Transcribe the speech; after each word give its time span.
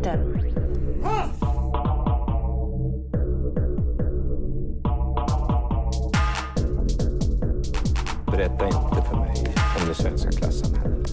Winter. 0.00 0.24
Berätta 8.26 8.66
inte 8.66 9.02
för 9.08 9.16
mig 9.16 9.54
om 9.80 9.88
det 9.88 9.94
svenska 9.94 10.30
klassamhället. 10.30 11.10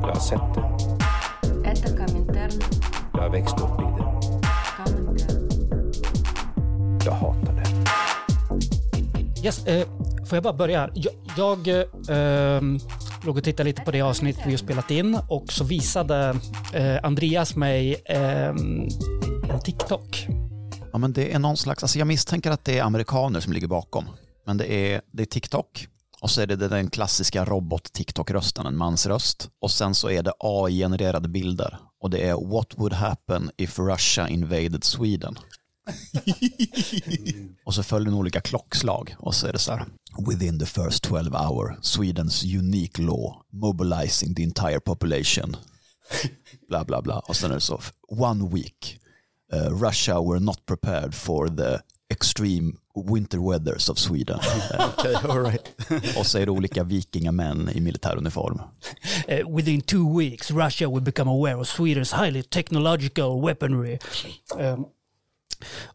Jag 0.00 0.08
har 0.08 0.20
sett 0.20 0.54
det. 0.54 0.62
Jag 3.12 3.20
har 3.22 3.30
växt 3.30 3.60
upp 3.60 3.80
i 3.80 3.82
det. 3.82 4.04
Jag 7.04 7.12
hatar 7.12 7.52
det. 7.52 7.68
Yes, 9.44 9.66
eh, 9.66 9.86
får 10.26 10.36
jag 10.36 10.42
bara 10.42 10.52
börja 10.52 10.80
här? 10.80 10.92
Jag... 10.94 11.12
jag 11.36 11.68
eh, 11.68 11.84
ehm, 12.08 12.78
låg 13.28 13.36
och 13.36 13.44
tittade 13.44 13.68
lite 13.68 13.82
på 13.82 13.90
det 13.90 14.00
avsnitt 14.00 14.38
vi 14.46 14.50
har 14.50 14.58
spelat 14.58 14.90
in 14.90 15.18
och 15.28 15.52
så 15.52 15.64
visade 15.64 16.36
eh, 16.74 16.96
Andreas 17.02 17.56
mig 17.56 18.02
eh, 18.04 18.48
en 18.48 19.60
TikTok. 19.64 20.26
Ja, 20.92 20.98
men 20.98 21.12
det 21.12 21.32
är 21.32 21.38
någon 21.38 21.56
slags, 21.56 21.82
alltså 21.82 21.98
jag 21.98 22.08
misstänker 22.08 22.50
att 22.50 22.64
det 22.64 22.78
är 22.78 22.82
amerikaner 22.82 23.40
som 23.40 23.52
ligger 23.52 23.66
bakom. 23.66 24.04
Men 24.46 24.56
det 24.56 24.72
är, 24.72 25.00
det 25.12 25.22
är 25.22 25.26
TikTok 25.26 25.88
och 26.20 26.30
så 26.30 26.40
är 26.40 26.46
det 26.46 26.56
den 26.56 26.90
klassiska 26.90 27.44
robot-TikTok-rösten, 27.44 28.66
en 28.66 28.76
mansröst. 28.76 29.48
Och 29.60 29.70
sen 29.70 29.94
så 29.94 30.10
är 30.10 30.22
det 30.22 30.32
AI-genererade 30.38 31.28
bilder 31.28 31.78
och 32.00 32.10
det 32.10 32.28
är 32.28 32.50
what 32.50 32.74
would 32.76 32.92
happen 32.92 33.50
if 33.56 33.78
Russia 33.78 34.28
invaded 34.28 34.84
Sweden. 34.84 35.38
och 37.64 37.74
så 37.74 37.82
följer 37.82 38.10
det 38.10 38.16
olika 38.16 38.40
klockslag 38.40 39.14
och 39.18 39.34
så 39.34 39.46
är 39.46 39.52
det 39.52 39.58
så 39.58 39.72
här. 39.72 39.84
Within 40.28 40.58
the 40.58 40.66
first 40.66 41.02
12 41.02 41.34
hour, 41.34 41.78
Swedens 41.82 42.44
unique 42.44 43.02
law 43.02 43.42
mobilizing 43.52 44.34
the 44.34 44.42
entire 44.42 44.80
population. 44.80 45.56
bla 46.68 46.84
bla 46.84 47.02
bla. 47.02 47.18
Och 47.18 47.36
sen 47.36 47.50
är 47.50 47.54
det 47.54 47.60
så, 47.60 47.80
one 48.08 48.48
week. 48.48 49.00
Uh, 49.52 49.82
Russia 49.86 50.20
were 50.20 50.40
not 50.40 50.66
prepared 50.66 51.14
for 51.14 51.48
the 51.48 51.78
extreme 52.10 52.72
winter 52.94 53.38
weathers 53.38 53.88
of 53.88 53.98
Sweden. 53.98 54.38
Okej, 54.98 55.14
all 55.14 55.42
right. 55.42 55.76
och 56.18 56.26
så 56.26 56.38
är 56.38 56.46
det 56.46 56.52
olika 56.52 56.84
vikingamän 56.84 57.70
i 57.74 57.80
militäruniform. 57.80 58.60
Eh, 59.28 59.56
within 59.56 59.80
two 59.80 60.18
weeks 60.18 60.50
Russia 60.50 60.88
will 60.90 61.02
become 61.02 61.30
aware 61.30 61.54
of 61.54 61.66
Sweden's 61.66 62.24
highly 62.24 62.42
technological 62.42 63.40
weaponry. 63.42 63.98
Eh, 64.58 64.78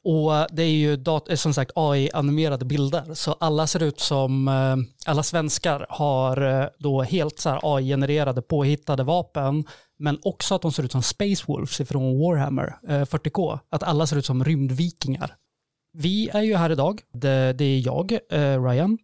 och 0.04 0.36
eh, 0.36 0.46
det 0.52 0.64
är 0.64 0.72
ju 0.72 0.96
dat- 0.96 1.30
eh, 1.30 1.36
som 1.36 1.54
sagt 1.54 1.72
AI-animerade 1.76 2.66
bilder, 2.66 3.14
så 3.14 3.34
alla 3.34 3.68
ser 3.68 3.84
ut 3.84 4.00
som, 4.00 4.48
eh, 4.48 4.76
alla 5.12 5.24
svenskar 5.24 5.86
har 5.90 6.70
då 6.80 7.02
helt 7.04 7.40
så 7.40 7.50
här 7.50 7.60
AI-genererade 7.64 8.42
påhittade 8.42 9.04
vapen, 9.04 9.64
men 10.00 10.20
också 10.24 10.56
att 10.56 10.62
de 10.62 10.72
ser 10.72 10.84
ut 10.84 10.92
som 10.92 11.04
Space 11.04 11.44
Wolves 11.48 11.80
ifrån 11.82 12.20
Warhammer 12.20 12.76
eh, 12.90 13.02
40K, 13.06 13.60
att 13.72 13.84
alla 13.84 14.08
ser 14.08 14.18
ut 14.18 14.26
som 14.26 14.44
rymdvikingar. 14.46 15.36
Vi 15.98 16.30
är 16.30 16.42
ju 16.42 16.56
här 16.56 16.70
idag, 16.70 17.02
det, 17.14 17.54
det 17.54 17.66
är 17.66 17.86
jag, 17.86 18.20
Ryan, 18.70 18.98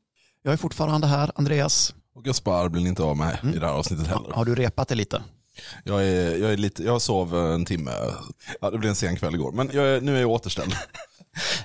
Jag 0.44 0.54
är 0.54 0.58
fortfarande 0.58 1.08
här, 1.08 1.32
Andreas. 1.36 1.96
Och 2.16 2.24
Gaspar 2.26 2.70
blir 2.70 2.82
ni 2.82 2.90
inte 2.90 3.04
av 3.04 3.18
med 3.18 3.38
i 3.56 3.60
det 3.60 3.66
här 3.68 3.74
avsnittet 3.74 4.08
heller. 4.08 4.32
Har 4.34 4.46
du 4.46 4.56
repat 4.56 4.88
det 4.88 4.96
lite? 4.96 5.22
Jag, 5.84 6.06
är, 6.08 6.38
jag, 6.38 6.54
är 6.54 6.58
lite, 6.58 6.84
jag 6.84 7.02
sov 7.02 7.36
en 7.36 7.66
timme, 7.66 7.92
ja, 8.62 8.70
det 8.72 8.78
blev 8.78 8.90
en 8.90 8.96
sen 8.96 9.16
kväll 9.16 9.36
igår, 9.36 9.52
men 9.52 9.70
jag 9.74 9.86
är, 9.86 10.02
nu 10.02 10.16
är 10.16 10.22
jag 10.22 10.30
återställd. 10.30 10.74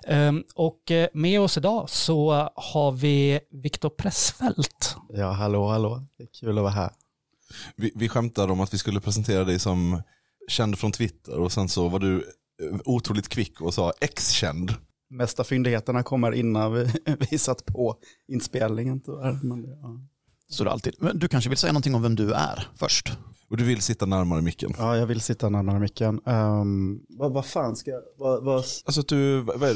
Ehm, 0.07 0.45
Och 0.55 0.91
eh, 0.91 1.09
med 1.15 1.41
oss 1.41 1.57
idag 1.57 1.91
så 1.91 2.51
har 2.55 2.93
vi 2.93 3.41
Viktor 3.51 3.89
Pressfeldt. 3.91 4.97
Ja, 5.09 5.31
hallå, 5.33 5.69
hallå. 5.69 6.03
Det 6.19 6.23
är 6.25 6.29
kul 6.41 6.59
att 6.59 6.63
vara 6.63 6.73
här. 6.73 6.91
Vi, 7.77 7.93
vi 7.95 8.09
skämtade 8.09 8.53
om 8.53 8.61
att 8.61 8.75
vi 8.75 8.79
skulle 8.79 9.01
presentera 9.01 9.45
dig 9.45 9.59
som 9.59 10.03
känd 10.49 10.79
från 10.79 10.93
Twitter 10.93 11.39
och 11.39 11.53
sen 11.53 11.69
så 11.69 11.89
var 11.89 11.99
du 11.99 12.17
eh, 12.17 12.77
otroligt 12.85 13.29
kvick 13.29 13.61
och 13.61 13.75
sa 13.75 13.93
ex-känd. 14.01 14.75
Mesta 15.11 15.45
fyndigheterna 15.45 16.03
kommer 16.03 16.33
innan 16.33 16.73
vi, 16.73 16.89
vi 17.31 17.39
satt 17.39 17.65
på 17.65 17.97
inspelningen 18.29 19.01
tyvärr. 19.01 19.39
Men 19.43 19.63
det, 19.63 19.79
ja. 19.83 20.01
Så 20.51 20.65
det 20.65 20.71
alltid. 20.71 20.95
Men 20.99 21.19
du 21.19 21.29
kanske 21.29 21.51
vill 21.51 21.59
säga 21.59 21.73
någonting 21.73 21.95
om 21.95 22.03
vem 22.03 22.15
du 22.15 22.33
är 22.33 22.69
först? 22.77 23.13
Och 23.51 23.57
du 23.57 23.65
vill 23.65 23.83
sitta 23.83 24.07
närmare 24.07 24.43
micken. 24.43 24.75
ja, 24.79 24.97
jag 24.97 25.07
vill 25.07 25.21
sitta 25.21 25.49
närmare 25.49 25.79
micken. 25.79 26.21
Um, 26.25 27.01
vad, 27.09 27.33
vad 27.33 27.47
fan 27.47 27.77
ska 27.77 27.91
jag... 27.91 28.01
Vad, 28.19 28.45
vad, 28.45 28.57
Alltså 28.57 29.01
att 29.01 29.09
du, 29.09 29.41
vad 29.41 29.63
är, 29.63 29.75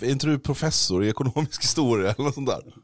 det, 0.00 0.06
är 0.06 0.10
inte 0.10 0.26
du 0.26 0.38
professor 0.38 1.04
i 1.04 1.08
ekonomisk 1.08 1.62
historia 1.62 2.10
eller 2.10 2.24
något 2.24 2.34
sånt 2.34 2.46
där? 2.48 2.74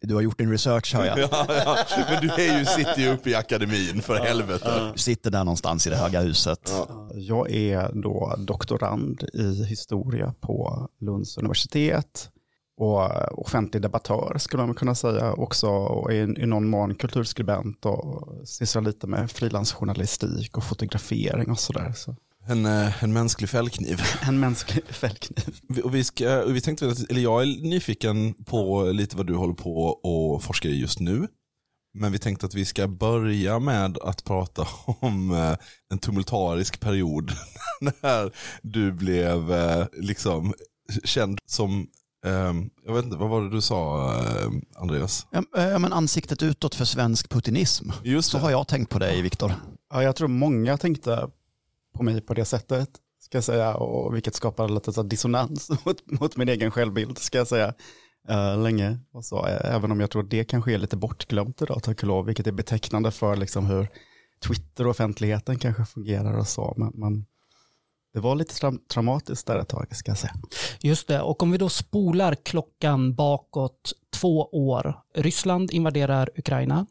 Du 0.00 0.14
har 0.14 0.22
gjort 0.22 0.38
din 0.38 0.50
research 0.50 0.94
hör 0.94 1.04
jag. 1.06 1.18
Ja, 1.30 1.46
ja. 1.48 1.76
Men 2.10 2.22
du 2.28 2.34
är 2.34 2.58
ju, 2.58 2.64
sitter 2.64 2.98
ju 2.98 3.08
uppe 3.08 3.30
i 3.30 3.34
akademin 3.34 4.02
för 4.02 4.14
helvete. 4.14 4.90
Du 4.92 4.98
sitter 4.98 5.30
där 5.30 5.44
någonstans 5.44 5.86
i 5.86 5.90
det 5.90 5.96
höga 5.96 6.20
huset. 6.20 6.72
jag 7.14 7.50
är 7.50 8.02
då 8.02 8.34
doktorand 8.38 9.24
i 9.34 9.64
historia 9.64 10.34
på 10.40 10.88
Lunds 11.00 11.38
universitet. 11.38 12.30
Och 12.78 13.10
offentlig 13.46 13.82
debattör 13.82 14.38
skulle 14.38 14.66
man 14.66 14.74
kunna 14.74 14.94
säga 14.94 15.32
också. 15.32 15.66
Och 15.68 16.12
är 16.12 16.38
i 16.40 16.46
någon 16.46 16.68
mån 16.68 16.94
kulturskribent 16.94 17.84
och 17.86 18.32
sysslar 18.48 18.82
lite 18.82 19.06
med 19.06 19.30
frilansjournalistik 19.30 20.56
och 20.56 20.64
fotografering 20.64 21.50
och 21.50 21.58
sådär. 21.58 21.92
Så. 21.96 22.16
En, 22.48 22.66
eh, 22.66 23.04
en 23.04 23.12
mänsklig 23.12 23.50
fällkniv. 23.50 24.00
En 24.28 24.40
mänsklig 24.40 24.84
fällkniv. 24.88 25.58
Vi- 25.68 25.82
Och 25.82 25.94
vi, 25.94 26.04
ska, 26.04 26.42
och 26.42 26.56
vi 26.56 26.60
tänkte, 26.60 26.94
eller 27.10 27.20
jag 27.20 27.42
är 27.42 27.46
nyfiken 27.68 28.34
på 28.34 28.82
lite 28.82 29.16
vad 29.16 29.26
du 29.26 29.34
håller 29.34 29.54
på 29.54 29.86
och 29.86 30.42
forskar 30.42 30.68
i 30.68 30.80
just 30.80 31.00
nu. 31.00 31.28
Men 31.98 32.12
vi 32.12 32.18
tänkte 32.18 32.46
att 32.46 32.54
vi 32.54 32.64
ska 32.64 32.88
börja 32.88 33.58
med 33.58 33.98
att 33.98 34.24
prata 34.24 34.66
om 35.00 35.30
eh, 35.32 35.56
en 35.92 35.98
tumultarisk 35.98 36.80
period 36.80 37.32
när 37.80 38.32
du 38.62 38.92
blev 38.92 39.52
eh, 39.52 39.86
liksom 39.92 40.54
känd 41.04 41.38
som, 41.46 41.80
eh, 41.80 41.86
jag 42.84 42.94
vet 42.94 43.04
inte, 43.04 43.16
vad 43.16 43.28
var 43.28 43.42
det 43.42 43.50
du 43.50 43.60
sa 43.60 44.12
eh, 44.14 44.50
Andreas? 44.74 45.26
Ja, 45.30 45.42
eh, 45.56 45.78
men 45.78 45.92
ansiktet 45.92 46.42
utåt 46.42 46.74
för 46.74 46.84
svensk 46.84 47.28
putinism. 47.28 47.90
Just 48.04 48.30
Så 48.30 48.38
har 48.38 48.50
jag 48.50 48.68
tänkt 48.68 48.90
på 48.90 48.98
dig, 48.98 49.22
Viktor. 49.22 49.52
Ja, 49.90 50.02
jag 50.02 50.16
tror 50.16 50.28
många 50.28 50.76
tänkte 50.76 51.28
på 51.96 52.02
mig 52.02 52.20
på 52.20 52.34
det 52.34 52.44
sättet, 52.44 52.88
ska 53.20 53.36
jag 53.36 53.44
säga, 53.44 53.74
och 53.74 54.14
vilket 54.14 54.34
skapade 54.34 54.72
lite 54.72 54.92
så 54.92 55.02
dissonans 55.02 55.70
mot, 55.84 56.20
mot 56.20 56.36
min 56.36 56.48
egen 56.48 56.70
självbild, 56.70 57.18
ska 57.18 57.38
jag 57.38 57.48
säga, 57.48 57.74
eh, 58.28 58.58
länge. 58.58 58.98
Och 59.12 59.24
så, 59.24 59.44
även 59.46 59.92
om 59.92 60.00
jag 60.00 60.10
tror 60.10 60.22
det 60.22 60.44
kanske 60.44 60.74
är 60.74 60.78
lite 60.78 60.96
bortglömt 60.96 61.62
idag, 61.62 61.82
tack 61.82 62.02
och 62.02 62.08
lov, 62.08 62.26
vilket 62.26 62.46
är 62.46 62.52
betecknande 62.52 63.10
för 63.10 63.36
liksom 63.36 63.66
hur 63.66 63.88
Twitter 64.46 64.84
och 64.84 64.90
offentligheten 64.90 65.58
kanske 65.58 65.84
fungerar 65.84 66.38
och 66.38 66.48
så, 66.48 66.74
men, 66.76 66.92
men 66.94 67.26
det 68.16 68.20
var 68.20 68.34
lite 68.34 68.54
tra 68.54 68.72
traumatiskt 68.92 69.46
där 69.46 69.58
ett 69.58 69.68
tag, 69.68 69.96
ska 69.96 70.10
jag 70.10 70.18
säga. 70.18 70.34
Just 70.80 71.08
det, 71.08 71.20
och 71.20 71.42
om 71.42 71.50
vi 71.50 71.58
då 71.58 71.68
spolar 71.68 72.34
klockan 72.34 73.14
bakåt 73.14 73.92
två 74.20 74.48
år. 74.52 74.94
Ryssland 75.14 75.70
invaderar 75.70 76.30
Ukraina. 76.36 76.86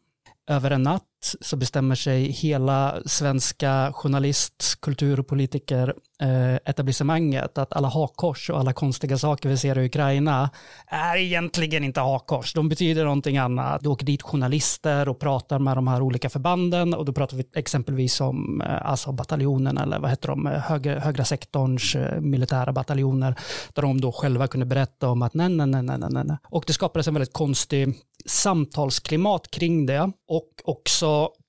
Över 0.46 0.70
en 0.70 0.82
natt 0.82 1.02
så 1.40 1.56
bestämmer 1.56 1.94
sig 1.94 2.30
hela 2.30 2.96
svenska 3.06 3.92
journalist, 3.92 4.80
kultur 4.80 5.20
och 5.20 5.26
politiker 5.26 5.94
eh, 6.22 6.54
etablissemanget 6.54 7.58
att 7.58 7.72
alla 7.72 7.88
hakkors 7.88 8.50
och 8.50 8.58
alla 8.58 8.72
konstiga 8.72 9.18
saker 9.18 9.48
vi 9.48 9.56
ser 9.56 9.78
i 9.78 9.86
Ukraina 9.86 10.50
är 10.86 11.16
egentligen 11.16 11.84
inte 11.84 12.00
hakkors. 12.00 12.54
De 12.54 12.68
betyder 12.68 13.04
någonting 13.04 13.38
annat. 13.38 13.82
Det 13.82 13.88
åker 13.88 14.06
dit 14.06 14.22
journalister 14.22 15.08
och 15.08 15.18
pratar 15.18 15.58
med 15.58 15.76
de 15.76 15.88
här 15.88 16.02
olika 16.02 16.30
förbanden 16.30 16.94
och 16.94 17.04
då 17.04 17.12
pratar 17.12 17.36
vi 17.36 17.44
exempelvis 17.54 18.20
om 18.20 18.60
eh, 18.60 18.86
alltså 18.86 19.12
bataljonen 19.12 19.78
eller 19.78 19.98
vad 19.98 20.10
heter 20.10 20.28
de, 20.28 20.46
eh, 20.46 20.52
höger, 20.52 21.00
högra 21.00 21.24
sektorns 21.24 21.94
eh, 21.94 22.20
militära 22.20 22.72
bataljoner 22.72 23.34
där 23.74 23.82
de 23.82 24.00
då 24.00 24.12
själva 24.12 24.46
kunde 24.46 24.66
berätta 24.66 25.08
om 25.08 25.22
att 25.22 25.34
nej, 25.34 25.48
nej, 25.48 25.66
nej, 25.66 25.82
nej, 25.82 25.98
nej, 25.98 26.24
nej. 26.24 26.36
Och 26.44 26.64
det 26.66 26.72
skapades 26.72 27.08
en 27.08 27.14
väldigt 27.14 27.32
konstig 27.32 27.94
samtalsklimat 28.26 29.50
kring 29.50 29.86
det 29.86 30.12
och 30.28 30.48
också 30.64 31.06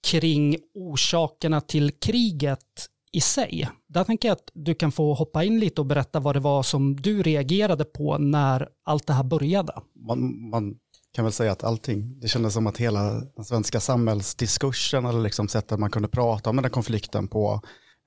kring 0.07 0.57
orsakerna 0.73 1.61
till 1.61 1.91
kriget 1.91 2.87
i 3.11 3.21
sig. 3.21 3.69
Där 3.87 4.03
tänker 4.03 4.27
jag 4.27 4.35
att 4.35 4.51
du 4.53 4.75
kan 4.75 4.91
få 4.91 5.13
hoppa 5.13 5.43
in 5.43 5.59
lite 5.59 5.81
och 5.81 5.87
berätta 5.87 6.19
vad 6.19 6.35
det 6.35 6.39
var 6.39 6.63
som 6.63 6.95
du 6.95 7.23
reagerade 7.23 7.85
på 7.85 8.17
när 8.17 8.69
allt 8.85 9.07
det 9.07 9.13
här 9.13 9.23
började. 9.23 9.73
Man, 9.95 10.49
man 10.49 10.75
kan 11.13 11.25
väl 11.25 11.31
säga 11.31 11.51
att 11.51 11.63
allting, 11.63 12.19
det 12.19 12.27
kändes 12.27 12.53
som 12.53 12.67
att 12.67 12.77
hela 12.77 13.01
den 13.35 13.45
svenska 13.45 13.79
samhällsdiskursen 13.79 15.05
eller 15.05 15.21
liksom 15.21 15.47
sättet 15.47 15.79
man 15.79 15.91
kunde 15.91 16.07
prata 16.07 16.49
om 16.49 16.55
den 16.55 16.65
här 16.65 16.69
konflikten 16.69 17.27
på, 17.27 17.61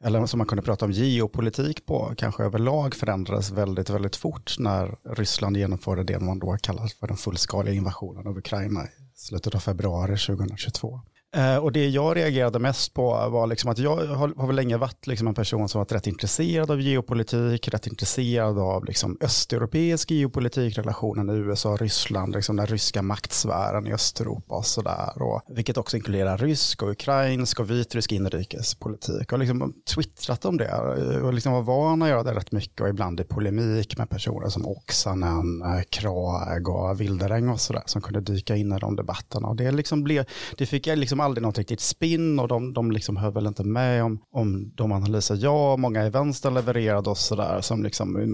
eller 0.04 0.26
som 0.26 0.38
man 0.38 0.46
kunde 0.46 0.62
prata 0.62 0.84
om 0.84 0.92
geopolitik 0.92 1.86
på, 1.86 2.12
kanske 2.16 2.42
överlag 2.44 2.94
förändrades 2.94 3.50
väldigt, 3.50 3.90
väldigt 3.90 4.16
fort 4.16 4.54
när 4.58 4.96
Ryssland 5.16 5.56
genomförde 5.56 6.04
det 6.04 6.20
man 6.20 6.38
då 6.38 6.56
kallar 6.62 6.86
för 6.86 7.06
den 7.06 7.16
fullskaliga 7.16 7.74
invasionen 7.74 8.26
av 8.26 8.38
Ukraina 8.38 8.84
i 8.84 8.88
slutet 9.14 9.54
av 9.54 9.58
februari 9.58 10.16
2022. 10.16 11.00
Eh, 11.36 11.56
och 11.56 11.72
det 11.72 11.88
jag 11.88 12.16
reagerade 12.16 12.58
mest 12.58 12.94
på 12.94 13.28
var 13.30 13.46
liksom 13.46 13.70
att 13.70 13.78
jag 13.78 13.96
har, 13.96 14.46
väl 14.46 14.56
länge 14.56 14.76
varit 14.76 15.06
liksom 15.06 15.28
en 15.28 15.34
person 15.34 15.68
som 15.68 15.78
varit 15.78 15.92
rätt 15.92 16.06
intresserad 16.06 16.70
av 16.70 16.80
geopolitik, 16.80 17.68
rätt 17.68 17.86
intresserad 17.86 18.58
av 18.58 18.84
liksom 18.84 19.16
östeuropeisk 19.20 20.10
geopolitik, 20.10 20.78
relationen 20.78 21.30
USA-Ryssland, 21.30 22.34
liksom 22.34 22.56
den 22.56 22.66
ryska 22.66 23.02
maktsfären 23.02 23.86
i 23.86 23.92
Östeuropa 23.92 24.54
och 24.54 24.66
sådär. 24.66 25.12
Vilket 25.48 25.76
också 25.76 25.96
inkluderar 25.96 26.38
rysk 26.38 26.82
och 26.82 26.90
ukrainsk 26.90 27.60
och 27.60 27.70
vitrysk 27.70 28.12
inrikespolitik. 28.12 29.32
Och 29.32 29.38
liksom 29.38 29.74
twittrat 29.94 30.44
om 30.44 30.56
det 30.56 30.68
eh, 30.68 31.26
och 31.26 31.34
liksom 31.34 31.52
var 31.52 31.62
van 31.62 32.02
att 32.02 32.08
göra 32.08 32.22
det 32.22 32.34
rätt 32.34 32.52
mycket 32.52 32.80
och 32.80 32.88
ibland 32.88 33.20
i 33.20 33.24
polemik 33.24 33.98
med 33.98 34.10
personer 34.10 34.48
som 34.48 34.66
Oksanen, 34.66 35.62
eh, 35.62 35.82
Krag 35.90 36.68
och 36.68 37.00
Wilderäng 37.00 37.48
och 37.48 37.60
sådär 37.60 37.82
som 37.86 38.02
kunde 38.02 38.20
dyka 38.20 38.56
in 38.56 38.72
i 38.72 38.78
de 38.78 38.96
debatterna. 38.96 39.48
Och 39.48 39.56
det, 39.56 39.70
liksom 39.70 40.04
blev, 40.04 40.24
det 40.56 40.66
fick 40.66 40.86
jag 40.86 40.98
liksom 40.98 41.19
Liksom 41.20 41.26
aldrig 41.26 41.42
något 41.42 41.58
riktigt 41.58 41.80
spinn 41.80 42.38
och 42.38 42.48
de, 42.48 42.72
de 42.72 42.92
liksom 42.92 43.16
hör 43.16 43.30
väl 43.30 43.46
inte 43.46 43.64
med 43.64 44.04
om, 44.04 44.20
om 44.32 44.72
de 44.74 44.92
analyser 44.92 45.38
jag 45.40 45.72
och 45.72 45.80
många 45.80 46.06
i 46.06 46.10
vänstern 46.10 46.54
levererade 46.54 47.10
och 47.10 47.18
sådär 47.18 47.60
som 47.60 47.82
liksom 47.82 48.20
i 48.20 48.26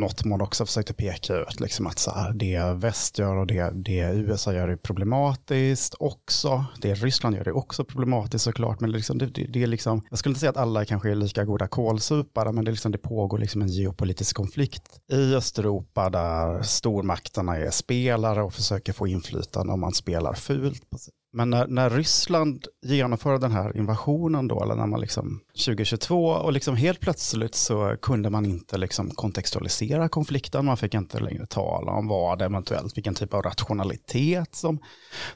något 0.00 0.24
mån 0.24 0.40
också 0.40 0.66
försökte 0.66 0.94
peka 0.94 1.34
ut 1.34 1.60
liksom 1.60 1.86
att 1.86 1.98
så 1.98 2.10
här, 2.10 2.32
det 2.32 2.74
väst 2.74 3.18
gör 3.18 3.36
och 3.36 3.46
det, 3.46 3.70
det 3.74 4.00
USA 4.14 4.52
gör 4.52 4.68
är 4.68 4.76
problematiskt 4.76 5.94
också. 5.98 6.64
Det 6.80 6.94
Ryssland 6.94 7.36
gör 7.36 7.48
är 7.48 7.56
också 7.56 7.84
problematiskt 7.84 8.44
såklart 8.44 8.80
men 8.80 8.92
liksom 8.92 9.18
det, 9.18 9.26
det, 9.26 9.46
det 9.46 9.62
är 9.62 9.66
liksom, 9.66 10.02
jag 10.10 10.18
skulle 10.18 10.30
inte 10.30 10.40
säga 10.40 10.50
att 10.50 10.56
alla 10.56 10.84
kanske 10.84 11.10
är 11.10 11.14
lika 11.14 11.44
goda 11.44 11.68
kålsupare 11.68 12.52
men 12.52 12.64
det, 12.64 12.70
liksom, 12.70 12.92
det 12.92 12.98
pågår 12.98 13.38
liksom 13.38 13.62
en 13.62 13.68
geopolitisk 13.68 14.36
konflikt 14.36 15.00
i 15.12 15.34
Östeuropa 15.34 16.10
där 16.10 16.62
stormakterna 16.62 17.56
är 17.56 17.70
spelare 17.70 18.42
och 18.42 18.54
försöker 18.54 18.92
få 18.92 19.06
inflytande 19.06 19.72
om 19.72 19.80
man 19.80 19.92
spelar 19.92 20.34
fult. 20.34 20.82
Men 21.32 21.50
när, 21.50 21.66
när 21.66 21.90
Ryssland 21.90 22.66
genomförde 22.82 23.38
den 23.38 23.52
här 23.52 23.76
invasionen 23.76 24.48
då, 24.48 24.62
eller 24.62 24.74
när 24.74 24.86
man 24.86 25.00
liksom 25.00 25.40
2022 25.66 26.24
och 26.24 26.52
liksom 26.52 26.76
helt 26.76 27.00
plötsligt 27.00 27.54
så 27.54 27.96
kunde 28.02 28.30
man 28.30 28.46
inte 28.46 28.78
liksom 28.78 29.10
kontextualisera 29.10 30.08
konflikten, 30.08 30.64
man 30.64 30.76
fick 30.76 30.94
inte 30.94 31.20
längre 31.20 31.46
tala 31.46 31.92
om 31.92 32.08
vad 32.08 32.42
eventuellt, 32.42 32.96
vilken 32.96 33.14
typ 33.14 33.34
av 33.34 33.42
rationalitet 33.42 34.54
som, 34.54 34.78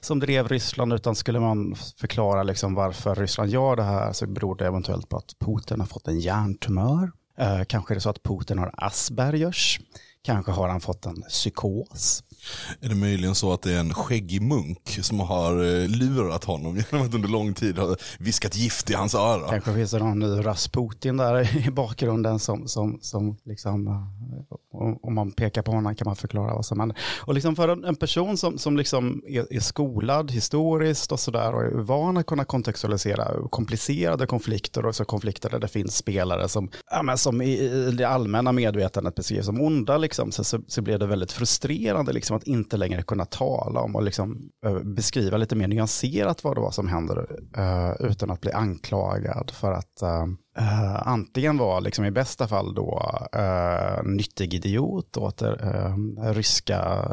som 0.00 0.20
drev 0.20 0.48
Ryssland, 0.48 0.92
utan 0.92 1.14
skulle 1.14 1.40
man 1.40 1.74
förklara 2.00 2.42
liksom 2.42 2.74
varför 2.74 3.14
Ryssland 3.14 3.50
gör 3.50 3.76
det 3.76 3.82
här 3.82 4.12
så 4.12 4.26
beror 4.26 4.56
det 4.56 4.66
eventuellt 4.66 5.08
på 5.08 5.16
att 5.16 5.38
Putin 5.38 5.80
har 5.80 5.86
fått 5.86 6.08
en 6.08 6.20
hjärntumör. 6.20 7.10
Eh, 7.38 7.64
kanske 7.64 7.92
är 7.92 7.94
det 7.94 8.00
så 8.00 8.10
att 8.10 8.22
Putin 8.22 8.58
har 8.58 8.70
Aspergers. 8.76 9.80
Kanske 10.22 10.52
har 10.52 10.68
han 10.68 10.80
fått 10.80 11.06
en 11.06 11.22
psykos. 11.22 12.22
Är 12.80 12.88
det 12.88 12.94
möjligen 12.94 13.34
så 13.34 13.52
att 13.52 13.62
det 13.62 13.72
är 13.72 13.80
en 13.80 13.94
skäggig 13.94 14.42
munk 14.42 14.98
som 15.02 15.20
har 15.20 15.52
eh, 15.52 15.88
lurat 15.88 16.44
honom 16.44 16.76
genom 16.90 17.06
att 17.06 17.14
under 17.14 17.28
lång 17.28 17.54
tid 17.54 17.78
ha 17.78 17.96
viskat 18.18 18.56
gift 18.56 18.90
i 18.90 18.94
hans 18.94 19.14
öra? 19.14 19.48
Kanske 19.50 19.74
finns 19.74 19.90
det 19.90 19.98
någon 19.98 20.18
ny 20.18 20.44
Rasputin 20.44 21.16
där 21.16 21.66
i 21.66 21.70
bakgrunden 21.70 22.38
som, 22.38 22.68
som, 22.68 22.98
som 23.02 23.36
liksom, 23.44 23.86
eh, 23.86 23.94
om 25.02 25.14
man 25.14 25.32
pekar 25.32 25.62
på 25.62 25.72
honom 25.72 25.94
kan 25.94 26.04
man 26.04 26.16
förklara 26.16 26.54
vad 26.54 26.66
som 26.66 26.80
händer. 26.80 26.98
Och 27.20 27.34
liksom 27.34 27.56
för 27.56 27.68
en, 27.68 27.84
en 27.84 27.96
person 27.96 28.36
som, 28.36 28.58
som 28.58 28.76
liksom 28.76 29.22
är, 29.28 29.52
är 29.52 29.60
skolad 29.60 30.30
historiskt 30.30 31.12
och 31.12 31.20
sådär 31.20 31.54
och 31.54 31.62
är 31.62 31.70
van 31.70 32.16
att 32.16 32.26
kunna 32.26 32.44
kontextualisera 32.44 33.48
komplicerade 33.50 34.26
konflikter 34.26 34.86
och 34.86 34.94
så 34.94 35.04
konflikter 35.04 35.50
där 35.50 35.58
det 35.58 35.68
finns 35.68 35.96
spelare 35.96 36.48
som, 36.48 36.70
ja, 36.90 37.02
men 37.02 37.18
som 37.18 37.42
i, 37.42 37.52
i 37.60 37.90
det 37.90 38.04
allmänna 38.04 38.52
medvetandet 38.52 39.14
beskrivs 39.14 39.46
som 39.46 39.60
onda, 39.60 39.98
liksom, 39.98 40.32
så, 40.32 40.44
så, 40.44 40.60
så 40.66 40.82
blir 40.82 40.98
det 40.98 41.06
väldigt 41.06 41.32
frustrerande 41.32 42.12
liksom, 42.12 42.33
Liksom 42.34 42.52
att 42.52 42.58
inte 42.58 42.76
längre 42.76 43.02
kunna 43.02 43.24
tala 43.24 43.80
om 43.80 43.96
och 43.96 44.02
liksom, 44.02 44.50
eh, 44.66 44.78
beskriva 44.78 45.36
lite 45.36 45.56
mer 45.56 45.68
nyanserat 45.68 46.44
vad 46.44 46.56
det 46.56 46.60
var 46.60 46.70
som 46.70 46.88
händer 46.88 47.26
eh, 47.56 48.06
utan 48.10 48.30
att 48.30 48.40
bli 48.40 48.52
anklagad 48.52 49.50
för 49.50 49.72
att 49.72 50.02
Uh, 50.58 51.08
antingen 51.08 51.58
var 51.58 51.80
liksom 51.80 52.04
i 52.04 52.10
bästa 52.10 52.48
fall 52.48 52.74
då 52.74 53.18
uh, 53.36 54.04
nyttig 54.04 54.54
idiot 54.54 55.16
åt 55.16 55.42
uh, 55.42 55.96
ryska 56.32 57.08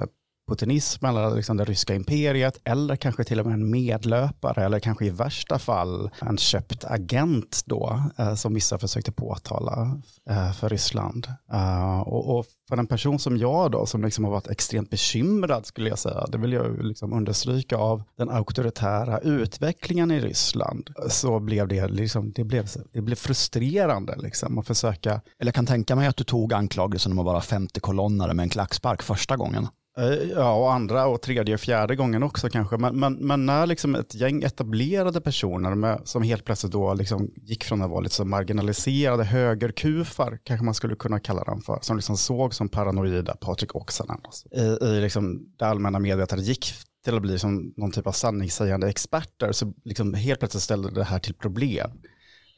putinism 0.51 1.05
eller 1.05 1.35
liksom 1.35 1.57
det 1.57 1.65
ryska 1.65 1.95
imperiet 1.95 2.57
eller 2.63 2.95
kanske 2.95 3.23
till 3.23 3.39
och 3.39 3.45
med 3.45 3.53
en 3.53 3.71
medlöpare 3.71 4.65
eller 4.65 4.79
kanske 4.79 5.05
i 5.05 5.09
värsta 5.09 5.59
fall 5.59 6.09
en 6.21 6.37
köpt 6.37 6.85
agent 6.85 7.61
då 7.65 8.03
eh, 8.17 8.35
som 8.35 8.53
vissa 8.53 8.77
försökte 8.77 9.11
påtala 9.11 10.01
eh, 10.29 10.51
för 10.53 10.69
Ryssland. 10.69 11.27
Eh, 11.53 11.99
och, 11.99 12.37
och, 12.37 12.45
för 12.69 12.77
en 12.77 12.87
person 12.87 13.19
som 13.19 13.37
jag 13.37 13.71
då 13.71 13.85
som 13.85 14.03
liksom 14.03 14.23
har 14.23 14.31
varit 14.31 14.47
extremt 14.47 14.89
bekymrad 14.89 15.65
skulle 15.65 15.89
jag 15.89 15.99
säga, 15.99 16.25
det 16.27 16.37
vill 16.37 16.53
jag 16.53 16.83
liksom 16.85 17.13
understryka 17.13 17.77
av 17.77 18.03
den 18.17 18.29
auktoritära 18.29 19.19
utvecklingen 19.19 20.11
i 20.11 20.19
Ryssland 20.19 20.89
så 21.09 21.39
blev 21.39 21.67
det 21.67 21.87
liksom, 21.87 22.31
det 22.31 22.43
blev, 22.43 22.67
det 22.93 23.01
blev 23.01 23.15
frustrerande 23.15 24.15
liksom 24.17 24.57
att 24.57 24.67
försöka. 24.67 25.11
Eller 25.11 25.47
jag 25.47 25.55
kan 25.55 25.65
tänka 25.65 25.95
mig 25.95 26.07
att 26.07 26.17
du 26.17 26.23
tog 26.23 26.53
anklagelsen 26.53 27.11
om 27.11 27.19
att 27.19 27.25
vara 27.25 27.41
femte 27.41 27.79
kolonnare 27.79 28.33
med 28.33 28.43
en 28.43 28.49
klackspark 28.49 29.01
första 29.01 29.37
gången. 29.37 29.67
Eh, 29.97 30.29
ja, 30.31 30.53
och 30.53 30.73
andra 30.73 31.07
och 31.07 31.21
tredje 31.21 31.53
och 31.53 31.59
fjärde 31.59 31.95
gången 31.95 32.23
också 32.23 32.49
kanske. 32.49 32.77
Men, 32.77 32.99
men, 32.99 33.13
men 33.13 33.45
när 33.45 33.65
liksom 33.65 33.95
ett 33.95 34.15
gäng 34.15 34.43
etablerade 34.43 35.21
personer 35.21 35.75
med, 35.75 36.01
som 36.03 36.23
helt 36.23 36.45
plötsligt 36.45 36.71
då 36.71 36.93
liksom 36.93 37.31
gick 37.35 37.63
från 37.63 37.81
att 37.81 37.89
vara 37.89 37.99
lite 37.99 38.15
så 38.15 38.25
marginaliserade 38.25 39.23
högerkufar, 39.23 40.39
kanske 40.43 40.65
man 40.65 40.73
skulle 40.73 40.95
kunna 40.95 41.19
kalla 41.19 41.43
dem 41.43 41.61
för, 41.61 41.79
som 41.81 41.95
liksom 41.95 42.17
såg 42.17 42.53
som 42.53 42.69
paranoida 42.69 43.35
Patrik 43.35 43.75
Oksanen. 43.75 44.17
Alltså. 44.23 44.47
I, 44.51 44.77
i 44.85 45.01
liksom 45.01 45.39
det 45.59 45.65
allmänna 45.65 45.99
medvetandet 45.99 46.47
gick 46.47 46.73
till 47.03 47.15
att 47.15 47.21
bli 47.21 47.39
som 47.39 47.73
någon 47.77 47.91
typ 47.91 48.07
av 48.07 48.11
sanningssägande 48.11 48.89
experter, 48.89 49.51
så 49.51 49.73
liksom 49.83 50.13
helt 50.13 50.39
plötsligt 50.39 50.63
ställde 50.63 50.91
det 50.91 51.03
här 51.03 51.19
till 51.19 51.33
problem. 51.33 51.91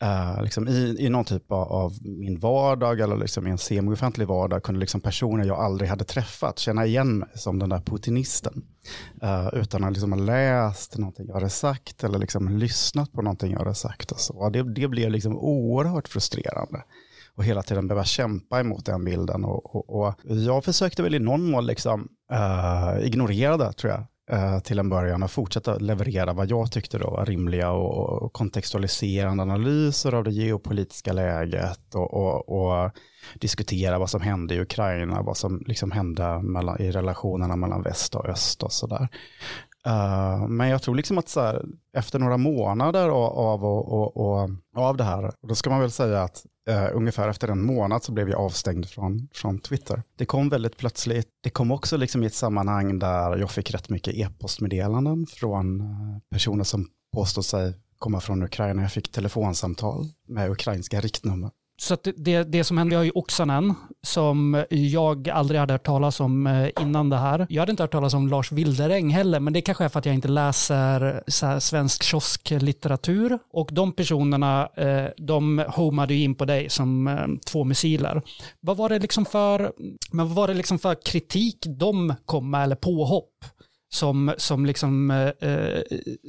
Uh, 0.04 0.44
liksom 0.44 0.68
i, 0.68 0.96
I 1.00 1.10
någon 1.10 1.26
typ 1.26 1.52
av, 1.52 1.72
av 1.72 1.94
min 2.02 2.40
vardag 2.40 3.00
eller 3.00 3.18
liksom 3.18 3.48
i 3.48 3.52
en 3.52 3.58
semi-offentlig 3.58 4.28
vardag 4.28 4.64
kunde 4.64 4.80
liksom 4.80 5.02
personer 5.02 5.46
jag 5.46 5.60
aldrig 5.60 5.90
hade 5.90 6.04
träffat 6.04 6.60
känna 6.60 6.86
igen 6.86 7.18
mig 7.18 7.30
som 7.36 7.60
den 7.60 7.70
där 7.70 7.80
putinisten. 7.80 8.64
Uh, 9.24 9.50
utan 9.54 9.84
att 9.84 9.92
liksom 9.92 10.12
ha 10.12 10.20
läst 10.20 10.98
någonting 10.98 11.28
jag 11.28 11.34
hade 11.34 11.50
sagt 11.50 12.04
eller 12.04 12.20
liksom 12.20 12.50
lyssnat 12.50 13.12
på 13.12 13.22
någonting 13.22 13.52
jag 13.52 13.60
hade 13.60 13.76
sagt. 13.76 14.12
Och 14.12 14.20
så. 14.20 14.50
Det, 14.50 14.74
det 14.74 14.88
blev 14.88 15.10
liksom 15.10 15.38
oerhört 15.38 16.08
frustrerande 16.08 16.84
och 17.36 17.44
hela 17.44 17.64
tiden 17.64 17.88
behöva 17.88 18.06
kämpa 18.06 18.60
emot 18.60 18.86
den 18.86 19.06
bilden. 19.06 19.46
Och, 19.46 19.76
och, 19.76 20.06
och 20.06 20.16
jag 20.26 20.66
försökte 20.66 21.04
väl 21.04 21.16
i 21.16 21.20
någon 21.20 21.52
mån 21.52 21.66
liksom, 21.66 22.08
uh, 22.32 23.06
ignorera 23.06 23.58
det 23.58 23.74
tror 23.74 23.92
jag. 23.92 24.06
Eh, 24.31 24.60
till 24.60 24.80
en 24.80 24.90
början 24.90 25.24
och 25.24 25.31
fortsätta 25.31 25.75
leverera 25.75 26.34
vad 26.34 26.52
jag 26.52 26.72
tyckte 26.72 26.98
då 26.98 27.10
var 27.10 27.25
rimliga 27.25 27.72
och, 27.72 28.34
kontextualiserande 28.34 29.44
analyser 29.44 30.14
av 30.14 30.24
det 30.24 30.31
geopolitiska 30.31 31.14
läget 31.14 31.96
och, 31.96 32.14
och, 32.14 32.50
och, 32.50 32.92
diskutera 33.40 34.00
vad 34.00 34.10
som 34.10 34.22
hände 34.22 34.56
i 34.56 34.62
Ukraina, 34.62 35.22
vad 35.22 35.38
som 35.38 35.64
liksom 35.68 35.92
hände 35.92 36.42
mellan, 36.42 36.81
i 36.81 36.92
relationerna 36.92 37.56
mellan 37.56 37.81
väst 37.81 38.16
och 38.16 38.30
öst 38.30 38.64
och 38.64 38.72
sådär. 38.72 39.08
Uh, 39.88 40.48
men 40.48 40.70
jag 40.70 40.81
tror 40.81 40.96
liksom 40.96 41.18
att 41.18 41.30
så 41.30 41.42
här, 41.42 41.66
efter 41.98 42.20
några 42.20 42.38
månader 42.38 43.10
av, 43.10 43.34
av, 43.34 43.66
och, 43.66 44.18
och, 44.18 44.50
av 44.75 44.98
det 44.98 45.03
här, 45.03 45.32
då 45.48 45.56
ska 45.56 45.70
man 45.70 45.80
väl 45.80 45.92
säga 45.92 46.22
att 46.22 46.46
uh, 46.70 46.89
ungefär 46.93 47.29
efter 47.29 47.48
en 47.48 47.65
månad 47.65 48.03
så 48.03 48.12
blev 48.12 48.29
jag 48.29 48.39
avstängd 48.39 48.86
från, 48.86 49.27
från 49.34 49.60
Twitter. 49.60 50.03
Det 50.17 50.25
kom 50.25 50.50
väldigt 50.50 50.77
plötsligt. 50.77 51.27
Det 51.43 51.50
kom 51.50 51.72
också 51.72 51.98
liksom 51.98 52.24
i 52.24 52.25
ett 52.25 52.34
sammanhang 52.34 53.00
där 53.00 53.38
jag 53.38 53.51
fick 53.51 53.72
rätt 53.72 53.89
mycket 53.89 54.13
e-postmeddelanden 54.13 55.25
från 55.25 55.82
eh, 55.82 56.17
personer 56.32 56.63
som 56.63 56.88
påstod 57.13 57.46
sig 57.46 57.74
komma 57.98 58.20
från 58.20 58.43
Ukraina. 58.43 58.82
Jag 58.82 58.91
fick 58.91 59.12
telefonsamtal 59.12 60.05
med 60.27 60.51
ukrainska 60.51 61.01
riktnummer. 61.01 61.51
Så 61.77 61.98
det, 62.15 62.44
det 62.44 62.63
som 62.63 62.77
hände 62.77 62.96
var 62.96 63.03
ju 63.03 63.12
Oksanen, 63.15 63.74
som 64.01 64.63
jag 64.70 65.30
aldrig 65.30 65.60
hade 65.60 65.74
hört 65.74 65.86
talas 65.86 66.20
om 66.20 66.48
eh, 66.48 66.70
innan 66.82 67.10
det 67.10 67.18
här. 67.18 67.46
Jag 67.50 67.62
hade 67.62 67.72
inte 67.72 67.84
hört 67.84 67.92
talas 67.92 68.13
om 68.13 68.27
Lars 68.27 68.51
Wilderäng 68.51 69.10
heller, 69.10 69.39
men 69.39 69.53
det 69.53 69.62
kanske 69.62 69.84
är 69.84 69.89
för 69.89 70.00
att 70.00 70.06
jag 70.06 70.15
inte 70.15 70.27
läser 70.27 71.24
så 71.27 71.60
svensk 71.60 72.03
kiosklitteratur. 72.03 73.39
Och 73.51 73.70
de 73.72 73.92
personerna, 73.92 74.70
eh, 74.77 75.06
de 75.18 75.65
homade 75.68 76.13
ju 76.13 76.24
in 76.24 76.36
på 76.36 76.46
dig 76.46 76.70
som 76.70 77.08
eh, 77.08 77.27
två 77.46 77.63
missiler. 77.63 78.22
Vad 78.60 78.77
var 78.77 78.89
det 78.89 79.00
liksom 79.00 79.25
för, 79.25 79.72
men 80.12 80.27
vad 80.27 80.36
var 80.36 80.48
det 80.48 80.53
liksom 80.53 80.80
för 80.80 80.96
kritik 81.06 81.58
de 81.80 82.13
kom 82.25 82.51
med, 82.51 82.63
eller 82.63 82.75
påhopp? 82.75 83.46
Som, 83.94 84.34
som 84.38 84.66
liksom, 84.66 85.12
eh, 85.12 85.50
eh, 85.50 85.82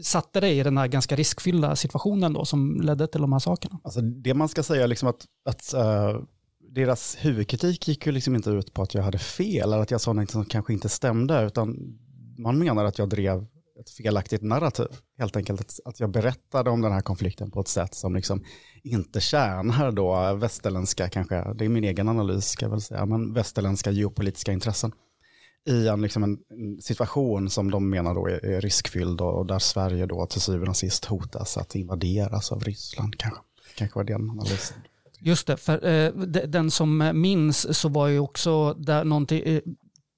satte 0.03 0.41
dig 0.41 0.59
i 0.59 0.63
den 0.63 0.79
här 0.79 0.87
ganska 0.87 1.17
riskfyllda 1.17 1.77
situationen 1.77 2.33
då, 2.33 2.45
som 2.45 2.81
ledde 2.81 3.07
till 3.07 3.21
de 3.21 3.33
här 3.33 3.39
sakerna? 3.39 3.81
Alltså 3.85 4.01
det 4.01 4.35
man 4.35 4.49
ska 4.49 4.63
säga 4.63 4.87
liksom 4.87 5.09
att, 5.09 5.25
att 5.45 5.75
uh, 5.75 6.23
deras 6.75 7.17
huvudkritik 7.21 7.89
gick 7.89 8.07
ju 8.07 8.13
liksom 8.13 8.35
inte 8.35 8.51
ut 8.51 8.75
på 8.75 8.83
att 8.83 8.95
jag 8.95 9.03
hade 9.03 9.19
fel 9.19 9.63
eller 9.73 9.83
att 9.83 9.91
jag 9.91 10.01
sa 10.01 10.13
något 10.13 10.31
som 10.31 10.45
kanske 10.45 10.73
inte 10.73 10.89
stämde, 10.89 11.43
utan 11.43 11.77
man 12.39 12.59
menar 12.59 12.85
att 12.85 12.99
jag 12.99 13.09
drev 13.09 13.47
ett 13.81 13.91
felaktigt 13.91 14.43
narrativ. 14.43 14.89
Helt 15.19 15.37
enkelt 15.37 15.61
att, 15.61 15.81
att 15.85 16.01
jag 16.01 16.11
berättade 16.11 16.71
om 16.71 16.81
den 16.81 16.93
här 16.93 17.01
konflikten 17.01 17.51
på 17.51 17.61
ett 17.61 17.69
sätt 17.69 17.95
som 17.95 18.15
liksom 18.15 18.45
inte 18.83 19.21
tjänar 19.21 19.93
då 19.93 20.35
västerländska, 20.35 21.09
kanske, 21.09 21.55
det 21.55 21.65
är 21.65 21.69
min 21.69 21.85
egen 21.85 22.09
analys 22.09 22.49
ska 22.49 22.65
jag 22.65 22.71
väl 22.71 22.81
säga, 22.81 23.07
men 23.07 23.33
västerländska 23.33 23.91
geopolitiska 23.91 24.53
intressen 24.53 24.93
i 25.67 25.89
en, 25.89 26.03
liksom 26.03 26.25
en 26.25 26.39
situation 26.81 27.51
som 27.51 27.71
de 27.71 27.91
menar 27.91 28.15
då 28.15 28.27
är, 28.27 28.45
är 28.45 28.61
riskfylld 28.61 29.21
och, 29.21 29.39
och 29.39 29.47
där 29.47 29.59
Sverige 29.59 30.07
då 30.07 30.27
till 30.27 30.41
syvende 30.41 30.71
och 30.71 30.77
sist 30.77 31.05
hotas 31.05 31.57
att 31.57 31.75
invaderas 31.75 32.53
av 32.53 32.61
Ryssland 32.61 33.19
kanske. 33.19 33.41
Kanske 33.75 33.99
var 33.99 34.05
den 34.05 34.31
analysen. 34.31 34.77
Just 35.19 35.47
det, 35.47 35.57
för 35.57 35.87
eh, 35.87 36.13
den 36.47 36.71
som 36.71 37.11
minns 37.15 37.79
så 37.79 37.89
var 37.89 38.09
ju 38.09 38.19
också 38.19 38.75
där 38.75 39.05
någonting, 39.05 39.43
eh, 39.43 39.61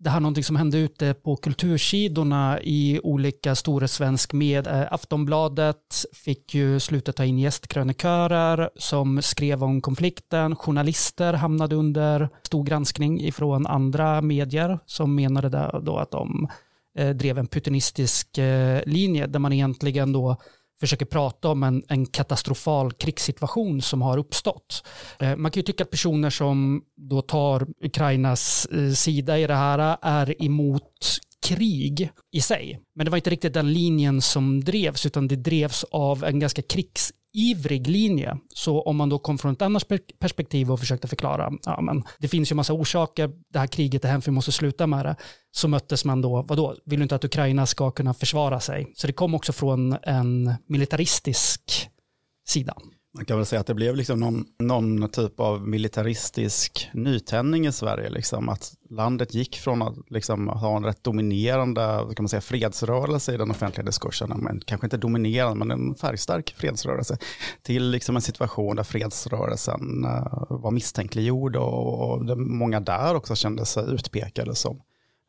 det 0.06 0.10
här 0.10 0.20
någonting 0.20 0.44
som 0.44 0.56
hände 0.56 0.78
ute 0.78 1.14
på 1.14 1.36
kultursidorna 1.36 2.60
i 2.62 3.00
olika 3.02 3.54
stora 3.54 3.88
svensk 3.88 4.32
med. 4.32 4.66
Eh, 4.66 4.92
Aftonbladet 4.92 6.04
fick 6.12 6.54
ju 6.54 6.80
sluta 6.80 7.12
ta 7.12 7.24
in 7.24 7.38
gästkrönikörer 7.38 8.70
som 8.76 9.22
skrev 9.22 9.64
om 9.64 9.80
konflikten. 9.80 10.56
Journalister 10.56 11.32
hamnade 11.32 11.76
under 11.76 12.28
stor 12.42 12.64
granskning 12.64 13.20
ifrån 13.20 13.66
andra 13.66 14.22
medier 14.22 14.78
som 14.86 15.14
menade 15.14 15.48
där 15.48 15.80
då 15.80 15.98
att 15.98 16.10
de 16.10 16.48
eh, 16.98 17.10
drev 17.10 17.38
en 17.38 17.46
putinistisk 17.46 18.38
eh, 18.38 18.80
linje 18.86 19.26
där 19.26 19.38
man 19.38 19.52
egentligen 19.52 20.12
då 20.12 20.36
försöker 20.80 21.06
prata 21.06 21.48
om 21.48 21.62
en, 21.62 21.82
en 21.88 22.06
katastrofal 22.06 22.92
krigssituation 22.92 23.82
som 23.82 24.02
har 24.02 24.18
uppstått. 24.18 24.86
Eh, 25.18 25.36
Man 25.36 25.50
kan 25.50 25.60
ju 25.60 25.64
tycka 25.64 25.84
att 25.84 25.90
personer 25.90 26.30
som 26.30 26.82
då 26.96 27.22
tar 27.22 27.66
Ukrainas 27.84 28.66
eh, 28.66 28.92
sida 28.92 29.38
i 29.38 29.46
det 29.46 29.54
här 29.54 29.98
är 30.02 30.42
emot 30.42 31.18
krig 31.46 32.10
i 32.32 32.40
sig. 32.40 32.80
Men 32.94 33.04
det 33.04 33.10
var 33.10 33.18
inte 33.18 33.30
riktigt 33.30 33.54
den 33.54 33.72
linjen 33.72 34.22
som 34.22 34.64
drevs, 34.64 35.06
utan 35.06 35.28
det 35.28 35.36
drevs 35.36 35.84
av 35.84 36.24
en 36.24 36.38
ganska 36.38 36.62
krigs 36.62 37.12
ivrig 37.36 37.86
linje. 37.86 38.38
Så 38.54 38.82
om 38.82 38.96
man 38.96 39.08
då 39.08 39.18
kom 39.18 39.38
från 39.38 39.52
ett 39.52 39.62
annat 39.62 39.88
perspektiv 40.18 40.72
och 40.72 40.80
försökte 40.80 41.08
förklara, 41.08 41.52
ja 41.64 41.80
men 41.80 42.04
det 42.18 42.28
finns 42.28 42.50
ju 42.50 42.54
massa 42.54 42.72
orsaker, 42.72 43.30
det 43.52 43.58
här 43.58 43.66
kriget 43.66 44.04
är 44.04 44.08
hemskt, 44.08 44.28
vi 44.28 44.32
måste 44.32 44.52
sluta 44.52 44.86
med 44.86 45.06
det, 45.06 45.16
så 45.50 45.68
möttes 45.68 46.04
man 46.04 46.22
då, 46.22 46.42
vadå, 46.42 46.76
vill 46.84 46.98
du 46.98 47.02
inte 47.02 47.14
att 47.14 47.24
Ukraina 47.24 47.66
ska 47.66 47.90
kunna 47.90 48.14
försvara 48.14 48.60
sig? 48.60 48.92
Så 48.94 49.06
det 49.06 49.12
kom 49.12 49.34
också 49.34 49.52
från 49.52 49.96
en 50.02 50.54
militaristisk 50.68 51.88
sida. 52.48 52.74
Man 53.16 53.24
kan 53.24 53.36
väl 53.36 53.46
säga 53.46 53.60
att 53.60 53.66
det 53.66 53.74
blev 53.74 53.96
liksom 53.96 54.20
någon, 54.20 54.44
någon 54.58 55.08
typ 55.08 55.40
av 55.40 55.68
militaristisk 55.68 56.90
nytändning 56.92 57.66
i 57.66 57.72
Sverige. 57.72 58.10
Liksom. 58.10 58.48
Att 58.48 58.74
landet 58.90 59.34
gick 59.34 59.56
från 59.56 59.82
att 59.82 59.94
liksom 60.10 60.48
ha 60.48 60.76
en 60.76 60.84
rätt 60.84 61.04
dominerande 61.04 61.82
kan 62.16 62.22
man 62.22 62.28
säga, 62.28 62.40
fredsrörelse 62.40 63.34
i 63.34 63.36
den 63.36 63.50
offentliga 63.50 63.86
diskursen, 63.86 64.32
men 64.36 64.60
kanske 64.60 64.86
inte 64.86 64.96
dominerande, 64.96 65.64
men 65.64 65.70
en 65.70 65.94
färgstark 65.94 66.54
fredsrörelse, 66.56 67.18
till 67.62 67.90
liksom 67.90 68.16
en 68.16 68.22
situation 68.22 68.76
där 68.76 68.82
fredsrörelsen 68.82 70.04
eh, 70.04 70.46
var 70.50 70.70
misstänkliggjord 70.70 71.56
och, 71.56 72.10
och 72.10 72.26
det, 72.26 72.36
många 72.36 72.80
där 72.80 73.14
också 73.14 73.34
kände 73.34 73.66
sig 73.66 73.84
utpekade 73.94 74.54
som 74.54 74.80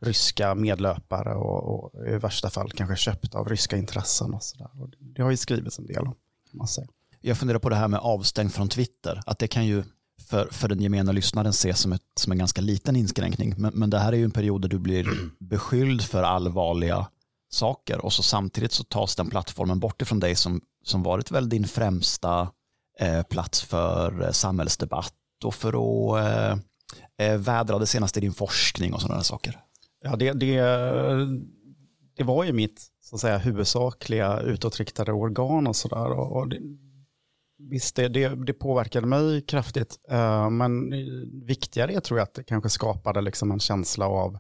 ryska 0.02 0.56
medlöpare 0.56 1.36
och, 1.36 1.94
och 1.94 2.08
i 2.08 2.18
värsta 2.18 2.50
fall 2.50 2.72
kanske 2.72 2.96
köpta 2.96 3.40
av 3.40 3.50
ryska 3.50 3.78
intressen 3.78 4.34
och 4.34 4.44
sådär. 4.44 4.70
Och 4.82 4.90
Det 5.00 5.22
har 5.22 5.32
ju 5.32 5.38
skrivits 5.38 5.80
en 5.80 5.86
del 5.86 6.08
om, 6.08 6.16
kan 6.52 6.58
man 6.58 6.68
säga. 6.68 6.88
Jag 7.22 7.38
funderar 7.38 7.60
på 7.60 7.70
det 7.70 7.76
här 7.76 7.88
med 7.88 8.00
avstängd 8.00 8.54
från 8.54 8.70
Twitter. 8.70 9.22
Att 9.26 9.40
det 9.40 9.48
kan 9.48 9.66
ju 9.66 9.84
för, 10.30 10.48
för 10.52 10.68
den 10.68 10.82
gemena 10.82 11.12
lyssnaren 11.12 11.50
ses 11.50 11.80
som, 11.80 11.94
ett, 11.94 12.02
som 12.16 12.32
en 12.32 12.38
ganska 12.38 12.62
liten 12.62 12.96
inskränkning. 12.96 13.54
Men, 13.58 13.74
men 13.74 13.90
det 13.90 14.00
här 14.00 14.14
är 14.14 14.18
ju 14.18 14.24
en 14.24 14.32
period 14.32 14.62
där 14.62 14.70
du 14.70 14.80
blir 14.80 15.08
beskylld 15.40 16.02
för 16.02 16.24
allvarliga 16.24 17.08
saker 17.50 18.06
och 18.06 18.14
så 18.14 18.24
samtidigt 18.24 18.72
så 18.72 18.84
tas 18.84 19.16
den 19.16 19.30
plattformen 19.30 19.80
bort 19.80 20.02
ifrån 20.02 20.20
dig 20.20 20.36
som, 20.36 20.62
som 20.84 21.04
varit 21.04 21.32
väl 21.32 21.50
din 21.50 21.68
främsta 21.68 22.52
eh, 23.00 23.24
plats 23.24 23.62
för 23.62 24.24
eh, 24.24 24.32
samhällsdebatt 24.32 25.14
och 25.46 25.56
för 25.56 25.70
att 25.70 26.26
eh, 26.26 26.58
eh, 27.28 27.38
vädra 27.38 27.80
det 27.80 27.88
senaste 27.88 28.20
i 28.20 28.22
din 28.22 28.34
forskning 28.34 28.94
och 28.94 29.02
sådana 29.02 29.24
saker. 29.24 29.60
Ja, 30.04 30.16
det, 30.16 30.34
det, 30.34 30.60
det 32.18 32.24
var 32.24 32.44
ju 32.44 32.54
mitt 32.54 32.86
så 33.02 33.16
att 33.16 33.22
säga, 33.22 33.38
huvudsakliga 33.38 34.40
utåtriktade 34.40 35.12
organ 35.12 35.68
och 35.68 35.76
sådär. 35.76 36.12
Och, 36.12 36.38
och 36.38 36.50
det, 36.50 36.60
visst, 37.58 37.96
det, 37.96 38.08
det, 38.08 38.46
det 38.46 38.54
påverkade 38.54 39.08
mig 39.08 39.42
kraftigt. 39.42 39.98
Uh, 40.12 40.50
men 40.50 40.90
viktigare 41.46 41.94
är, 41.94 42.00
tror 42.00 42.20
jag 42.20 42.24
att 42.24 42.34
det 42.34 42.44
kanske 42.44 42.70
skapade 42.70 43.22
liksom 43.22 43.52
en 43.52 43.60
känsla 43.60 44.08
av 44.08 44.38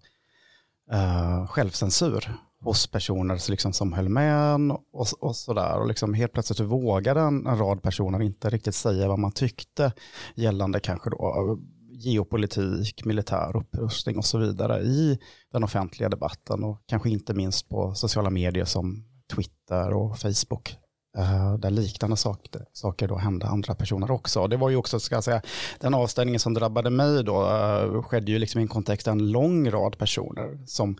uh, 0.93 1.47
självcensur 1.47 2.33
hos 2.61 2.87
personer 2.87 3.51
liksom, 3.51 3.73
som 3.73 3.93
höll 3.93 4.09
med 4.09 4.53
en 4.53 4.71
och, 4.71 5.07
och 5.19 5.35
sådär. 5.35 5.79
Och 5.79 5.87
liksom 5.87 6.13
helt 6.13 6.33
plötsligt 6.33 6.59
vågade 6.59 7.21
en, 7.21 7.47
en 7.47 7.57
rad 7.57 7.83
personer 7.83 8.21
inte 8.21 8.49
riktigt 8.49 8.75
säga 8.75 9.07
vad 9.07 9.19
man 9.19 9.31
tyckte 9.31 9.93
gällande 10.35 10.79
kanske 10.79 11.09
då 11.09 11.15
eh, 11.15 11.63
geopolitik, 11.99 13.05
militär 13.05 13.57
upprustning 13.57 14.17
och 14.17 14.25
så 14.25 14.37
vidare 14.37 14.81
i 14.81 15.19
den 15.51 15.63
offentliga 15.63 16.09
debatten 16.09 16.63
och 16.63 16.81
kanske 16.85 17.09
inte 17.09 17.33
minst 17.33 17.69
på 17.69 17.93
sociala 17.95 18.29
medier 18.29 18.65
som 18.65 19.03
Twitter 19.35 19.93
och 19.93 20.19
Facebook 20.19 20.77
Eh, 21.17 21.53
där 21.53 21.69
liknande 21.69 22.17
saker, 22.17 22.65
saker 22.73 23.07
då 23.07 23.17
hände 23.17 23.47
andra 23.47 23.75
personer 23.75 24.11
också. 24.11 24.47
Det 24.47 24.57
var 24.57 24.69
ju 24.69 24.75
också, 24.75 24.99
ska 24.99 25.15
jag 25.15 25.23
säga, 25.23 25.41
den 25.79 25.93
avstängningen 25.93 26.39
som 26.39 26.53
drabbade 26.53 26.89
mig 26.89 27.23
då 27.23 27.41
eh, 27.49 28.03
skedde 28.03 28.31
ju 28.31 28.39
liksom 28.39 28.59
i 28.59 28.61
en 28.61 28.67
kontext 28.67 29.05
där 29.05 29.11
en 29.11 29.31
lång 29.31 29.71
rad 29.71 29.97
personer 29.97 30.59
som 30.65 30.97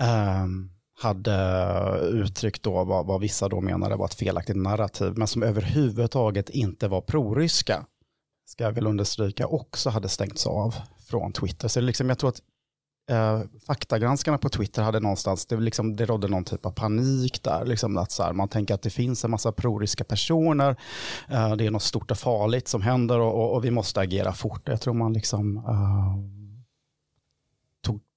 eh, 0.00 0.46
hade 1.02 2.00
uttryckt 2.12 2.62
då 2.62 2.84
vad, 2.84 3.06
vad 3.06 3.20
vissa 3.20 3.48
då 3.48 3.60
menade 3.60 3.96
var 3.96 4.06
ett 4.06 4.14
felaktigt 4.14 4.56
narrativ, 4.56 5.12
men 5.16 5.28
som 5.28 5.42
överhuvudtaget 5.42 6.50
inte 6.50 6.88
var 6.88 7.00
proryska 7.00 7.86
ska 8.46 8.64
jag 8.64 8.72
väl 8.72 8.86
understryka, 8.86 9.46
också 9.46 9.90
hade 9.90 10.08
stängts 10.08 10.46
av 10.46 10.74
från 11.08 11.32
Twitter. 11.32 11.68
Så 11.68 11.80
liksom, 11.80 12.08
jag 12.08 12.18
tror 12.18 12.30
att 12.30 12.40
eh, 13.10 13.40
faktagranskarna 13.66 14.38
på 14.38 14.48
Twitter 14.48 14.82
hade 14.82 15.00
någonstans, 15.00 15.46
det, 15.46 15.56
liksom, 15.56 15.96
det 15.96 16.06
rådde 16.06 16.28
någon 16.28 16.44
typ 16.44 16.66
av 16.66 16.70
panik 16.70 17.42
där. 17.42 17.64
Liksom 17.64 17.96
att 17.96 18.12
så 18.12 18.22
här, 18.22 18.32
man 18.32 18.48
tänker 18.48 18.74
att 18.74 18.82
det 18.82 18.90
finns 18.90 19.24
en 19.24 19.30
massa 19.30 19.52
proriska 19.52 20.04
personer, 20.04 20.76
eh, 21.28 21.56
det 21.56 21.66
är 21.66 21.70
något 21.70 21.82
stort 21.82 22.10
och 22.10 22.18
farligt 22.18 22.68
som 22.68 22.82
händer 22.82 23.20
och, 23.20 23.34
och, 23.34 23.54
och 23.54 23.64
vi 23.64 23.70
måste 23.70 24.00
agera 24.00 24.32
fort. 24.32 24.68
Jag 24.68 24.80
tror 24.80 24.94
man 24.94 25.12
liksom 25.12 25.56
eh, 25.56 26.45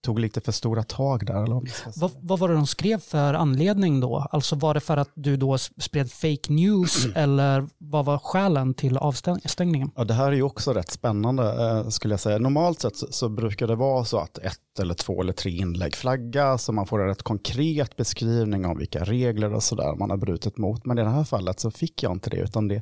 tog, 0.01 0.19
lite 0.19 0.41
för 0.41 0.51
stora 0.51 0.83
tag 0.83 1.25
där. 1.25 1.43
Eller 1.43 1.53
vad. 1.53 2.11
Vad, 2.21 2.39
var 2.39 2.47
det 2.47 2.53
de 2.53 2.67
skrev 2.67 2.99
för 2.99 3.33
anledning 3.33 3.99
då? 3.99 4.27
Alltså 4.31 4.55
var 4.55 4.73
det 4.73 4.79
för 4.79 4.97
att 4.97 5.11
du 5.13 5.37
då 5.37 5.57
spred 5.57 6.11
fake 6.11 6.53
news 6.53 7.07
eller 7.15 7.67
vad 7.77 8.05
var 8.05 8.17
skälen 8.17 8.73
till 8.73 8.97
avstängningen? 8.97 9.91
Ja, 9.95 10.03
det 10.03 10.13
här 10.13 10.27
är 10.27 10.35
ju 10.35 10.43
också 10.43 10.73
rätt 10.73 10.91
spännande 10.91 11.43
eh, 11.43 11.89
skulle 11.89 12.13
jag 12.13 12.19
säga. 12.19 12.37
Normalt 12.37 12.79
sett 12.79 12.95
så, 12.95 13.07
så 13.09 13.29
brukar 13.29 13.67
det 13.67 13.75
vara 13.75 14.05
så 14.05 14.17
att 14.17 14.37
ett 14.37 14.59
eller 14.79 14.93
två 14.93 15.21
eller 15.21 15.33
tre 15.33 15.51
inlägg 15.51 15.95
flaggas 15.95 16.63
så 16.63 16.71
man 16.71 16.85
får 16.85 17.01
en 17.01 17.07
rätt 17.07 17.23
konkret 17.23 17.95
beskrivning 17.95 18.65
av 18.65 18.77
vilka 18.77 19.03
regler 19.03 19.53
och 19.53 19.63
sådär 19.63 19.95
man 19.95 20.09
har 20.09 20.17
brutit 20.17 20.57
mot. 20.57 20.85
Men 20.85 20.97
i 20.97 21.01
det 21.01 21.09
här 21.09 21.23
fallet 21.23 21.59
så 21.59 21.71
fick 21.71 22.03
jag 22.03 22.11
inte 22.11 22.29
det 22.29 22.37
utan 22.37 22.67
det, 22.67 22.81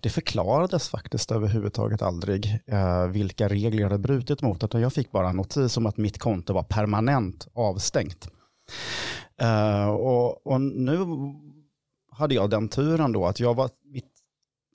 det 0.00 0.08
förklarades 0.08 0.88
faktiskt 0.88 1.32
överhuvudtaget 1.32 2.02
aldrig 2.02 2.58
eh, 2.66 3.06
vilka 3.06 3.48
regler 3.48 3.80
jag 3.80 3.88
hade 3.88 3.98
brutit 3.98 4.42
mot 4.42 4.64
utan 4.64 4.80
jag 4.80 4.92
fick 4.92 5.10
bara 5.10 5.28
en 5.28 5.36
notis 5.36 5.76
om 5.76 5.86
att 5.86 5.96
mitt 5.96 6.18
konto 6.18 6.53
var 6.54 6.62
permanent 6.62 7.48
avstängt. 7.54 8.28
Uh, 9.42 9.88
och, 9.88 10.46
och 10.46 10.60
nu 10.60 10.98
hade 12.10 12.34
jag 12.34 12.50
den 12.50 12.68
turen 12.68 13.12
då 13.12 13.26
att 13.26 13.40
jag 13.40 13.54
var, 13.54 13.70
mitt 13.84 14.12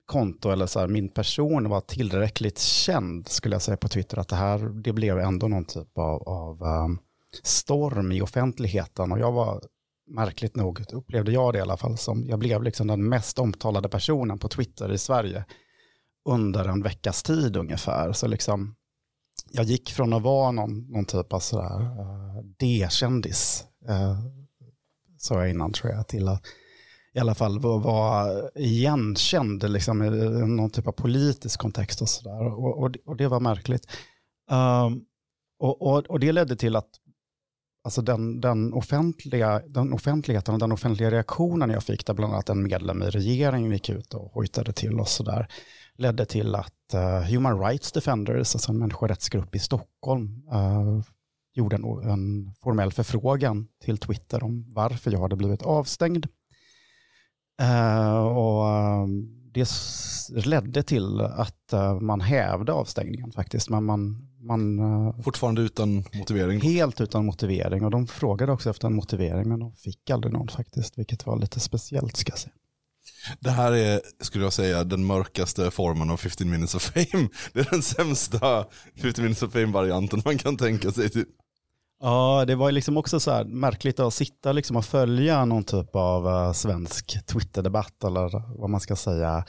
konto 0.06 0.50
eller 0.50 0.66
så 0.66 0.80
här, 0.80 0.86
min 0.86 1.08
person 1.08 1.68
var 1.68 1.80
tillräckligt 1.80 2.58
känd 2.58 3.28
skulle 3.28 3.54
jag 3.54 3.62
säga 3.62 3.76
på 3.76 3.88
Twitter 3.88 4.18
att 4.18 4.28
det 4.28 4.36
här 4.36 4.58
det 4.58 4.92
blev 4.92 5.18
ändå 5.18 5.48
någon 5.48 5.64
typ 5.64 5.98
av, 5.98 6.22
av 6.28 6.62
um, 6.62 6.98
storm 7.42 8.12
i 8.12 8.22
offentligheten 8.22 9.12
och 9.12 9.18
jag 9.18 9.32
var 9.32 9.62
märkligt 10.06 10.56
nog 10.56 10.84
upplevde 10.92 11.32
jag 11.32 11.52
det 11.52 11.58
i 11.58 11.62
alla 11.62 11.76
fall 11.76 11.98
som 11.98 12.28
jag 12.28 12.38
blev 12.38 12.62
liksom 12.62 12.86
den 12.86 13.08
mest 13.08 13.38
omtalade 13.38 13.88
personen 13.88 14.38
på 14.38 14.48
Twitter 14.48 14.92
i 14.92 14.98
Sverige 14.98 15.44
under 16.28 16.64
en 16.64 16.82
veckas 16.82 17.22
tid 17.22 17.56
ungefär 17.56 18.12
så 18.12 18.26
liksom 18.26 18.74
jag 19.52 19.64
gick 19.64 19.90
från 19.90 20.12
att 20.12 20.22
vara 20.22 20.50
någon, 20.50 20.78
någon 20.78 21.04
typ 21.04 21.32
av 21.32 21.40
sådär 21.40 21.80
uh, 21.80 22.42
D-kändis 22.58 23.64
uh, 23.88 24.18
sa 25.18 25.40
jag 25.40 25.50
innan 25.50 25.72
tror 25.72 25.92
jag 25.92 26.08
till 26.08 26.28
att 26.28 26.42
i 27.12 27.18
alla 27.18 27.34
fall 27.34 27.60
vara 27.60 28.50
igenkänd 28.54 29.70
liksom, 29.70 30.02
i 30.02 30.10
någon 30.46 30.70
typ 30.70 30.86
av 30.86 30.92
politisk 30.92 31.60
kontext 31.60 32.02
och 32.02 32.08
sådär. 32.08 32.46
Och, 32.46 32.78
och, 32.78 32.96
och 33.06 33.16
det 33.16 33.28
var 33.28 33.40
märkligt. 33.40 33.86
Um, 34.50 35.04
och, 35.58 35.82
och, 35.82 36.06
och 36.06 36.20
det 36.20 36.32
ledde 36.32 36.56
till 36.56 36.76
att 36.76 36.88
alltså 37.84 38.02
den, 38.02 38.40
den, 38.40 38.72
offentliga, 38.72 39.62
den 39.66 39.92
offentligheten 39.92 40.54
och 40.54 40.60
den 40.60 40.72
offentliga 40.72 41.10
reaktionen 41.10 41.70
jag 41.70 41.84
fick, 41.84 42.06
där 42.06 42.14
bland 42.14 42.32
annat 42.32 42.48
en 42.48 42.62
medlem 42.62 43.02
i 43.02 43.10
regeringen 43.10 43.72
gick 43.72 43.88
ut 43.88 44.14
och 44.14 44.32
hojtade 44.32 44.72
till 44.72 45.00
oss 45.00 45.12
sådär, 45.12 45.48
ledde 45.94 46.24
till 46.24 46.54
att 46.54 46.74
Human 46.98 47.60
Rights 47.60 47.92
Defenders, 47.92 48.54
alltså 48.54 48.72
en 48.72 48.78
människorättsgrupp 48.78 49.54
i 49.54 49.58
Stockholm, 49.58 50.42
uh, 50.52 51.02
gjorde 51.54 51.76
en, 51.76 51.84
en 51.84 52.54
formell 52.54 52.92
förfrågan 52.92 53.68
till 53.84 53.98
Twitter 53.98 54.44
om 54.44 54.64
varför 54.68 55.10
jag 55.10 55.20
hade 55.20 55.36
blivit 55.36 55.62
avstängd. 55.62 56.26
Uh, 57.62 58.26
och 58.26 58.64
um, 59.02 59.36
det 59.52 59.70
ledde 60.30 60.82
till 60.82 61.20
att 61.20 61.72
man 62.00 62.20
hävde 62.20 62.72
avstängningen 62.72 63.32
faktiskt. 63.32 63.70
Men 63.70 63.84
man 63.84 64.30
man 64.40 64.78
eh, 64.78 65.22
Fortfarande 65.22 65.62
utan 65.62 66.04
motivering. 66.14 66.60
helt 66.60 67.00
utan 67.00 67.26
motivering 67.26 67.84
och 67.84 67.90
de 67.90 68.06
frågade 68.06 68.52
också 68.52 68.70
efter 68.70 68.86
en 68.86 68.94
motivering 68.94 69.48
men 69.48 69.60
de 69.60 69.72
fick 69.72 70.10
aldrig 70.10 70.32
någon 70.32 70.48
faktiskt, 70.48 70.98
vilket 70.98 71.26
var 71.26 71.38
lite 71.38 71.60
speciellt 71.60 72.16
ska 72.16 72.32
jag 72.32 72.38
säga. 72.38 72.54
Det 73.40 73.50
här 73.50 73.72
är, 73.72 74.00
skulle 74.20 74.44
jag 74.44 74.52
säga, 74.52 74.84
den 74.84 75.04
mörkaste 75.04 75.70
formen 75.70 76.10
av 76.10 76.16
15 76.16 76.50
minutes 76.50 76.74
of 76.74 76.82
fame. 76.82 77.28
Det 77.52 77.60
är 77.60 77.70
den 77.70 77.82
sämsta 77.82 78.64
15 79.02 79.22
minutes 79.24 79.42
of 79.42 79.52
fame-varianten 79.52 80.22
man 80.24 80.38
kan 80.38 80.56
tänka 80.56 80.92
sig. 80.92 81.08
Typ. 81.10 81.28
Ja, 82.02 82.44
det 82.46 82.54
var 82.54 82.72
liksom 82.72 82.96
också 82.96 83.20
så 83.20 83.30
här 83.30 83.44
märkligt 83.44 84.00
att 84.00 84.14
sitta 84.14 84.52
liksom 84.52 84.76
och 84.76 84.84
följa 84.84 85.44
någon 85.44 85.64
typ 85.64 85.96
av 85.96 86.28
eh, 86.28 86.52
svensk 86.52 87.26
Twitter-debatt 87.26 88.04
eller 88.04 88.58
vad 88.60 88.70
man 88.70 88.80
ska 88.80 88.96
säga 88.96 89.44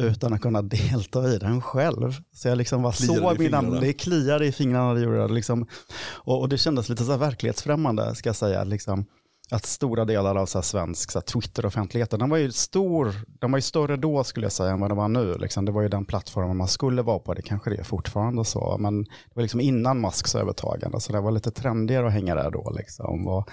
utan 0.00 0.32
att 0.32 0.40
kunna 0.40 0.62
delta 0.62 1.28
i 1.28 1.38
den 1.38 1.62
själv. 1.62 2.14
Så 2.34 2.48
jag 2.48 2.58
liksom 2.58 2.82
var 2.82 2.92
Kliade 2.92 3.20
så 3.20 3.34
i 3.34 3.36
fingrarna. 3.36 3.68
mina, 3.68 3.80
det 3.80 3.92
kliade 3.92 4.46
i 4.46 4.52
fingrarna 4.52 4.94
det 4.94 5.00
gjorde 5.00 5.26
det 5.26 5.32
liksom. 5.34 5.66
och, 6.02 6.40
och 6.40 6.48
det 6.48 6.58
kändes 6.58 6.88
lite 6.88 7.04
så 7.04 7.10
här 7.10 7.18
verklighetsfrämmande 7.18 8.14
ska 8.14 8.28
jag 8.28 8.36
säga. 8.36 8.64
Liksom, 8.64 9.06
att 9.52 9.66
stora 9.66 10.04
delar 10.04 10.36
av 10.36 10.46
så 10.46 10.58
här 10.58 10.62
svensk 10.62 11.10
så 11.10 11.20
Twitter-offentligheten, 11.20 12.18
den 12.18 12.30
var 12.30 12.36
ju 12.36 12.52
stor, 12.52 13.14
den 13.40 13.50
var 13.50 13.58
ju 13.58 13.62
större 13.62 13.96
då 13.96 14.24
skulle 14.24 14.46
jag 14.46 14.52
säga 14.52 14.70
än 14.70 14.80
vad 14.80 14.90
den 14.90 14.96
var 14.96 15.08
nu. 15.08 15.34
Liksom. 15.38 15.64
Det 15.64 15.72
var 15.72 15.82
ju 15.82 15.88
den 15.88 16.04
plattformen 16.04 16.56
man 16.56 16.68
skulle 16.68 17.02
vara 17.02 17.18
på, 17.18 17.34
det 17.34 17.42
kanske 17.42 17.70
det 17.70 17.76
är 17.76 17.84
fortfarande 17.84 18.44
så. 18.44 18.76
Men 18.78 19.04
det 19.04 19.34
var 19.34 19.42
liksom 19.42 19.60
innan 19.60 20.00
Musks 20.00 20.34
övertagande, 20.34 21.00
så 21.00 21.12
det 21.12 21.20
var 21.20 21.30
lite 21.30 21.50
trendigare 21.50 22.06
att 22.06 22.12
hänga 22.12 22.34
där 22.34 22.50
då. 22.50 22.72
Liksom. 22.76 23.28
Och, 23.28 23.48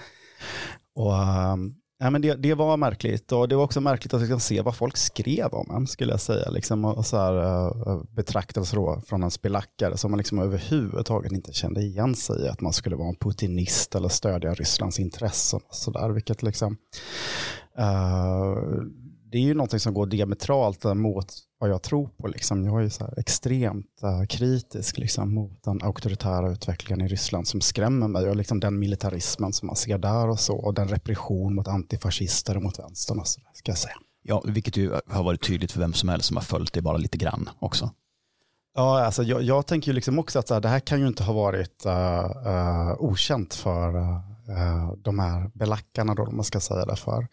och, 0.94 1.16
ehm, 1.16 1.74
ja, 1.98 2.10
men 2.10 2.22
det, 2.22 2.34
det 2.34 2.54
var 2.54 2.76
märkligt 2.76 3.32
och 3.32 3.48
det 3.48 3.56
var 3.56 3.64
också 3.64 3.80
märkligt 3.80 4.14
att 4.14 4.20
liksom 4.20 4.40
se 4.40 4.60
vad 4.60 4.76
folk 4.76 4.96
skrev 4.96 5.48
om 5.52 5.70
en 5.76 5.86
skulle 5.86 6.12
jag 6.12 6.20
säga. 6.20 6.50
Liksom, 6.50 6.84
och 6.84 7.06
så 7.06 7.16
här, 7.16 7.34
eh, 7.34 7.66
eh, 7.66 7.72
betraktades 7.72 8.14
betraktelser 8.14 8.76
då 8.76 9.02
från 9.06 9.22
en 9.22 9.30
spelackare 9.30 9.96
som 9.96 10.10
man 10.10 10.18
liksom 10.18 10.38
överhuvudtaget 10.38 11.32
inte 11.32 11.52
kände 11.52 11.82
igen 11.82 12.14
sig 12.14 12.44
i. 12.44 12.48
Att 12.48 12.60
man 12.60 12.72
skulle 12.72 12.96
vara 12.96 13.08
en 13.08 13.16
putinist 13.16 13.94
eller 13.94 14.08
stödja 14.08 14.54
Rysslands 14.54 14.98
intressen. 14.98 15.60
Och 15.68 15.74
så 15.74 15.90
där, 15.90 16.10
vilket 16.10 16.42
liksom, 16.42 16.76
uh, 17.78 18.82
det 19.30 19.38
är 19.38 19.42
ju 19.42 19.54
någonting 19.54 19.80
som 19.80 19.94
går 19.94 20.06
diametralt 20.06 20.84
mot 20.84 21.26
vad 21.58 21.70
jag 21.70 21.82
tror 21.82 22.08
på. 22.08 22.28
Liksom. 22.28 22.64
Jag 22.64 22.84
är 22.84 22.88
så 22.88 23.14
extremt 23.16 24.02
eh, 24.02 24.26
kritisk 24.26 24.98
liksom, 24.98 25.34
mot 25.34 25.62
den 25.62 25.82
auktoritära 25.82 26.50
utvecklingen 26.50 27.06
i 27.06 27.08
Ryssland 27.08 27.48
som 27.48 27.60
skrämmer 27.60 28.08
mig 28.08 28.28
och 28.28 28.36
liksom 28.36 28.60
den 28.60 28.78
militarismen 28.78 29.52
som 29.52 29.66
man 29.66 29.76
ser 29.76 29.98
där 29.98 30.28
och 30.28 30.40
så 30.40 30.56
och 30.56 30.74
den 30.74 30.88
repression 30.88 31.54
mot 31.54 31.68
antifascister 31.68 32.56
och 32.56 32.62
mot 32.62 32.78
vänstern 32.78 33.18
och 33.18 33.28
så 33.28 33.40
ska 33.52 33.70
jag 33.70 33.78
säga. 33.78 33.96
Ja, 34.22 34.42
vilket 34.46 34.76
ju 34.76 34.92
har 35.06 35.22
varit 35.22 35.46
tydligt 35.46 35.72
för 35.72 35.80
vem 35.80 35.92
som 35.92 36.08
helst 36.08 36.26
som 36.26 36.36
har 36.36 36.44
följt 36.44 36.72
det 36.72 36.82
bara 36.82 36.96
lite 36.96 37.18
grann 37.18 37.50
också. 37.58 37.90
Ja, 38.74 39.04
alltså 39.04 39.22
jag, 39.22 39.42
jag 39.42 39.66
tänker 39.66 39.88
ju 39.88 39.92
liksom 39.92 40.18
också 40.18 40.38
att 40.38 40.50
här, 40.50 40.60
det 40.60 40.68
här 40.68 40.80
kan 40.80 41.00
ju 41.00 41.06
inte 41.06 41.22
ha 41.22 41.32
varit 41.32 41.86
uh, 41.86 41.92
uh, 42.46 42.94
okänt 42.98 43.54
för 43.54 43.96
uh, 43.96 44.92
de 44.96 45.18
här 45.18 45.50
belackarna 45.54 46.14
då, 46.14 46.22
om 46.22 46.36
man 46.36 46.44
ska 46.44 46.60
säga 46.60 46.84
det 46.84 46.96
för. 46.96 47.26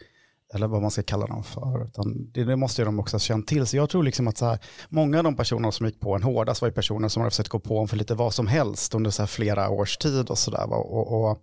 Eller 0.56 0.68
vad 0.68 0.82
man 0.82 0.92
ska 0.92 1.04
kalla 1.04 1.28
dem 1.28 1.44
för. 1.44 1.86
Utan 1.86 2.32
det, 2.32 2.44
det 2.44 2.56
måste 2.56 2.82
ju 2.82 2.86
de 2.86 3.00
också 3.00 3.16
ha 3.16 3.20
känt 3.20 3.48
till. 3.48 3.66
Så 3.66 3.78
jag 3.78 3.90
tror 3.90 4.04
liksom 4.04 4.28
att 4.28 4.38
så 4.38 4.46
här, 4.46 4.60
många 4.90 5.18
av 5.18 5.24
de 5.24 5.36
personer 5.36 5.72
som 5.72 5.86
gick 5.86 6.00
på 6.00 6.16
en 6.16 6.24
hårdast 6.24 6.62
var 6.62 6.70
ju 6.70 6.74
personer 6.74 7.08
som 7.08 7.24
har 7.24 7.30
försökt 7.30 7.50
gå 7.50 7.60
på 7.60 7.80
en 7.80 7.88
för 7.88 7.98
lite 7.98 8.16
vad 8.16 8.34
som 8.34 8.48
helst 8.48 8.96
under 8.96 9.12
så 9.12 9.22
här 9.22 9.28
flera 9.28 9.70
års 9.70 9.98
tid 9.98 10.30
och 10.30 10.38
sådär. 10.38 10.74
Och, 10.74 11.22
och, 11.22 11.40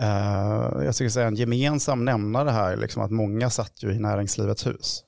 eh, 0.00 0.84
jag 0.84 0.94
skulle 0.94 1.10
säga 1.10 1.26
en 1.26 1.36
gemensam 1.36 2.04
nämnare 2.04 2.50
här 2.50 2.76
liksom 2.76 3.02
att 3.02 3.10
många 3.10 3.50
satt 3.50 3.82
ju 3.82 3.92
i 3.92 3.98
näringslivets 3.98 4.66
hus. 4.66 5.04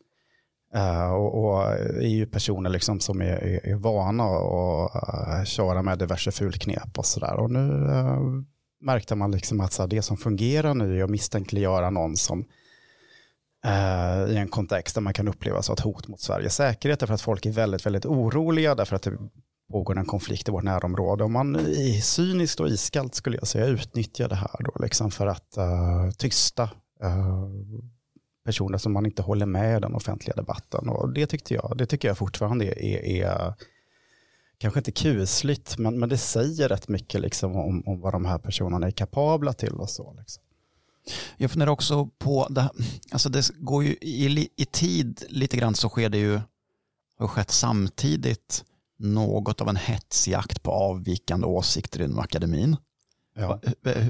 Uh, 0.76 1.12
och, 1.12 1.44
och 1.44 1.73
är 1.73 2.08
ju 2.08 2.26
personer 2.26 2.70
liksom 2.70 3.00
som 3.00 3.20
är, 3.20 3.26
är, 3.26 3.66
är 3.66 3.75
vana 3.75 4.25
att 4.25 4.94
uh, 4.94 5.44
köra 5.44 5.82
med 5.82 5.99
diverse 5.99 6.32
fulknep 6.32 6.99
och 6.99 7.06
sådär. 7.06 7.35
Och 7.35 7.50
nu 7.50 7.73
uh, 7.73 8.42
märkte 8.80 9.14
man 9.14 9.30
liksom 9.30 9.61
att 9.61 9.73
så 9.73 9.82
här, 9.82 9.88
det 9.88 10.02
som 10.02 10.16
fungerar 10.16 10.75
nu 10.75 10.99
är 10.99 11.04
att 11.04 11.11
misstänkliggöra 11.11 11.90
någon 11.90 12.16
som 12.16 12.44
Eh, 13.66 14.32
i 14.32 14.37
en 14.37 14.49
kontext 14.49 14.94
där 14.94 15.02
man 15.02 15.12
kan 15.12 15.28
uppleva 15.28 15.62
så 15.62 15.73
ett 15.73 15.80
hot 15.80 16.08
mot 16.08 16.20
Sveriges 16.20 16.54
säkerhet 16.54 17.00
därför 17.00 17.14
att 17.14 17.20
folk 17.20 17.46
är 17.46 17.50
väldigt, 17.50 17.87
väldigt 17.87 18.06
oroliga 18.06 18.75
därför 18.75 18.96
att 18.96 19.02
det 19.02 19.12
pågår 19.73 19.99
en 19.99 20.04
konflikt 20.04 20.49
i 20.49 20.50
vårt 20.50 20.64
närområde. 20.64 21.25
Och 21.25 21.30
man 21.30 21.56
är 21.56 22.00
cyniskt 22.00 22.61
och 22.61 22.68
iskallt 22.68 23.14
skulle 23.14 23.37
jag 23.37 23.46
säga 23.46 23.66
utnyttjar 23.66 24.28
det 24.28 24.35
här 24.35 24.56
då 24.58 24.73
liksom 24.82 25.11
för 25.11 25.26
att 25.26 25.54
uh, 25.58 26.11
tysta 26.11 26.62
uh, 27.04 27.49
personer 28.44 28.78
som 28.78 28.92
man 28.92 29.06
inte 29.06 29.23
håller 29.23 29.46
med 29.46 29.76
i 29.76 29.80
den 29.80 29.94
offentliga 29.94 30.37
debatten. 30.37 30.88
Och 30.88 31.12
det 31.12 31.26
tyckte 31.26 31.54
jag, 31.54 31.75
det 31.76 31.87
tycker 31.87 32.08
jag 32.08 32.18
fortfarande 32.18 32.64
är, 32.64 32.82
är, 32.82 33.24
är 33.24 33.55
kanske 34.59 34.81
inte 34.81 34.92
kusligt, 34.92 35.79
men, 35.79 35.98
men 35.98 36.09
det 36.09 36.18
säger 36.18 36.68
rätt 36.68 36.88
mycket 36.88 37.20
liksom 37.20 37.57
om, 37.57 37.83
om 37.87 38.00
vad 38.00 38.14
de 38.14 38.24
här 38.24 38.38
personerna 38.38 38.87
är 38.87 38.90
kapabla 38.90 39.52
till 39.52 39.72
och 39.72 39.90
så. 39.90 40.14
Liksom. 40.18 40.42
Jag 41.37 41.51
funderar 41.51 41.71
också 41.71 42.07
på, 42.07 42.47
det, 42.51 42.71
alltså 43.11 43.29
det 43.29 43.51
går 43.55 43.85
ju 43.85 43.92
i, 44.01 44.49
i 44.57 44.64
tid 44.64 45.25
lite 45.29 45.57
grann 45.57 45.75
så 45.75 45.88
sker 45.88 46.09
det 46.09 46.19
ju, 46.19 46.40
har 47.19 47.29
skett 47.29 47.51
samtidigt 47.51 48.64
något 48.99 49.61
av 49.61 49.69
en 49.69 49.77
hetsjakt 49.77 50.62
på 50.62 50.71
avvikande 50.71 51.47
åsikter 51.47 52.03
inom 52.03 52.19
akademin. 52.19 52.77
Ja. 53.37 53.61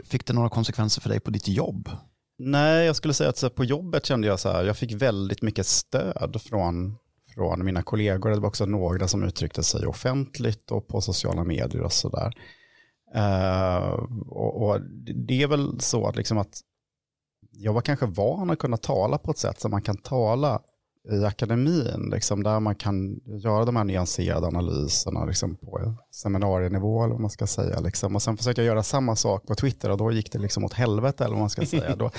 Fick 0.05 0.27
det 0.27 0.33
några 0.33 0.49
konsekvenser 0.49 1.01
för 1.01 1.09
dig 1.09 1.21
på 1.21 1.31
ditt 1.31 1.49
jobb? 1.49 1.91
Nej, 2.39 2.87
jag 2.87 2.97
skulle 2.97 3.15
säga 3.15 3.31
att 3.31 3.39
så 3.39 3.51
på 3.51 3.65
jobbet 3.65 4.07
kände 4.07 4.27
jag 4.27 4.41
så 4.41 4.49
här, 4.49 4.65
jag 4.65 4.77
fick 4.77 4.93
väldigt 4.93 5.43
mycket 5.43 5.67
stöd 5.67 6.41
från, 6.43 6.97
från 7.35 7.65
mina 7.65 7.83
kollegor. 7.83 8.31
Det 8.31 8.41
var 8.41 8.49
också 8.49 8.67
några 8.67 9.09
som 9.09 9.25
uttryckte 9.25 9.63
sig 9.63 9.87
offentligt 9.87 10.71
och 10.71 10.89
på 10.89 11.01
sociala 11.01 11.45
medier 11.45 11.83
och 11.83 11.93
sådär. 11.93 12.33
Uh, 13.17 13.89
och, 14.29 14.63
och 14.63 14.81
det 15.27 15.43
är 15.43 15.47
väl 15.47 15.81
så 15.81 16.07
att, 16.07 16.17
liksom 16.17 16.39
att 16.39 16.61
jag 17.59 17.73
var 17.73 17.81
kanske 17.81 18.07
van 18.07 18.51
att 18.51 18.59
kunna 18.59 18.77
tala 18.77 19.19
på 19.19 19.31
ett 19.31 19.38
sätt 19.38 19.61
som 19.61 19.71
man 19.71 19.83
kan 19.83 19.97
tala 19.97 20.61
i 21.11 21.25
akademin, 21.25 22.11
liksom, 22.12 22.42
där 22.42 22.61
man 22.61 22.75
kan 22.75 23.21
göra 23.27 23.64
de 23.64 23.77
här 23.77 23.85
nyanserade 23.85 24.47
analyserna 24.47 25.25
liksom, 25.25 25.57
på 25.57 25.95
seminarienivå, 26.11 27.05
eller 27.05 27.12
vad 27.12 27.21
man 27.21 27.31
ska 27.31 27.47
säga. 27.47 27.81
Liksom. 27.81 28.14
Och 28.16 28.23
sen 28.23 28.37
försökte 28.37 28.62
jag 28.62 28.66
göra 28.66 28.83
samma 28.83 29.16
sak 29.16 29.47
på 29.47 29.55
Twitter 29.55 29.90
och 29.90 29.99
då 29.99 30.12
gick 30.12 30.33
det 30.33 30.38
liksom 30.38 30.64
åt 30.64 30.73
helvete, 30.73 31.25
eller 31.25 31.35
vad 31.35 31.40
man 31.40 31.51
ska 31.51 31.66
säga. 31.66 31.97
då, 31.97 32.11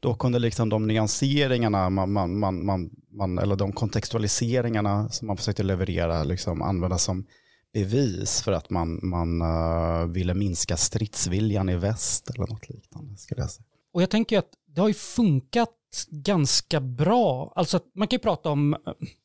då 0.00 0.14
kunde 0.14 0.38
liksom 0.38 0.68
de 0.68 0.86
nyanseringarna, 0.86 1.90
man, 1.90 2.12
man, 2.12 2.38
man, 2.38 2.90
man, 3.12 3.38
eller 3.38 3.56
de 3.56 3.72
kontextualiseringarna 3.72 5.08
som 5.08 5.26
man 5.26 5.36
försökte 5.36 5.62
leverera, 5.62 6.24
liksom, 6.24 6.62
användas 6.62 7.02
som 7.02 7.26
bevis 7.72 8.42
för 8.42 8.52
att 8.52 8.70
man, 8.70 9.00
man 9.02 9.42
uh, 9.42 10.06
ville 10.06 10.34
minska 10.34 10.76
stridsviljan 10.76 11.68
i 11.68 11.76
väst 11.76 12.30
eller 12.30 12.46
något 12.46 12.68
liknande. 12.68 13.16
Skulle 13.16 13.40
jag 13.40 13.50
säga. 13.50 13.64
Och 13.92 14.02
jag 14.02 14.10
tänker 14.10 14.38
att 14.38 14.50
det 14.74 14.80
har 14.80 14.88
ju 14.88 14.94
funkat 14.94 15.76
ganska 16.10 16.80
bra. 16.80 17.52
Alltså 17.56 17.76
att 17.76 17.86
man 17.94 18.08
kan 18.08 18.16
ju 18.16 18.20
prata 18.20 18.50
om 18.50 18.74
eh, 18.74 18.80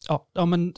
ja, 0.07 0.27
ja, 0.33 0.45
men 0.45 0.73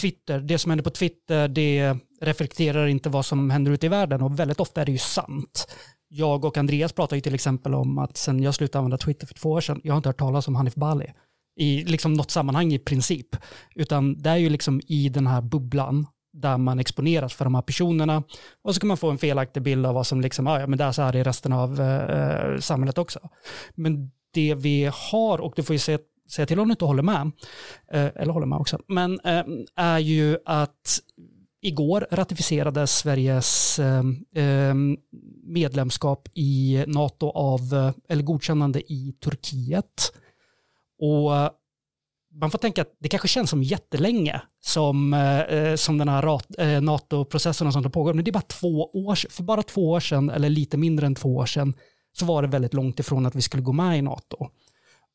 Twitter, 0.00 0.40
det 0.40 0.58
som 0.58 0.70
händer 0.70 0.84
på 0.84 0.90
Twitter, 0.90 1.48
det 1.48 1.96
reflekterar 2.20 2.86
inte 2.86 3.08
vad 3.08 3.26
som 3.26 3.50
händer 3.50 3.72
ute 3.72 3.86
i 3.86 3.88
världen 3.88 4.22
och 4.22 4.38
väldigt 4.38 4.60
ofta 4.60 4.80
är 4.80 4.86
det 4.86 4.92
ju 4.92 4.98
sant. 4.98 5.66
Jag 6.08 6.44
och 6.44 6.56
Andreas 6.56 6.92
pratar 6.92 7.16
ju 7.16 7.20
till 7.20 7.34
exempel 7.34 7.74
om 7.74 7.98
att 7.98 8.16
sen 8.16 8.42
jag 8.42 8.54
slutade 8.54 8.78
använda 8.78 8.98
Twitter 8.98 9.26
för 9.26 9.34
två 9.34 9.50
år 9.50 9.60
sedan, 9.60 9.80
jag 9.84 9.92
har 9.92 9.96
inte 9.96 10.08
hört 10.08 10.18
talas 10.18 10.48
om 10.48 10.54
Hanif 10.54 10.74
Bali 10.74 11.12
i 11.56 11.84
liksom 11.84 12.14
något 12.14 12.30
sammanhang 12.30 12.72
i 12.72 12.78
princip, 12.78 13.36
utan 13.74 14.18
det 14.18 14.30
är 14.30 14.36
ju 14.36 14.48
liksom 14.48 14.80
i 14.86 15.08
den 15.08 15.26
här 15.26 15.42
bubblan 15.42 16.06
där 16.32 16.58
man 16.58 16.78
exponeras 16.78 17.34
för 17.34 17.44
de 17.44 17.54
här 17.54 17.62
personerna 17.62 18.22
och 18.62 18.74
så 18.74 18.80
kan 18.80 18.88
man 18.88 18.96
få 18.96 19.10
en 19.10 19.18
felaktig 19.18 19.62
bild 19.62 19.86
av 19.86 19.94
vad 19.94 20.06
som 20.06 20.20
liksom, 20.20 20.46
ja 20.46 20.66
men 20.66 20.78
det 20.78 20.84
är 20.84 20.92
så 20.92 21.02
här 21.02 21.16
i 21.16 21.22
resten 21.22 21.52
av 21.52 21.80
eh, 21.80 22.18
eh, 22.18 22.58
samhället 22.58 22.98
också. 22.98 23.20
Men 23.74 24.10
det 24.34 24.54
vi 24.54 24.90
har, 24.94 25.40
och 25.40 25.52
du 25.56 25.62
får 25.62 25.74
ju 25.74 25.78
säga, 25.78 25.98
säga 26.30 26.46
till 26.46 26.60
om 26.60 26.68
du 26.68 26.72
inte 26.72 26.84
håller 26.84 27.02
med, 27.02 27.30
eh, 27.92 28.10
eller 28.16 28.32
håller 28.32 28.46
med 28.46 28.58
också, 28.58 28.78
men 28.88 29.20
eh, 29.24 29.44
är 29.76 29.98
ju 29.98 30.38
att 30.44 31.00
igår 31.62 32.06
ratificerades 32.10 32.98
Sveriges 32.98 33.78
eh, 33.78 34.02
eh, 34.44 34.74
medlemskap 35.42 36.28
i 36.34 36.84
NATO 36.86 37.30
av, 37.30 37.60
eh, 37.60 37.92
eller 38.08 38.22
godkännande 38.22 38.92
i 38.92 39.14
Turkiet. 39.24 40.12
Och 40.98 41.59
man 42.40 42.50
får 42.50 42.58
tänka 42.58 42.82
att 42.82 42.96
det 42.98 43.08
kanske 43.08 43.28
känns 43.28 43.50
som 43.50 43.62
jättelänge 43.62 44.42
som, 44.60 45.14
eh, 45.14 45.40
eh 45.40 45.76
som 45.76 45.98
den 45.98 46.08
här 46.08 46.40
eh, 46.58 46.80
NATO-processen 46.80 47.66
och 47.66 47.72
sånt 47.72 47.86
har 47.86 47.90
pågått, 47.90 48.14
men 48.14 48.24
det 48.24 48.30
är 48.30 48.32
bara 48.32 48.40
två 48.40 48.90
år 48.92 49.30
för 49.30 49.42
bara 49.42 49.62
två 49.62 49.90
år 49.90 50.00
sedan, 50.00 50.30
eller 50.30 50.48
lite 50.48 50.76
mindre 50.76 51.06
än 51.06 51.14
två 51.14 51.36
år 51.36 51.46
sedan, 51.46 51.74
så 52.12 52.24
var 52.24 52.42
det 52.42 52.48
väldigt 52.48 52.74
långt 52.74 53.00
ifrån 53.00 53.26
att 53.26 53.34
vi 53.34 53.42
skulle 53.42 53.62
gå 53.62 53.72
med 53.72 53.98
i 53.98 54.02
NATO. 54.02 54.48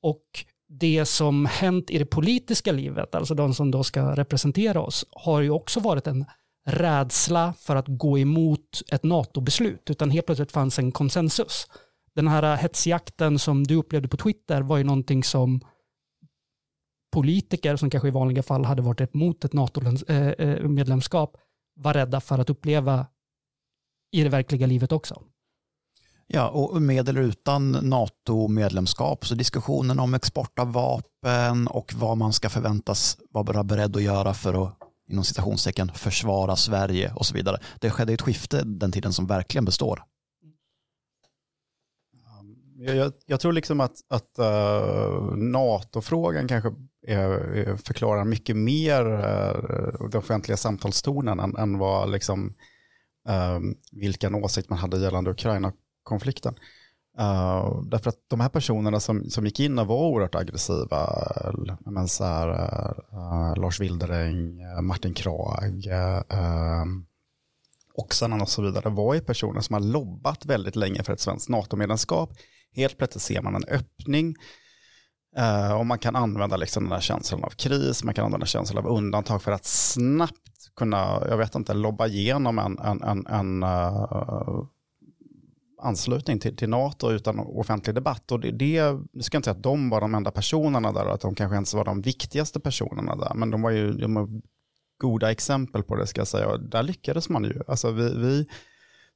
Och 0.02 0.26
det 0.70 1.06
som 1.06 1.46
hänt 1.46 1.90
i 1.90 1.98
det 1.98 2.06
politiska 2.06 2.72
livet, 2.72 3.16
alltså 3.16 3.36
de 3.36 3.54
som 3.54 3.72
då 3.72 3.84
ska 3.84 4.16
representera 4.16 4.82
oss, 4.82 5.06
har 5.12 5.42
ju 5.42 5.50
också 5.50 5.80
varit 5.80 6.08
en 6.08 6.26
rädsla 6.68 7.54
för 7.60 7.76
att 7.76 7.86
gå 7.88 8.20
emot 8.20 8.82
ett 8.92 9.04
NATO-beslut, 9.04 9.90
utan 9.90 10.10
helt 10.10 10.26
plötsligt 10.26 10.52
fanns 10.52 10.80
en 10.80 10.92
konsensus. 10.92 11.68
Den 12.16 12.28
här 12.28 12.56
hetsjakten 12.56 13.40
som 13.40 13.64
du 13.64 13.76
upplevde 13.76 14.08
på 14.08 14.18
Twitter 14.18 14.62
var 14.62 14.78
ju 14.78 14.84
någonting 14.84 15.24
som 15.24 15.62
politiker 17.16 17.76
som 17.76 17.90
kanske 17.90 18.08
i 18.08 18.12
vanliga 18.12 18.44
fall 18.44 18.66
hade 18.66 18.82
varit 18.82 19.16
emot 19.16 19.46
ett 19.46 19.54
NATO-medlemskap 19.54 21.36
eh, 21.36 21.42
eh, 21.42 21.84
var 21.84 21.94
rädda 21.94 22.22
för 22.22 22.40
att 22.40 22.50
uppleva 22.50 23.06
i 24.12 24.24
det 24.24 24.30
verkliga 24.30 24.68
livet 24.68 24.92
också. 24.92 25.22
Ja, 26.28 26.50
och 26.50 26.82
med 26.82 27.10
eller 27.10 27.22
utan 27.22 27.72
NATO-medlemskap 27.72 29.26
så 29.26 29.36
diskussionen 29.36 30.00
om 30.00 30.14
export 30.14 30.60
av 30.60 30.74
vapen 30.74 31.68
och 31.68 31.94
vad 31.96 32.18
man 32.18 32.34
ska 32.34 32.50
förväntas 32.50 33.18
vara 33.30 33.64
beredd 33.64 33.96
att 33.96 34.04
göra 34.04 34.34
för 34.34 34.66
att 34.66 34.78
inom 35.10 35.24
citationstecken 35.24 35.92
försvara 35.94 36.56
Sverige 36.56 37.14
och 37.16 37.26
så 37.26 37.34
vidare. 37.34 37.58
Det 37.80 37.90
skedde 37.90 38.14
ett 38.14 38.22
skifte 38.22 38.64
den 38.64 38.92
tiden 38.92 39.14
som 39.14 39.28
verkligen 39.28 39.66
består. 39.66 40.04
Jag, 42.86 42.96
jag, 42.96 43.14
jag 43.26 43.40
tror 43.40 43.54
liksom 43.54 43.80
att, 43.80 43.96
att 44.10 44.40
uh, 44.40 45.36
NATO-frågan 45.36 46.48
kanske 46.48 46.74
är, 47.08 47.76
förklarar 47.78 48.26
mycket 48.26 48.56
mer 48.56 49.06
eh, 49.06 49.72
uh, 49.72 50.10
den 50.10 50.20
offentliga 50.20 50.58
samtalstonen 50.58 51.40
än, 51.40 51.56
än 51.56 51.78
vad 51.78 52.12
liksom, 52.12 52.54
uh, 53.30 53.60
vilken 53.92 54.36
åsikt 54.36 54.70
man 54.70 54.80
hade 54.80 55.00
gällande 55.00 55.32
Ukraina-konflikten. 55.32 56.56
Uh, 57.20 57.82
därför 57.82 58.10
att 58.10 58.20
de 58.28 58.40
här 58.40 58.50
personerna 58.50 59.00
som, 59.00 59.30
som 59.30 59.46
gick 59.46 59.60
in 59.60 59.80
och 59.80 59.88
var 59.88 59.96
oerhört 59.96 60.36
aggressiva, 60.36 61.10
men 61.86 62.08
så 62.08 62.24
här, 62.24 62.50
uh, 63.14 63.62
Lars 63.62 63.80
Wildereng, 63.80 64.60
Martin 64.82 65.14
Krag, 65.14 65.88
uh, 65.88 66.86
och 67.94 68.14
så 68.48 68.62
vidare, 68.62 68.90
var 68.90 69.14
ju 69.14 69.22
personer 69.22 69.62
som 69.62 69.74
har 69.74 69.82
lobbat 69.82 70.46
väldigt 70.46 70.76
länge 70.76 71.04
för 71.04 71.14
ett 71.14 71.20
svenskt 71.20 71.50
NATO-medlemskap. 71.50 72.30
Helt 72.76 72.98
plötsligt 72.98 73.22
ser 73.22 73.42
man 73.42 73.56
en 73.56 73.64
öppning 73.64 74.36
eh, 75.38 75.74
och 75.74 75.86
man 75.86 76.00
kan 76.00 76.16
använda 76.16 76.58
liksom 76.58 76.84
den 76.84 76.92
här 76.92 77.02
känslan 77.02 77.44
av 77.44 77.50
kris, 77.50 78.04
man 78.04 78.14
kan 78.14 78.26
använda 78.26 78.46
känslan 78.46 78.86
av 78.86 78.92
undantag 78.98 79.42
för 79.42 79.52
att 79.52 79.66
snabbt 79.66 80.76
kunna, 80.76 81.24
jag 81.30 81.38
vet 81.38 81.56
inte, 81.56 81.74
lobba 81.74 82.08
igenom 82.08 82.60
en, 82.60 82.80
en, 82.80 83.04
en, 83.04 83.28
en 83.28 83.64
eh, 83.64 84.66
anslutning 85.82 86.40
till, 86.40 86.58
till 86.58 86.70
NATO 86.70 87.12
utan 87.12 87.40
offentlig 87.40 87.96
debatt. 87.96 88.32
Och 88.32 88.40
det, 88.40 88.52
det, 88.52 88.72
jag 88.72 89.08
ska 89.22 89.38
inte 89.38 89.46
säga 89.46 89.56
att 89.56 89.64
de 89.64 89.90
var 89.90 90.02
de 90.02 90.16
enda 90.16 90.32
personerna 90.32 90.92
där, 90.92 91.06
att 91.06 91.22
de 91.22 91.36
kanske 91.36 91.58
inte 91.58 91.78
var 91.78 91.86
de 91.86 92.02
viktigaste 92.02 92.60
personerna 92.60 93.16
där, 93.16 93.34
men 93.36 93.52
de 93.52 93.62
var 93.62 93.72
ju 93.72 93.94
de 93.94 94.14
var 94.14 94.30
goda 94.98 95.32
exempel 95.32 95.84
på 95.84 95.96
det 95.96 96.08
ska 96.08 96.22
jag 96.22 96.28
säga. 96.28 96.48
Och 96.48 96.70
där 96.70 96.84
lyckades 96.84 97.30
man 97.30 97.44
ju. 97.44 97.62
Alltså 97.68 97.92
vi, 97.92 98.04
vi 98.04 98.48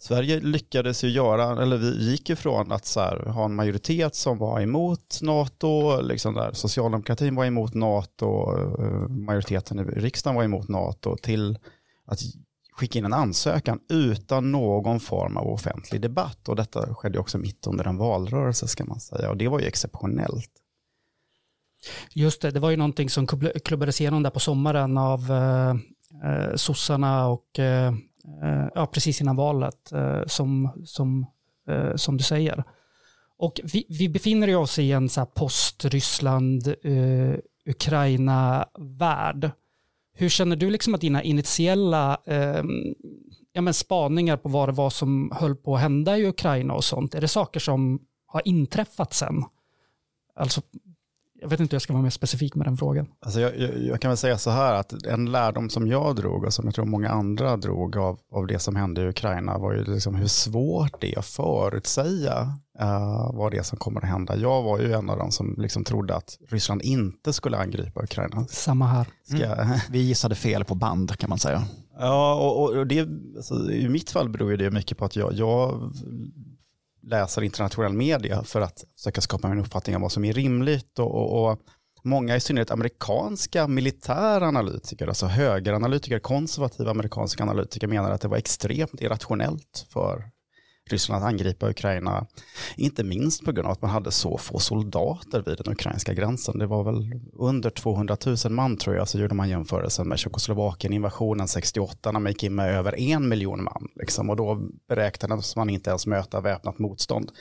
Sverige 0.02 0.40
lyckades 0.40 1.04
ju 1.04 1.10
göra, 1.10 1.62
eller 1.62 1.78
vi 1.78 2.12
gick 2.12 2.30
ifrån 2.30 2.72
att 2.72 2.86
så 2.86 3.00
här, 3.00 3.26
ha 3.26 3.46
en 3.46 3.56
majoritet 3.56 4.16
som 4.16 4.38
var 4.38 4.62
emot 4.62 5.20
NATO, 5.22 6.02
liksom 6.02 6.34
där 6.34 6.54
socialdemokratin 6.54 7.36
var 7.36 7.46
emot 7.46 7.74
NATO, 7.74 8.58
eh, 8.80 9.08
majoriteten 9.08 9.80
i 9.80 9.84
riksdagen 9.84 10.36
var 10.36 10.44
emot 10.44 10.68
NATO, 10.68 11.16
till 11.16 11.58
att 12.06 12.20
skicka 12.72 13.00
in 13.00 13.06
en 13.06 13.14
ansökan 13.14 13.80
utan 13.90 14.52
någon 14.52 15.00
form 15.00 15.38
av 15.38 15.48
offentlig 15.48 16.02
debatt. 16.02 16.50
Och 16.50 16.56
detta 16.56 16.96
skedde 16.96 17.20
också 17.20 17.38
mitt 17.38 17.68
under 17.68 17.88
en 17.88 17.98
valrörelse 17.98 18.68
ska 18.68 18.86
man 18.86 19.00
säga. 19.00 19.30
Och 19.30 19.38
det 19.38 19.48
var 19.48 19.60
ju 19.60 19.66
exceptionellt. 19.66 20.52
Just 22.14 22.42
det, 22.42 22.52
det 22.52 22.60
var 22.60 22.70
ju 22.70 22.78
någonting 22.78 23.10
som 23.10 23.28
klubbades 23.64 24.02
igenom 24.02 24.24
där 24.24 24.30
på 24.30 24.40
sommaren 24.40 24.98
av 24.98 25.32
eh, 25.32 25.70
eh 26.30 26.56
sossarna 26.56 27.28
och 27.28 27.60
eh, 27.60 27.94
Eh, 28.44 28.68
ja, 28.76 28.86
precis 28.86 29.22
innan 29.22 29.36
valet 29.36 29.92
eh, 29.92 30.22
som, 30.28 30.70
som, 30.86 31.26
eh, 31.70 31.96
som 31.96 32.18
du 32.18 32.24
säger. 32.24 32.64
Och 33.38 33.60
vi, 33.64 33.86
vi 33.90 34.10
befinner 34.10 34.56
oss 34.56 34.80
i 34.80 34.92
en 34.92 35.10
så 35.10 35.26
post 35.26 35.86
Ryssland, 35.86 36.76
Ukraina 37.66 38.68
värld. 38.78 39.52
hur 40.14 40.30
känner 40.30 40.56
du 40.56 40.70
liksom 40.70 40.96
att 40.96 41.02
dina 41.02 41.24
initiella 41.24 42.18
eh, 42.26 42.64
ja, 43.54 43.62
men 43.62 43.74
spaningar 43.74 44.38
på 44.38 44.50
vad 44.50 44.70
det 44.70 44.74
var 44.74 44.90
som 44.90 45.32
höll 45.36 45.56
på 45.56 45.76
att 45.76 45.82
hända 45.82 46.18
i 46.18 46.28
Ukraina 46.28 46.74
och 46.74 46.84
sånt, 46.84 47.16
är 47.16 47.22
det 47.22 47.28
saker 47.28 47.60
som 47.60 48.02
har 48.26 48.42
inträffat 48.46 49.14
sen? 49.14 49.44
Alltså, 50.36 50.62
jag 51.42 51.50
vet 51.50 51.60
inte 51.60 51.74
hur 51.74 51.76
jag 51.76 51.82
ska 51.82 51.94
vara 51.94 52.04
mer 52.04 52.10
specifik 52.10 52.56
med 52.56 52.68
den 52.68 52.78
frågan. 52.78 53.08
Alltså 53.20 53.40
jag, 53.40 53.60
jag, 53.60 53.84
jag, 53.84 54.02
kan 54.02 54.10
väl 54.10 54.18
säga 54.18 54.38
så 54.38 54.50
här 54.50 54.74
att 54.74 55.06
en 55.06 55.32
lärdom 55.32 55.70
som 55.70 55.88
jag 55.88 56.16
drog 56.16 56.44
och 56.44 56.54
som 56.54 56.66
jag 56.66 56.76
tror 56.76 56.86
många 56.86 57.10
andra 57.10 57.58
drog 57.58 57.98
av, 57.98 58.20
av 58.32 58.48
det 58.48 58.60
som 58.60 58.76
hände 58.76 59.02
i 59.02 59.08
Ukraina 59.08 59.58
var 59.58 59.74
ju 59.74 59.84
liksom 59.84 60.16
hur 60.16 60.28
svårt 60.28 61.02
det 61.02 61.14
är 61.14 61.20
att 61.20 61.26
förutsäga 61.26 62.54
uh, 62.82 63.32
vad 63.34 63.52
det 63.52 63.58
är 63.58 63.64
som 63.64 63.78
kommer 63.78 64.02
att 64.02 64.10
hända. 64.10 64.38
Jag 64.38 64.64
var 64.64 64.80
ju 64.80 64.94
en 64.94 65.10
av 65.10 65.18
dem 65.18 65.32
som 65.32 65.56
liksom 65.58 65.84
trodde 65.84 66.16
att 66.16 66.38
Ryssland 66.50 66.82
inte 66.82 67.34
skulle 67.34 67.58
angripa 67.58 68.04
Ukraina. 68.04 68.46
Samma 68.50 68.86
här. 68.88 69.08
Mm. 69.32 69.80
Vi 69.90 70.00
gissade 70.00 70.36
fel 70.36 70.66
på 70.66 70.76
band 70.76 71.18
kan 71.18 71.30
man 71.30 71.40
säga. 71.40 71.64
Ja, 72.00 72.36
och, 72.36 72.78
och 72.78 72.88
det, 72.88 73.08
alltså, 73.36 73.72
i 73.72 73.90
mitt 73.90 74.12
fall 74.12 74.30
beror 74.30 74.58
det 74.58 74.72
mycket 74.72 74.98
på 74.98 75.06
att 75.06 75.16
jag, 75.16 75.34
jag 75.34 75.92
läser 77.02 77.42
internationell 77.42 77.94
media 77.94 78.44
för 78.44 78.62
att 78.62 78.84
försöka 78.98 79.22
skapa 79.22 79.48
en 79.48 79.60
uppfattning 79.60 79.96
om 79.96 80.02
vad 80.02 80.12
som 80.12 80.26
är 80.26 80.34
rimligt 80.34 81.00
och, 81.00 81.16
och, 81.16 81.52
och 81.52 81.60
många, 82.04 82.36
i 82.36 82.40
synnerhet 82.40 82.72
amerikanska 82.72 83.68
militära 83.68 84.48
analytiker, 84.48 85.08
alltså 85.08 85.26
högeranalytiker, 85.26 86.20
konservativa 86.20 86.92
amerikanska 86.92 87.44
analytiker 87.44 87.88
menar 87.88 88.12
att 88.12 88.22
det 88.22 88.28
var 88.28 88.38
extremt 88.38 89.02
irrationellt 89.02 89.88
för 89.90 90.32
Ryssland 90.90 91.24
att 91.24 91.30
angripa 91.30 91.70
Ukraina. 91.70 92.28
Inte 92.76 93.04
minst 93.04 93.46
på 93.46 93.52
grund 93.52 93.66
av 93.66 93.72
att 93.72 93.82
man 93.82 93.92
hade 93.92 94.12
så 94.12 94.38
få 94.38 94.60
soldater 94.60 95.44
vid 95.46 95.58
den 95.58 95.74
ukrainska 95.74 96.14
gränsen. 96.14 96.60
Det 96.60 96.68
var 96.68 96.84
väl 96.84 97.22
under 97.34 97.70
200 97.70 98.18
000 98.26 98.38
man 98.50 98.78
tror 98.78 98.96
jag, 98.96 99.08
så 99.08 99.20
gjorde 99.20 99.36
man 99.36 99.50
jämförelsen 99.50 100.08
med 100.08 100.20
Tjeckoslovakien, 100.20 100.94
invasionen 100.94 101.48
68 101.48 102.12
när 102.12 102.20
man 102.20 102.32
gick 102.32 102.44
in 102.44 102.56
med 102.56 102.76
över 102.76 103.00
en 103.00 103.30
miljon 103.30 103.64
man. 103.64 103.88
Liksom, 103.96 104.30
och 104.30 104.36
då 104.36 104.70
beräknades 104.88 105.56
man 105.56 105.70
inte 105.70 105.90
ens 105.90 106.08
möta 106.08 106.42
väpnat 106.42 106.80
motstånd. 106.80 107.32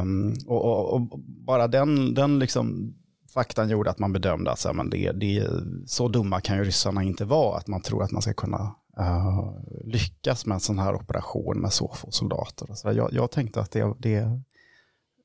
Um, 0.00 0.34
och, 0.46 0.64
och, 0.64 0.94
och, 0.94 1.20
bara 1.46 1.68
den, 1.68 2.14
den 2.14 2.38
liksom 2.38 2.94
faktan 3.34 3.68
gjorde 3.68 3.90
att 3.90 3.98
man 3.98 4.12
bedömde 4.12 4.50
att 4.50 4.58
så, 4.58 4.72
men 4.72 4.90
det, 4.90 5.12
det, 5.12 5.48
så 5.86 6.08
dumma 6.08 6.40
kan 6.40 6.56
ju 6.56 6.64
ryssarna 6.64 7.02
inte 7.02 7.24
vara 7.24 7.58
att 7.58 7.66
man 7.66 7.82
tror 7.82 8.02
att 8.02 8.10
man 8.10 8.22
ska 8.22 8.32
kunna 8.32 8.74
uh, 9.00 9.52
lyckas 9.84 10.46
med 10.46 10.54
en 10.54 10.60
sån 10.60 10.78
här 10.78 10.94
operation 10.94 11.60
med 11.60 11.72
så 11.72 11.92
få 11.94 12.10
soldater. 12.10 12.74
Så 12.74 12.92
jag, 12.92 13.12
jag 13.12 13.30
tänkte 13.30 13.60
att 13.60 13.70
det, 13.70 13.94
det, 13.98 14.40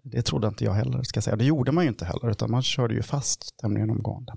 det 0.04 0.22
trodde 0.22 0.48
inte 0.48 0.64
jag 0.66 0.74
heller, 0.74 1.04
ska 1.04 1.22
säga. 1.22 1.36
Det 1.36 1.46
gjorde 1.46 1.72
man 1.72 1.84
ju 1.84 1.90
inte 1.90 2.06
heller, 2.06 2.30
utan 2.30 2.52
man 2.52 2.62
körde 2.62 2.94
ju 2.94 3.02
fast 3.02 3.58
tämligen 3.58 3.90
omgående. 3.90 4.34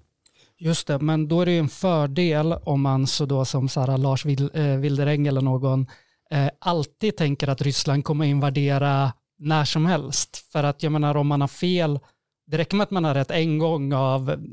Just 0.58 0.86
det, 0.86 0.98
men 0.98 1.28
då 1.28 1.40
är 1.40 1.46
det 1.46 1.52
ju 1.52 1.58
en 1.58 1.68
fördel 1.68 2.52
om 2.52 2.80
man 2.80 3.06
så 3.06 3.26
då 3.26 3.44
som 3.44 3.68
så 3.68 3.96
Lars 3.96 4.26
eh, 4.26 4.76
Wildereng 4.76 5.26
eller 5.26 5.40
någon 5.40 5.86
eh, 6.30 6.48
alltid 6.58 7.16
tänker 7.16 7.48
att 7.48 7.62
Ryssland 7.62 8.04
kommer 8.04 8.24
invadera 8.24 9.12
när 9.38 9.64
som 9.64 9.86
helst. 9.86 10.36
För 10.52 10.64
att 10.64 10.82
jag 10.82 10.92
menar 10.92 11.16
om 11.16 11.26
man 11.26 11.40
har 11.40 11.48
fel, 11.48 12.00
det 12.46 12.58
räcker 12.58 12.76
med 12.76 12.84
att 12.84 12.90
man 12.90 13.04
har 13.04 13.14
rätt 13.14 13.30
en 13.30 13.58
gång 13.58 13.92
av 13.92 14.46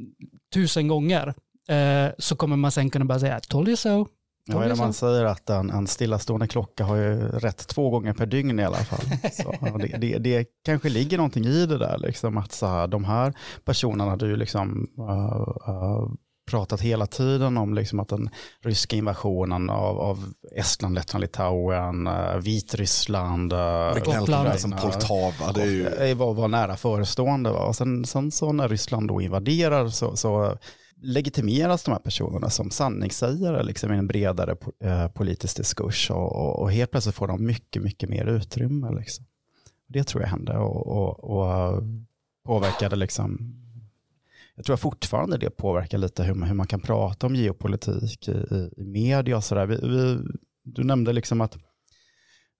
tusen 0.54 0.88
gånger 0.88 1.34
eh, 1.70 2.12
så 2.18 2.36
kommer 2.36 2.56
man 2.56 2.72
sen 2.72 2.90
kunna 2.90 3.06
bara 3.06 3.20
säga 3.20 3.40
told 3.40 3.68
you 3.68 3.78
so, 3.78 4.08
Ja, 4.46 4.56
vad 4.56 4.66
är 4.66 4.70
det 4.70 4.76
man 4.76 4.94
säger 4.94 5.26
att 5.26 5.50
en, 5.50 5.70
en 5.70 5.88
stillastående 5.88 6.48
klocka 6.48 6.84
har 6.84 6.96
ju 6.96 7.16
rätt 7.28 7.68
två 7.68 7.90
gånger 7.90 8.14
per 8.14 8.26
dygn 8.26 8.60
i 8.60 8.64
alla 8.64 8.78
fall. 8.78 9.06
Så, 9.32 9.78
det, 9.78 9.98
det, 9.98 10.18
det, 10.18 10.46
kanske 10.66 10.90
ligger 10.90 11.18
någonting 11.18 11.46
i 11.46 11.66
det 11.66 11.78
där, 11.78 11.98
liksom, 11.98 12.38
att 12.38 12.52
så 12.52 12.66
här, 12.66 12.88
de 12.88 13.06
här 13.06 13.34
personerna 13.66 14.10
hade 14.10 14.28
ju 14.28 14.36
liksom 14.36 14.88
uh, 15.00 15.74
uh, 15.74 16.12
pratat 16.50 16.82
hela 16.82 17.08
tiden 17.08 17.58
om 17.58 17.74
liksom 17.74 18.00
att 18.00 18.08
den 18.08 18.30
ryska 18.64 18.96
invasionen 18.96 19.70
av, 19.70 20.00
av 20.00 20.34
Estland, 20.56 20.96
Lettland, 20.96 21.22
Litauen, 21.22 22.08
uh, 22.08 22.36
Vitryssland, 22.38 23.54
Gotland, 24.06 24.60
som 24.60 24.72
Poltava, 24.72 25.52
det 25.54 25.62
är 25.62 26.06
ju... 26.08 26.14
var, 26.14 26.34
var 26.34 26.48
nära 26.48 26.78
förestående. 26.78 27.52
Va? 27.52 27.66
Och 27.66 27.76
sen, 27.76 28.06
sen 28.06 28.32
så 28.32 28.52
när 28.52 28.70
Ryssland 28.70 29.08
då 29.08 29.22
invaderar 29.22 29.88
så, 29.88 30.16
så 30.16 30.58
legitimeras 31.02 31.84
de 31.84 31.92
här 31.92 32.00
personerna 32.00 32.50
som 32.50 32.72
sanningssägare 32.72 33.64
liksom, 33.64 33.94
i 33.94 33.98
en 33.98 34.08
bredare 34.08 34.56
eh, 34.84 35.08
politisk 35.08 35.58
diskurs 35.58 36.12
och, 36.12 36.36
och, 36.36 36.60
och, 36.60 36.72
helt 36.72 36.92
plötsligt 36.92 37.16
får 37.16 37.28
de 37.28 37.46
mycket, 37.46 37.82
mycket 37.82 38.10
mer 38.10 38.26
utrymme. 38.26 38.92
Liksom. 38.92 39.26
Det 39.88 40.04
tror 40.04 40.24
jag 40.24 40.30
hände 40.30 40.58
och, 40.58 40.88
och, 40.88 41.24
och 41.24 41.84
påverkade 42.46 42.96
liksom, 42.96 43.56
jag 44.56 44.66
tror 44.66 44.78
fortfarande 44.78 45.38
det 45.38 45.50
påverkar 45.50 45.98
lite 45.98 46.24
hur 46.24 46.34
man, 46.34 46.48
hur 46.48 46.56
man 46.56 46.68
kan 46.68 46.80
prata 46.80 47.28
om 47.28 47.36
geopolitik 47.36 48.28
i, 48.28 48.32
i, 48.32 48.70
i 48.78 48.84
media 48.84 49.38
och 49.38 49.44
sådär. 49.44 49.66
Vi, 49.66 49.76
vi, 49.76 50.20
du 50.64 50.84
nämnde 50.84 51.14
liksom 51.14 51.42
att 51.42 51.58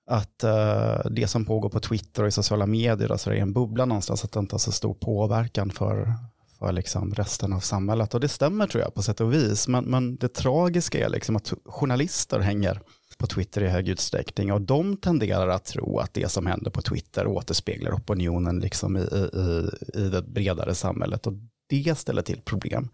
att 0.06 0.44
uh, 0.44 1.12
det 1.12 1.28
som 1.28 1.46
pågår 1.46 1.70
på 1.70 1.80
Twitter 1.80 2.22
och 2.24 2.28
i 2.28 2.32
sociala 2.32 2.66
medier 2.66 3.12
alltså 3.12 3.34
är 3.34 3.36
en 3.36 3.54
bubbla 3.54 3.86
någonstans, 3.86 4.24
att 4.24 4.32
det 4.32 4.40
inte 4.40 4.54
har 4.54 4.60
så 4.60 4.72
stor 4.72 4.94
påverkan 4.94 5.70
för, 5.70 6.16
för 6.62 6.72
liksom 6.72 7.14
resten 7.14 7.54
av 7.54 7.60
samhället. 7.60 8.14
Och 8.14 8.20
det 8.20 8.28
stämmer 8.28 8.68
tror 8.68 8.84
jag 8.84 8.94
på 8.94 9.02
sätt 9.02 9.22
och 9.22 9.34
vis. 9.34 9.68
Men, 9.68 9.84
men 9.84 10.16
det 10.16 10.34
tragiska 10.34 11.06
är 11.06 11.10
liksom 11.10 11.36
att 11.36 11.54
journalister 11.66 12.40
hänger 12.40 12.82
på 13.18 13.28
Twitter 13.28 13.64
i 13.64 13.68
hög 13.68 13.90
utsträckning 13.90 14.52
och 14.52 14.62
de 14.62 14.98
tenderar 14.98 15.48
att 15.48 15.66
tro 15.66 16.00
att 16.00 16.14
det 16.14 16.32
som 16.32 16.46
händer 16.46 16.72
på 16.72 16.82
Twitter 16.82 17.28
återspeglar 17.28 17.92
opinionen 17.92 18.60
liksom 18.60 18.98
i, 18.98 19.00
i, 19.00 19.70
i 20.00 20.10
det 20.10 20.22
bredare 20.22 20.76
samhället 20.76 21.28
och 21.28 21.34
det 21.70 21.98
ställer 21.98 22.22
till 22.22 22.42
problem. 22.42 22.90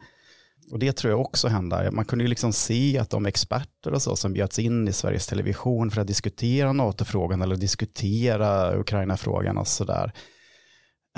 och 0.71 0.79
det 0.79 0.93
tror 0.93 1.11
jag 1.11 1.21
också 1.21 1.47
hände. 1.47 1.91
Man 1.91 2.05
kunde 2.05 2.23
ju 2.23 2.29
liksom 2.29 2.53
se 2.53 2.99
att 2.99 3.09
de 3.09 3.25
experter 3.25 3.93
och 3.93 4.01
så 4.01 4.15
som 4.15 4.33
bjöds 4.33 4.59
in 4.59 4.87
i 4.87 4.93
Sveriges 4.93 5.27
Television 5.27 5.91
för 5.91 6.01
att 6.01 6.07
diskutera 6.07 6.73
NATO-frågan 6.73 7.41
eller 7.41 7.55
diskutera 7.55 8.79
Ukraina-frågan 8.79 9.57
och 9.57 9.67
sådär 9.67 10.13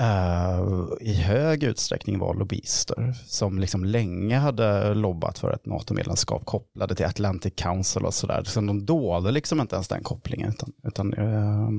Eh, 0.00 0.62
i 1.00 1.14
hög 1.14 1.62
utsträckning 1.62 2.18
var 2.18 2.34
lobbyister 2.34 3.14
som 3.26 3.58
liksom 3.58 3.84
länge 3.84 4.38
hade 4.38 4.94
lobbat 4.94 5.38
för 5.38 5.52
ett 5.52 5.66
NATO-medlemskap 5.66 6.46
kopplade 6.46 6.94
till 6.94 7.06
Atlantic 7.06 7.52
Council 7.56 8.04
och 8.04 8.14
sådär. 8.14 8.44
Så 8.44 8.60
de 8.60 8.86
dolde 8.86 9.30
liksom 9.30 9.60
inte 9.60 9.76
ens 9.76 9.88
den 9.88 10.02
kopplingen. 10.02 10.48
Utan, 10.48 10.72
utan 10.82 11.14
uh, 11.14 11.70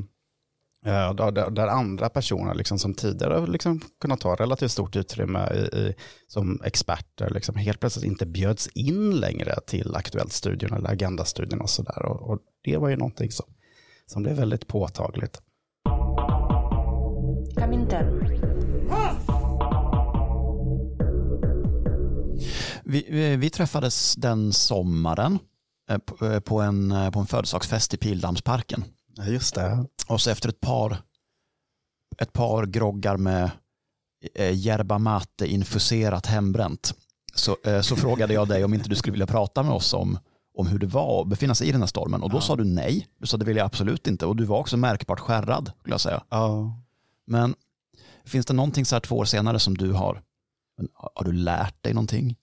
där, 1.14 1.50
där, 1.52 1.68
andra 1.68 2.10
personer 2.10 2.54
liksom 2.54 2.80
som 2.80 2.94
tidigare 2.94 3.48
liksom 3.48 3.82
kunnat 4.02 4.20
ta 4.20 4.36
relativt 4.36 4.72
stort 4.72 4.96
utrymme 4.96 5.54
i, 5.54 5.78
i, 5.78 5.96
som 6.28 6.62
experter 6.64 7.30
liksom 7.30 7.56
helt 7.56 7.80
plötsligt 7.80 8.06
inte 8.06 8.26
bjöds 8.26 8.68
in 8.68 9.20
längre 9.20 9.56
till 9.68 9.96
Aktuellt-studion 9.96 10.74
eller 10.74 10.90
Agenda-studion 10.90 11.62
och 11.62 11.70
sådär. 11.70 12.06
Och, 12.06 12.30
och 12.30 12.40
det 12.64 12.78
var 12.78 12.90
ju 12.90 12.96
någonting 12.96 13.32
som, 13.32 13.46
som 14.06 14.24
blev 14.24 14.36
väldigt 14.36 14.68
påtagligt 14.68 15.42
min. 17.72 17.88
Vi, 22.84 23.08
vi, 23.10 23.36
vi 23.36 23.50
träffades 23.50 24.16
den 24.16 24.54
sommaren 24.54 25.40
eh, 25.90 26.30
eh, 26.30 26.40
på, 26.40 26.62
en, 26.62 26.92
eh, 26.92 27.12
på 27.12 27.20
en 27.20 27.26
födelsedagsfest 27.26 27.94
i 27.94 27.98
Pildamsparken. 27.98 28.84
Just 29.28 29.56
det. 29.56 29.86
Och 30.08 30.22
så 30.22 30.30
efter 30.30 30.50
ett 30.50 30.62
par, 30.62 30.98
ett 32.18 32.34
par 32.34 32.66
groggar 32.66 33.18
med 33.18 33.52
yerba 34.38 34.98
mate 34.98 35.48
infuserat 35.48 36.26
hembränt 36.26 36.94
så, 37.36 37.58
så 37.82 37.96
frågade 37.96 38.34
jag 38.34 38.48
dig 38.48 38.64
om 38.64 38.74
inte 38.74 38.90
du 38.90 38.96
skulle 38.96 39.12
vilja 39.12 39.28
prata 39.28 39.64
med 39.64 39.74
oss 39.74 39.94
om, 39.94 40.20
om 40.58 40.68
hur 40.68 40.80
det 40.80 40.88
var 40.88 41.22
att 41.22 41.28
befinna 41.28 41.56
sig 41.56 41.68
i 41.68 41.72
den 41.72 41.82
här 41.82 41.88
stormen. 41.88 42.24
Och 42.24 42.30
då 42.30 42.38
ja. 42.38 42.42
sa 42.42 42.56
du 42.56 42.64
nej. 42.64 43.08
Du 43.20 43.28
sa 43.28 43.38
det 43.38 43.46
vill 43.46 43.58
jag 43.58 43.66
absolut 43.66 44.08
inte. 44.08 44.26
Och 44.26 44.36
du 44.36 44.46
var 44.46 44.58
också 44.58 44.78
märkbart 44.78 45.20
skärrad, 45.20 45.72
skulle 45.80 45.94
jag 45.94 46.02
säga. 46.02 46.24
Ja. 46.30 46.82
Men 47.32 47.56
finns 48.26 48.46
det 48.46 48.54
någonting 48.54 48.86
så 48.86 48.96
här 48.96 49.00
två 49.00 49.18
år 49.18 49.26
senare 49.26 49.60
som 49.60 49.78
du 49.78 49.92
har, 49.92 50.22
har 51.16 51.24
du 51.26 51.32
lärt 51.32 51.84
dig 51.84 51.94
någonting? 51.94 52.36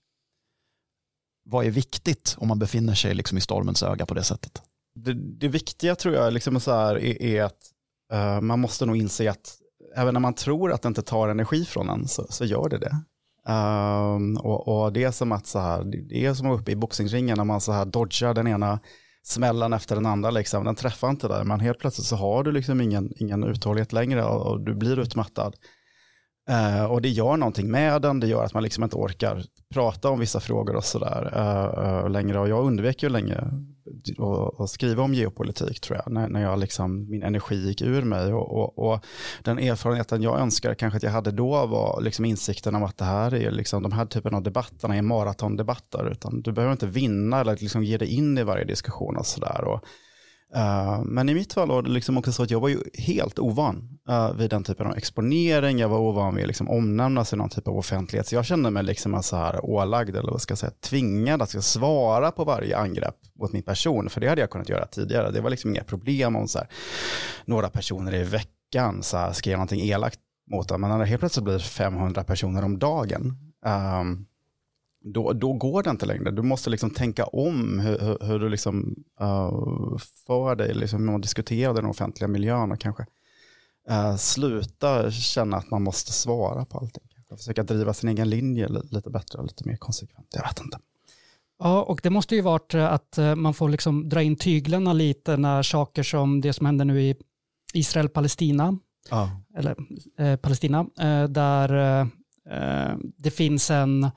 Vad 1.45 1.65
är 1.65 1.71
viktigt 1.71 2.35
om 2.39 2.47
man 2.47 2.59
befinner 2.59 2.93
sig 2.93 3.13
liksom 3.13 3.37
i 3.37 3.41
stormens 3.41 3.83
öga 3.83 4.05
på 4.05 4.13
det 4.13 4.23
sättet? 4.23 4.61
det, 4.95 5.13
det 5.13 5.47
viktiga 5.47 5.95
tror 5.95 6.15
jag 6.15 6.33
liksom 6.33 6.59
så 6.59 6.71
här 6.71 6.95
är, 6.95 7.21
är 7.21 7.43
att 7.43 7.71
uh, 8.13 8.41
man 8.41 8.59
måste 8.59 8.85
nog 8.85 8.97
inse 8.97 9.31
att 9.31 9.57
även 9.95 10.13
när 10.13 10.21
man 10.21 10.33
tror 10.33 10.71
att 10.73 10.81
det 10.81 10.87
inte 10.87 11.01
tar 11.01 11.29
energi 11.29 11.65
från 11.65 11.89
en 11.89 12.07
så, 12.07 12.25
så 12.29 12.45
gör 12.45 12.69
det 12.69 12.77
det. 12.77 12.97
Ehm, 13.47 14.37
och, 14.37 14.67
och 14.83 14.93
det 14.93 15.03
är 15.03 15.11
som 15.11 15.31
att 15.31 15.47
så 15.47 15.59
här, 15.59 15.83
det- 15.83 16.01
det 16.01 16.25
är 16.25 16.33
som 16.33 16.45
att 16.45 16.49
vara 16.49 16.61
uppe 16.61 16.71
i 16.71 16.75
boxningsringen 16.75 17.37
när 17.37 17.43
man 17.43 17.61
så 17.61 17.71
här 17.71 17.85
dodgar 17.85 18.33
den 18.33 18.47
ena 18.47 18.79
smällen 19.23 19.73
efter 19.73 19.95
den 19.95 20.05
andra. 20.05 20.29
Liksom. 20.29 20.65
Den 20.65 20.75
träffar 20.75 21.09
inte 21.09 21.27
där, 21.27 21.43
men 21.43 21.59
helt 21.59 21.79
plötsligt 21.79 22.07
så 22.07 22.15
har 22.15 22.43
du 22.43 22.51
liksom 22.51 22.81
ingen, 22.81 23.13
ingen 23.15 23.43
uthållighet 23.43 23.93
längre 23.93 24.23
och, 24.23 24.51
och 24.51 24.61
du 24.61 24.75
blir 24.75 24.99
utmattad. 24.99 25.55
Eh, 26.49 26.85
och 26.85 27.01
det 27.01 27.09
gör 27.09 27.37
någonting 27.37 27.71
med 27.71 28.01
den, 28.01 28.19
det 28.19 28.27
gör 28.27 28.43
att 28.43 28.53
man 28.53 28.63
liksom 28.63 28.83
inte 28.83 28.95
orkar 28.95 29.43
prata 29.73 30.09
om 30.09 30.19
vissa 30.19 30.39
frågor 30.39 30.75
och 30.75 30.83
sådär 30.83 31.33
uh, 32.03 32.09
längre. 32.09 32.39
Och 32.39 32.49
jag 32.49 32.65
undvek 32.65 33.03
ju 33.03 33.09
länge 33.09 33.35
att- 34.17 34.59
att 34.59 34.69
skriva 34.69 35.03
om 35.03 35.13
geopolitik 35.13 35.79
tror 35.79 35.97
jag, 36.03 36.13
när, 36.13 36.27
när 36.27 36.41
jag 36.41 36.59
liksom, 36.59 37.09
min 37.09 37.23
energi 37.23 37.55
gick 37.55 37.81
ur 37.81 38.01
mig. 38.01 38.33
Och, 38.33 38.51
och, 38.51 38.91
och 38.91 39.05
den 39.43 39.59
erfarenheten 39.59 40.21
jag 40.21 40.39
önskar 40.39 40.73
kanske 40.73 40.97
att 40.97 41.03
jag 41.03 41.11
hade 41.11 41.31
då 41.31 41.65
var 41.65 42.01
liksom 42.01 42.25
insikten 42.25 42.75
om 42.75 42.83
att 42.83 42.97
det 42.97 43.05
här 43.05 43.33
är 43.33 43.51
liksom, 43.51 43.83
de 43.83 43.91
här 43.91 44.05
typen 44.05 44.35
av 44.35 44.43
debatterna 44.43 44.95
är 44.95 45.01
maratondebatter, 45.01 46.11
utan 46.11 46.41
du 46.41 46.51
behöver 46.51 46.71
inte 46.71 46.87
vinna 46.87 47.39
eller 47.39 47.57
liksom 47.61 47.83
ge 47.83 47.97
dig 47.97 48.07
in 48.07 48.37
i 48.37 48.43
varje 48.43 48.65
diskussion 48.65 49.17
och 49.17 49.25
sådär. 49.25 49.79
Uh, 50.55 51.03
men 51.03 51.29
i 51.29 51.33
mitt 51.33 51.53
fall 51.53 51.67
var 51.67 51.81
det 51.81 51.89
liksom 51.89 52.17
också 52.17 52.31
så 52.31 52.43
att 52.43 52.51
jag 52.51 52.59
var 52.59 52.69
ju 52.69 52.79
helt 52.93 53.39
ovan 53.39 53.99
uh, 54.09 54.33
vid 54.33 54.49
den 54.49 54.63
typen 54.63 54.87
av 54.87 54.97
exponering. 54.97 55.79
Jag 55.79 55.89
var 55.89 55.97
ovan 55.97 56.35
vid 56.35 56.43
att 56.43 56.47
liksom 56.47 56.69
omnämnas 56.69 57.33
i 57.33 57.35
någon 57.35 57.49
typ 57.49 57.67
av 57.67 57.77
offentlighet. 57.77 58.27
Så 58.27 58.35
jag 58.35 58.45
kände 58.45 58.69
mig 58.69 58.83
liksom 58.83 59.23
så 59.23 59.35
här 59.35 59.65
ålagd, 59.65 60.15
eller 60.15 60.31
vad 60.31 60.41
ska 60.41 60.51
jag 60.51 60.59
säga, 60.59 60.71
tvingad 60.81 61.41
att 61.41 61.63
svara 61.63 62.31
på 62.31 62.43
varje 62.43 62.77
angrepp 62.77 63.15
mot 63.39 63.53
min 63.53 63.63
person. 63.63 64.09
För 64.09 64.21
det 64.21 64.27
hade 64.27 64.41
jag 64.41 64.49
kunnat 64.49 64.69
göra 64.69 64.85
tidigare. 64.85 65.31
Det 65.31 65.41
var 65.41 65.49
liksom 65.49 65.71
inga 65.71 65.83
problem 65.83 66.35
om 66.35 66.47
så 66.47 66.59
här, 66.59 66.67
några 67.45 67.69
personer 67.69 68.15
i 68.15 68.23
veckan 68.23 69.03
så 69.03 69.17
här, 69.17 69.31
skrev 69.31 69.57
någonting 69.57 69.81
elakt 69.81 70.19
mot 70.51 70.67
dem. 70.67 70.81
Men 70.81 70.89
när 70.89 70.99
det 70.99 71.05
helt 71.05 71.19
plötsligt 71.19 71.43
blir 71.43 71.59
500 71.59 72.23
personer 72.23 72.63
om 72.65 72.79
dagen. 72.79 73.37
Um, 73.65 74.25
då, 75.01 75.33
då 75.33 75.53
går 75.53 75.83
det 75.83 75.89
inte 75.89 76.05
längre. 76.05 76.31
Du 76.31 76.41
måste 76.41 76.69
liksom 76.69 76.89
tänka 76.89 77.25
om 77.25 77.79
hur, 77.79 77.99
hur, 77.99 78.17
hur 78.21 78.39
du 78.39 78.49
liksom, 78.49 78.95
uh, 79.21 79.97
för 80.27 80.55
dig, 80.55 80.73
liksom, 80.73 81.05
när 81.05 81.11
man 81.11 81.21
diskuterar 81.21 81.73
den 81.73 81.85
offentliga 81.85 82.27
miljön 82.27 82.71
och 82.71 82.79
kanske 82.79 83.05
uh, 83.91 84.15
sluta 84.15 85.11
känna 85.11 85.57
att 85.57 85.71
man 85.71 85.83
måste 85.83 86.11
svara 86.11 86.65
på 86.65 86.77
allting. 86.77 87.03
Kanske 87.15 87.37
försöka 87.37 87.63
driva 87.63 87.93
sin 87.93 88.09
egen 88.09 88.29
linje 88.29 88.67
li- 88.67 88.89
lite 88.91 89.09
bättre 89.09 89.39
och 89.39 89.45
lite 89.45 89.67
mer 89.67 89.75
konsekvent. 89.75 90.27
Jag 90.33 90.41
vet 90.43 90.59
inte. 90.61 90.79
Ja, 91.59 91.83
och 91.83 91.99
det 92.03 92.09
måste 92.09 92.35
ju 92.35 92.41
varit 92.41 92.73
eh, 92.73 92.93
att 92.93 93.19
man 93.35 93.53
får 93.53 93.69
liksom 93.69 94.09
dra 94.09 94.21
in 94.23 94.35
tyglarna 94.35 94.93
lite 94.93 95.37
när 95.37 95.63
saker 95.63 96.03
som 96.03 96.41
det 96.41 96.53
som 96.53 96.65
händer 96.65 96.85
nu 96.85 97.01
i 97.01 97.15
Israel-Palestina, 97.73 98.77
Ja. 99.09 99.31
eller 99.57 99.75
eh, 100.19 100.35
Palestina, 100.35 100.85
eh, 100.99 101.23
där 101.23 102.01
eh, 102.51 102.97
det 103.17 103.31
finns 103.31 103.71
en 103.71 104.07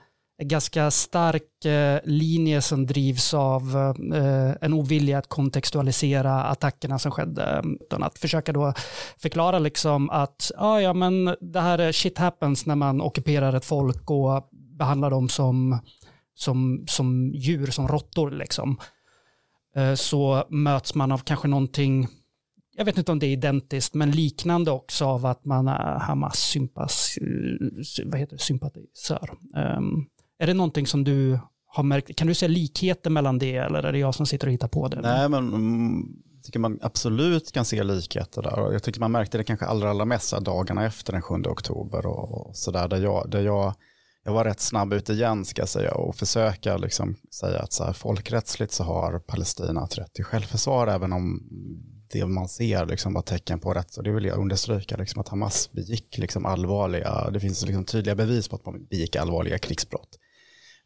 ganska 0.42 0.90
stark 0.90 1.64
eh, 1.64 2.01
linje 2.05 2.62
som 2.62 2.87
drivs 2.87 3.35
av 3.35 3.77
eh, 4.14 4.55
en 4.61 4.73
ovilja 4.73 5.18
att 5.18 5.29
kontextualisera 5.29 6.45
attackerna 6.45 6.99
som 6.99 7.12
skedde. 7.12 7.62
Utan 7.81 8.03
att 8.03 8.18
försöka 8.18 8.53
då 8.53 8.75
förklara 9.18 9.59
liksom 9.59 10.11
att 10.11 10.51
ah, 10.57 10.81
ja, 10.81 10.95
men 10.95 11.37
det 11.40 11.61
här 11.61 11.79
är 11.79 11.92
shit 11.92 12.18
happens 12.18 12.66
när 12.66 12.77
man 12.77 13.01
ockuperar 13.01 13.53
ett 13.53 13.64
folk 13.64 14.11
och 14.11 14.49
behandlar 14.79 15.11
dem 15.11 15.29
som, 15.29 15.79
som, 16.35 16.85
som 16.88 17.33
djur, 17.35 17.66
som 17.66 17.88
råttor. 17.88 18.31
Liksom. 18.31 18.77
Eh, 19.77 19.95
så 19.95 20.45
möts 20.49 20.95
man 20.95 21.12
av 21.12 21.18
kanske 21.18 21.49
någonting 21.49 22.09
jag 22.77 22.85
vet 22.85 22.99
inte 22.99 23.12
om 23.12 23.18
det 23.18 23.27
är 23.27 23.33
identiskt, 23.33 23.95
men 23.95 24.11
liknande 24.11 24.71
också 24.71 25.05
av 25.05 25.27
att 25.27 25.45
man 25.45 25.68
är 25.68 25.99
Hamas 25.99 26.38
sympas, 26.38 27.18
vad 28.05 28.21
heter 28.21 28.37
det, 28.37 28.42
sympatisör. 28.42 29.31
Um, 29.79 30.07
är 30.43 30.47
det 30.47 30.55
någonting 30.55 30.87
som 30.87 31.05
du 31.05 31.39
har 31.67 31.83
märkt, 31.83 32.17
kan 32.17 32.27
du 32.27 32.35
se 32.35 32.49
likheter 32.49 33.11
mellan 33.11 33.39
det 33.39 33.57
eller 33.57 33.83
är 33.83 33.93
det 33.93 33.99
jag 33.99 34.15
som 34.15 34.27
sitter 34.27 34.47
och 34.47 34.53
hittar 34.53 34.69
på 34.69 34.89
det? 34.89 35.01
Nej, 35.01 35.29
men 35.29 35.45
jag 36.35 36.45
tycker 36.45 36.59
man 36.59 36.79
absolut 36.83 37.53
kan 37.53 37.65
se 37.65 37.83
likheter 37.83 38.43
där. 38.43 38.59
Och 38.59 38.75
jag 38.75 38.83
tycker 38.83 39.01
man 39.01 39.13
märkte 39.13 39.39
det 39.39 39.45
kanske 39.45 39.67
allra, 39.67 39.91
allra 39.91 40.05
mest 40.05 40.41
dagarna 40.41 40.87
efter 40.87 41.13
den 41.13 41.23
7 41.23 41.35
oktober 41.35 42.07
och, 42.07 42.47
och 42.47 42.57
sådär. 42.57 42.89
Där 42.89 42.97
jag, 42.97 43.31
där 43.31 43.43
jag, 43.43 43.75
jag 44.25 44.33
var 44.33 44.45
rätt 44.45 44.61
snabb 44.61 44.93
ut 44.93 45.11
igen 45.11 45.45
ska 45.45 45.63
jag 45.63 45.69
säga 45.69 45.95
och 45.95 46.17
försöka 46.17 46.77
liksom 46.77 47.17
säga 47.41 47.59
att 47.59 47.73
så 47.73 47.85
här, 47.85 47.93
folkrättsligt 47.93 48.73
så 48.73 48.85
har 48.85 49.19
Palestina 49.19 49.85
ett 49.85 49.99
rätt 49.99 50.13
till 50.15 50.25
självförsvar 50.25 50.87
även 50.87 51.13
om 51.13 51.43
det 52.13 52.27
man 52.27 52.49
ser 52.49 52.87
liksom 52.87 53.15
var 53.15 53.23
tecken 53.23 53.61
på 53.61 53.75
rätt. 53.75 53.97
Och 53.97 54.03
det 54.03 54.13
vill 54.13 54.25
jag 54.25 54.39
understryka 54.39 54.97
liksom 54.97 55.21
att 55.21 55.29
Hamas 55.29 55.73
begick 55.73 56.19
liksom 56.19 56.47
allvarliga, 56.47 57.31
det 57.31 57.41
finns 57.41 57.67
liksom 57.67 57.85
tydliga 57.85 58.15
bevis 58.15 58.49
på 58.49 58.57
att 58.57 58.67
man 58.67 58.87
begick 58.91 59.17
allvarliga 59.17 59.59
krigsbrott 59.59 60.19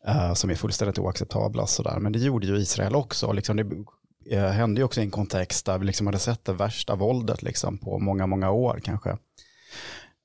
eh, 0.07 0.35
som 0.35 0.51
är 0.51 0.55
fullständigt 0.55 0.99
oacceptabla. 0.99 1.67
Sådär. 1.67 1.99
Men 2.01 2.13
det 2.13 2.19
gjorde 2.19 2.47
ju 2.47 2.57
Israel 2.57 2.95
också. 2.95 3.33
Liksom 3.33 3.57
det 3.57 4.37
eh, 4.37 4.51
hände 4.51 4.81
ju 4.81 4.85
också 4.85 5.01
i 5.01 5.05
en 5.05 5.11
kontext 5.11 5.67
där 5.67 5.79
vi 5.79 5.87
liksom 5.87 6.07
hade 6.07 6.19
sett 6.19 6.45
det 6.45 6.53
värsta 6.53 6.95
våldet 6.95 7.43
liksom 7.43 7.79
på 7.79 7.99
många, 7.99 8.27
många 8.27 8.51
år 8.51 8.81
kanske 8.85 9.19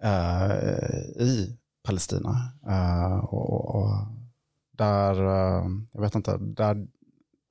eh, 0.03 0.51
i 1.19 1.57
Palestina. 1.83 2.53
Eh, 2.67 3.17
och, 3.17 3.75
och 3.75 3.89
där, 4.71 5.13
eh, 5.13 5.65
jag 5.91 6.01
vet 6.01 6.15
inte, 6.15 6.37
där 6.37 6.87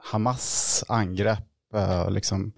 Hamas 0.02 0.84
angrepp 0.88 1.44
liksom 2.08 2.52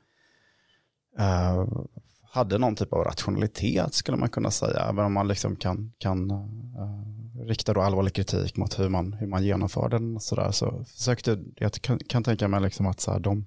hade 2.33 2.59
någon 2.59 2.77
typ 2.77 2.93
av 2.93 3.05
rationalitet 3.05 3.95
skulle 3.95 4.17
man 4.17 4.29
kunna 4.29 4.51
säga. 4.51 4.81
Även 4.81 5.05
om 5.05 5.13
man 5.13 5.29
liksom 5.29 5.57
kan, 5.57 5.93
kan 5.99 6.31
uh, 6.31 7.12
riktar 7.41 7.75
då 7.75 7.81
allvarlig 7.81 8.13
kritik 8.13 8.57
mot 8.57 8.79
hur 8.79 8.89
man, 8.89 9.13
hur 9.13 9.27
man 9.27 9.45
genomför 9.45 9.89
den. 9.89 10.17
Och 10.17 10.23
så, 10.23 10.37
där. 10.37 10.51
så 10.51 10.85
försökte, 10.85 11.39
jag 11.57 11.73
kan, 11.73 11.99
kan 11.99 12.25
tänka 12.25 12.49
mig 12.49 12.61
liksom 12.61 12.87
att 12.87 13.01
så 13.01 13.13
här, 13.13 13.21
de 13.21 13.47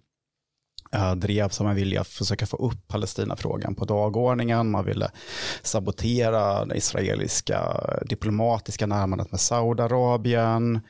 äh, 0.93 1.15
drev 1.15 1.49
som 1.49 1.67
en 1.67 1.75
vilja 1.75 2.01
att 2.01 2.07
försöka 2.07 2.45
få 2.45 2.57
upp 2.57 2.87
Palestinafrågan 2.87 3.75
på 3.75 3.85
dagordningen. 3.85 4.71
Man 4.71 4.85
ville 4.85 5.11
sabotera 5.61 6.65
det 6.65 6.75
israeliska 6.75 7.81
diplomatiska 8.09 8.87
närmandet 8.87 9.31
med 9.31 9.39
Saudiarabien. 9.39 10.81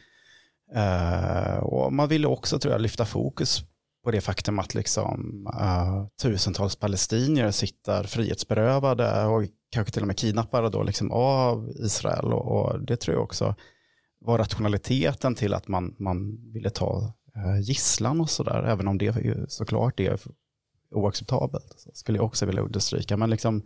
Äh, 0.76 1.58
och 1.58 1.94
man 1.94 2.08
ville 2.08 2.28
också 2.28 2.60
tror 2.60 2.74
jag 2.74 2.82
lyfta 2.82 3.06
fokus 3.06 3.64
på 4.04 4.12
det 4.12 4.22
faktum 4.22 4.60
att 4.60 4.74
liksom, 4.74 5.48
äh, 5.62 6.06
tusentals 6.22 6.76
palestinier 6.76 7.52
sitter 7.52 8.04
frihetsberövade 8.04 9.26
och 9.26 9.44
kanske 9.76 9.94
till 9.94 10.04
och 10.04 10.08
med 10.08 10.18
kidnappade 10.18 10.70
då 10.70 10.84
liksom 10.84 11.12
av 11.12 11.70
Israel. 11.70 12.34
Och, 12.34 12.52
och 12.52 12.82
det 12.82 12.98
tror 12.98 13.16
jag 13.16 13.24
också 13.24 13.56
var 14.20 14.38
rationaliteten 14.38 15.36
till 15.36 15.54
att 15.54 15.68
man, 15.68 15.96
man 16.00 16.52
ville 16.54 16.70
ta 16.70 17.14
eh, 17.36 17.60
gisslan 17.62 18.22
och 18.22 18.30
sådär, 18.30 18.64
även 18.64 18.88
om 18.88 18.98
det 18.98 19.06
ju 19.06 19.46
såklart 19.48 20.00
är 20.00 20.20
oacceptabelt, 20.92 21.74
så 21.78 21.92
skulle 21.94 22.18
jag 22.18 22.26
också 22.26 22.46
vilja 22.46 22.62
understryka. 22.62 23.18
Men 23.18 23.30
liksom, 23.30 23.64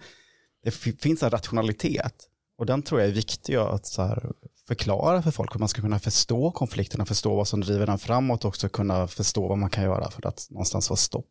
det 0.64 0.72
finns 0.72 1.24
en 1.24 1.30
rationalitet 1.30 2.16
och 2.58 2.66
den 2.66 2.82
tror 2.82 3.02
jag 3.02 3.10
är 3.10 3.14
viktig 3.14 3.56
att 3.56 3.86
så 3.86 4.02
här, 4.02 4.32
förklara 4.68 5.22
för 5.22 5.32
folk, 5.32 5.56
hur 5.56 5.60
man 5.60 5.70
ska 5.70 5.82
kunna 5.82 6.00
förstå 6.00 6.52
konflikterna, 6.52 7.06
förstå 7.06 7.36
vad 7.36 7.48
som 7.48 7.62
driver 7.62 7.86
den 7.86 8.00
framåt 8.00 8.46
och 8.46 8.50
också 8.50 8.70
kunna 8.70 9.08
förstå 9.08 9.48
vad 9.48 9.58
man 9.58 9.70
kan 9.70 9.84
göra 9.84 10.12
för 10.12 10.28
att 10.28 10.48
någonstans 10.50 10.88
få 10.88 10.96
stopp 10.96 11.26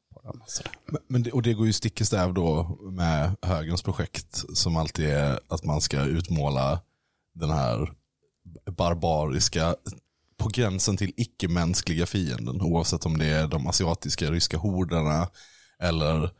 men- 1.09 1.23
det, 1.23 1.33
och 1.33 1.43
det 1.43 1.55
går 1.55 1.67
ju 1.67 1.73
stick 1.73 2.01
i 2.01 2.05
stäv 2.05 2.35
då 2.35 2.79
med 2.91 3.37
högerns 3.43 3.83
projekt 3.83 4.45
som 4.55 4.77
alltid 4.77 5.07
är 5.07 5.41
att 5.49 5.65
man 5.65 5.81
ska 5.81 6.05
utmåla 6.05 6.81
den 7.35 7.51
här 7.51 7.93
barbariska, 8.77 9.77
på 10.39 10.49
gränsen 10.49 10.97
till 10.97 11.13
icke-mänskliga 11.17 12.07
fienden. 12.07 12.63
Oavsett 12.63 13.07
om 13.07 13.19
det 13.19 13.27
är 13.27 13.49
de 13.49 13.67
asiatiska 13.67 14.31
ryska 14.31 14.57
horderna 14.57 15.29
eller 15.83 16.31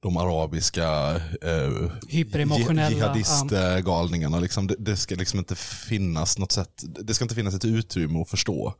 de 0.00 0.16
arabiska 0.16 1.16
eh, 1.42 1.90
jihadistgalningarna. 2.90 4.40
Liksom, 4.40 4.66
det, 4.66 4.76
det 4.78 4.96
ska 4.96 5.14
liksom 5.14 5.38
inte 5.38 5.54
finnas 5.56 6.38
något 6.38 6.52
sätt, 6.52 6.82
det 6.82 7.14
ska 7.14 7.24
inte 7.24 7.34
finnas 7.34 7.54
ett 7.54 7.64
utrymme 7.64 8.20
att 8.20 8.30
förstå 8.30 8.74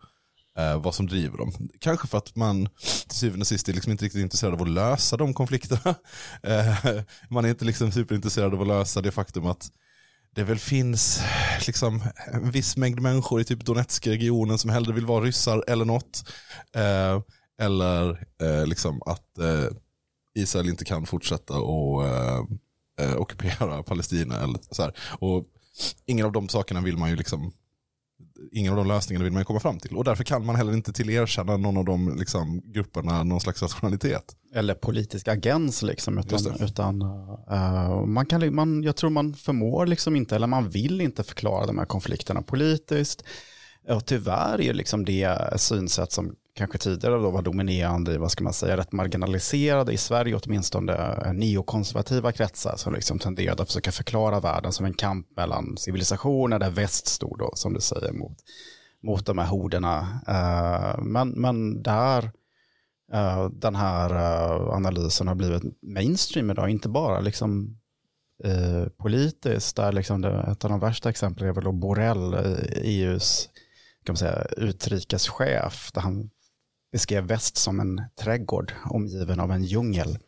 eh, 0.58 0.82
vad 0.82 0.94
som 0.94 1.06
driver 1.06 1.38
dem. 1.38 1.52
Kanske 1.80 2.08
för 2.08 2.18
att 2.18 2.36
man 2.36 2.68
till 3.08 3.16
syvende 3.18 3.42
och 3.42 3.46
sist 3.46 3.68
är 3.68 3.72
liksom 3.72 3.92
inte 3.92 4.04
riktigt 4.04 4.22
intresserad 4.22 4.54
av 4.54 4.62
att 4.62 4.68
lösa 4.68 5.16
de 5.16 5.34
konflikterna. 5.34 5.94
Eh, 6.42 7.00
man 7.28 7.44
är 7.44 7.48
inte 7.48 7.64
liksom 7.64 7.92
superintresserad 7.92 8.54
av 8.54 8.60
att 8.60 8.66
lösa 8.66 9.00
det 9.00 9.10
faktum 9.10 9.46
att 9.46 9.70
det 10.34 10.44
väl 10.44 10.58
finns 10.58 11.22
liksom 11.66 12.02
en 12.32 12.50
viss 12.50 12.76
mängd 12.76 13.00
människor 13.00 13.40
i 13.40 13.44
typ 13.44 13.64
Donetsk-regionen 13.64 14.58
som 14.58 14.70
hellre 14.70 14.92
vill 14.92 15.06
vara 15.06 15.24
ryssar 15.24 15.64
eller 15.66 15.84
något. 15.84 16.24
Eh, 16.74 17.20
eller 17.60 18.26
eh, 18.42 18.66
liksom 18.66 19.02
att 19.06 19.38
eh, 19.38 19.68
Israel 20.34 20.68
inte 20.68 20.84
kan 20.84 21.06
fortsätta 21.06 21.54
och 21.54 22.06
eh, 22.06 22.44
eh, 23.00 23.16
ockupera 23.16 23.82
Palestina. 23.82 24.42
Eller 24.42 24.58
så 24.70 24.82
här. 24.82 24.92
Och 25.18 25.44
ingen 26.06 26.26
av 26.26 26.32
de 26.32 26.48
sakerna 26.48 26.80
vill 26.80 26.96
man 26.96 27.10
ju 27.10 27.16
liksom 27.16 27.52
Ingen 28.52 28.72
av 28.72 28.76
de 28.76 28.88
lösningarna 28.88 29.24
vill 29.24 29.32
man 29.32 29.44
komma 29.44 29.60
fram 29.60 29.78
till. 29.78 29.96
Och 29.96 30.04
därför 30.04 30.24
kan 30.24 30.46
man 30.46 30.56
heller 30.56 30.72
inte 30.72 30.92
tillerkänna 30.92 31.56
någon 31.56 31.76
av 31.76 31.84
de 31.84 32.16
liksom, 32.18 32.62
grupperna 32.64 33.24
någon 33.24 33.40
slags 33.40 33.62
rationalitet. 33.62 34.36
Eller 34.54 34.74
politisk 34.74 35.28
agens 35.28 35.82
liksom, 35.82 36.18
utan, 36.18 36.60
utan 36.60 37.02
eh, 37.50 38.04
man 38.06 38.26
kan, 38.26 38.54
man, 38.54 38.82
jag 38.82 38.96
tror 38.96 39.10
man 39.10 39.34
förmår 39.34 39.86
liksom 39.86 40.16
inte, 40.16 40.36
eller 40.36 40.46
man 40.46 40.68
vill 40.68 41.00
inte 41.00 41.24
förklara 41.24 41.66
de 41.66 41.78
här 41.78 41.84
konflikterna 41.84 42.42
politiskt. 42.42 43.24
Och 43.88 44.06
tyvärr 44.06 44.60
är 44.60 44.74
liksom 44.74 45.04
det 45.04 45.38
synsätt 45.60 46.12
som 46.12 46.34
kanske 46.58 46.78
tidigare 46.78 47.14
då 47.14 47.30
var 47.30 47.42
dominerande 47.42 48.14
i, 48.14 48.16
vad 48.16 48.30
ska 48.30 48.44
man 48.44 48.52
säga, 48.52 48.76
rätt 48.76 48.92
marginaliserade 48.92 49.92
i 49.92 49.96
Sverige 49.96 50.38
åtminstone 50.44 50.92
eh, 50.92 51.32
neokonservativa 51.32 52.32
kretsar 52.32 52.76
som 52.76 52.94
liksom 52.94 53.18
tenderade 53.18 53.62
att 53.62 53.68
försöka 53.68 53.92
förklara 53.92 54.40
världen 54.40 54.72
som 54.72 54.86
en 54.86 54.94
kamp 54.94 55.36
mellan 55.36 55.76
civilisationer 55.76 56.58
där 56.58 56.70
väst 56.70 57.06
stod 57.06 57.38
då, 57.38 57.50
som 57.54 57.72
du 57.72 57.80
säger, 57.80 58.12
mot, 58.12 58.36
mot 59.02 59.26
de 59.26 59.38
här 59.38 59.46
horderna. 59.46 60.20
Eh, 60.28 61.04
men, 61.04 61.28
men 61.28 61.82
där 61.82 62.30
eh, 63.12 63.48
den 63.50 63.74
här 63.74 64.12
analysen 64.74 65.28
har 65.28 65.34
blivit 65.34 65.62
mainstream 65.82 66.50
idag, 66.50 66.70
inte 66.70 66.88
bara 66.88 67.20
liksom 67.20 67.78
politiskt, 68.96 69.76
där 69.76 69.92
liksom 69.92 70.20
det, 70.20 70.46
ett 70.52 70.64
av 70.64 70.70
de 70.70 70.80
värsta 70.80 71.10
exemplen 71.10 71.48
är 71.48 71.52
väl 71.52 71.64
då 71.64 71.72
Borrell, 71.72 72.34
EUs 72.74 73.46
e 73.46 73.58
kan 74.04 74.12
man 74.12 74.16
säga, 74.16 74.46
utrikeschef, 74.56 75.90
där 75.94 76.00
han 76.00 76.30
beskrev 76.92 77.24
väst 77.24 77.56
som 77.56 77.80
en 77.80 78.02
trädgård 78.20 78.72
omgiven 78.84 79.40
av 79.40 79.52
en 79.52 79.64
djungel. 79.64 80.18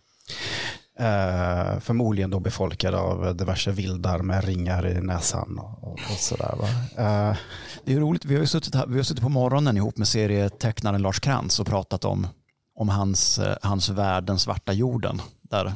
Eh, 0.99 1.81
förmodligen 1.81 2.31
då 2.31 2.41
befolkad 2.41 2.95
av 2.95 3.37
diverse 3.37 3.71
vildar 3.71 4.19
med 4.19 4.45
ringar 4.45 4.87
i 4.87 5.01
näsan 5.01 5.59
och, 5.59 5.89
och, 5.89 6.01
sådär. 6.19 6.55
Va? 6.59 6.69
Eh, 7.05 7.37
Det 7.85 7.93
är 7.93 8.01
roligt, 8.01 8.25
vi 8.25 8.35
har 8.35 8.41
ju 8.41 8.47
suttit, 8.47 8.75
här, 8.75 8.87
vi 8.87 8.97
har 8.97 9.03
suttit 9.03 9.23
på 9.23 9.29
morgonen 9.29 9.77
ihop 9.77 9.97
med 9.97 10.09
serietecknaren 10.09 11.03
Lars 11.03 11.21
Krantz 11.21 11.61
och 11.61 11.67
pratat 11.67 12.05
om, 12.05 12.27
om 12.75 12.89
hans, 12.89 13.39
eh, 13.39 13.57
hans 13.63 13.89
värld, 13.89 14.25
den 14.25 14.39
svarta 14.39 14.73
jorden. 14.73 15.23
Där, 15.43 15.73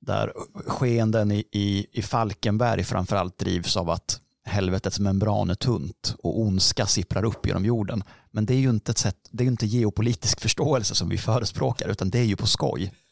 där 0.00 0.32
skeenden 0.66 1.32
i, 1.32 1.44
i, 1.52 1.86
i 1.92 2.02
Falkenberg 2.02 2.84
framförallt 2.84 3.38
drivs 3.38 3.76
av 3.76 3.90
att 3.90 4.20
helvetets 4.48 5.00
membran 5.00 5.50
är 5.50 5.54
tunt 5.54 6.14
och 6.22 6.40
ondska 6.40 6.86
sipprar 6.86 7.24
upp 7.24 7.46
genom 7.46 7.64
jorden. 7.64 8.04
Men 8.30 8.46
det 8.46 8.54
är 8.54 8.58
ju 8.58 8.70
inte 8.70 8.90
ett 8.90 8.98
sätt, 8.98 9.28
det 9.30 9.42
är 9.42 9.44
ju 9.44 9.50
inte 9.50 9.66
geopolitisk 9.66 10.40
förståelse 10.40 10.94
som 10.94 11.08
vi 11.08 11.18
förespråkar 11.18 11.88
utan 11.88 12.10
det 12.10 12.18
är 12.18 12.24
ju 12.24 12.36
på 12.36 12.46
skoj. 12.46 12.92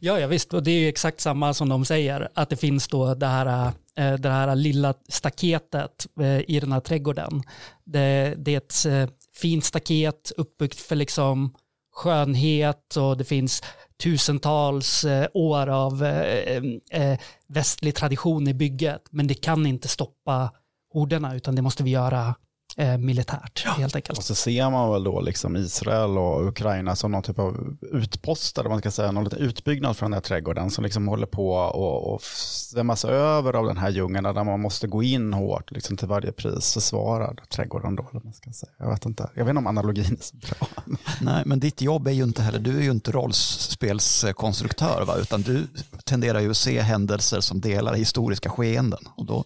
Ja, 0.00 0.20
ja 0.20 0.26
visst, 0.26 0.54
och 0.54 0.62
det 0.62 0.70
är 0.70 0.80
ju 0.80 0.88
exakt 0.88 1.20
samma 1.20 1.54
som 1.54 1.68
de 1.68 1.84
säger, 1.84 2.28
att 2.34 2.48
det 2.50 2.56
finns 2.56 2.88
då 2.88 3.14
det 3.14 3.26
här, 3.26 3.72
eh, 3.96 4.14
det 4.14 4.28
här 4.30 4.54
lilla 4.54 4.94
staketet 5.08 6.06
eh, 6.20 6.40
i 6.50 6.60
den 6.60 6.72
här 6.72 6.80
trädgården. 6.80 7.42
Det, 7.84 8.34
det 8.38 8.54
är 8.54 8.56
ett 8.56 8.86
eh, 8.86 9.14
fint 9.34 9.64
staket 9.64 10.32
uppbyggt 10.36 10.80
för 10.80 10.96
liksom 10.96 11.54
skönhet 11.92 12.96
och 12.96 13.16
det 13.16 13.24
finns 13.24 13.62
tusentals 14.00 15.04
eh, 15.04 15.28
år 15.34 15.66
av 15.66 16.04
eh, 16.04 16.62
eh, 16.90 17.18
västlig 17.48 17.94
tradition 17.94 18.48
i 18.48 18.54
bygget, 18.54 19.02
men 19.10 19.26
det 19.26 19.34
kan 19.34 19.66
inte 19.66 19.88
stoppa 19.88 20.50
horderna, 20.92 21.34
utan 21.34 21.54
det 21.54 21.62
måste 21.62 21.82
vi 21.82 21.90
göra 21.90 22.34
eh, 22.76 22.98
militärt 22.98 23.66
helt 23.66 23.96
enkelt. 23.96 24.18
Och 24.18 24.24
så 24.24 24.34
ser 24.34 24.70
man 24.70 24.92
väl 24.92 25.04
då 25.04 25.20
liksom 25.20 25.56
Israel 25.56 26.18
och 26.18 26.48
Ukraina 26.48 26.96
som 26.96 27.12
någon 27.12 27.22
typ 27.22 27.38
av 27.38 27.76
utpost, 27.80 28.58
eller 28.58 28.68
vad 28.68 28.74
man 28.74 28.80
ska 28.80 28.90
säga, 28.90 29.12
någon 29.12 29.24
liten 29.24 29.38
utbyggnad 29.38 29.96
för 29.96 30.06
den 30.06 30.12
här 30.12 30.20
trädgården 30.20 30.70
som 30.70 30.84
liksom 30.84 31.08
håller 31.08 31.26
på 31.26 31.52
och, 31.52 32.14
och 32.14 32.22
svämmas 32.22 33.04
över 33.04 33.52
av 33.52 33.66
den 33.66 33.76
här 33.76 33.90
djungeln 33.90 34.24
där 34.24 34.44
man 34.44 34.60
måste 34.60 34.86
gå 34.86 35.02
in 35.02 35.32
hårt 35.32 35.70
liksom 35.70 35.96
till 35.96 36.08
varje 36.08 36.32
pris 36.32 36.74
försvara 36.74 37.34
trädgården 37.48 37.96
då, 37.96 38.08
man 38.12 38.32
ska 38.32 38.52
säga. 38.52 38.72
Jag 38.78 38.90
vet 38.90 39.06
inte, 39.06 39.30
jag 39.34 39.44
vet 39.44 39.50
inte 39.50 39.58
om 39.58 39.66
analogin 39.66 40.16
är 40.20 40.22
så 40.22 40.36
bra. 40.36 40.68
Nej, 41.20 41.42
men 41.46 41.60
ditt 41.60 41.80
jobb 41.80 42.06
är 42.06 42.12
ju 42.12 42.22
inte 42.22 42.42
heller, 42.42 42.58
du 42.58 42.78
är 42.78 42.82
ju 42.82 42.90
inte 42.90 43.12
rollspelskonstruktör, 43.12 45.04
va? 45.06 45.16
utan 45.16 45.42
du 45.42 45.66
tenderar 46.04 46.40
ju 46.40 46.50
att 46.50 46.56
se 46.56 46.80
händelser 46.80 47.40
som 47.40 47.60
delar 47.60 47.94
historiska 47.94 48.50
skeenden 48.50 49.00
och 49.16 49.26
då, 49.26 49.44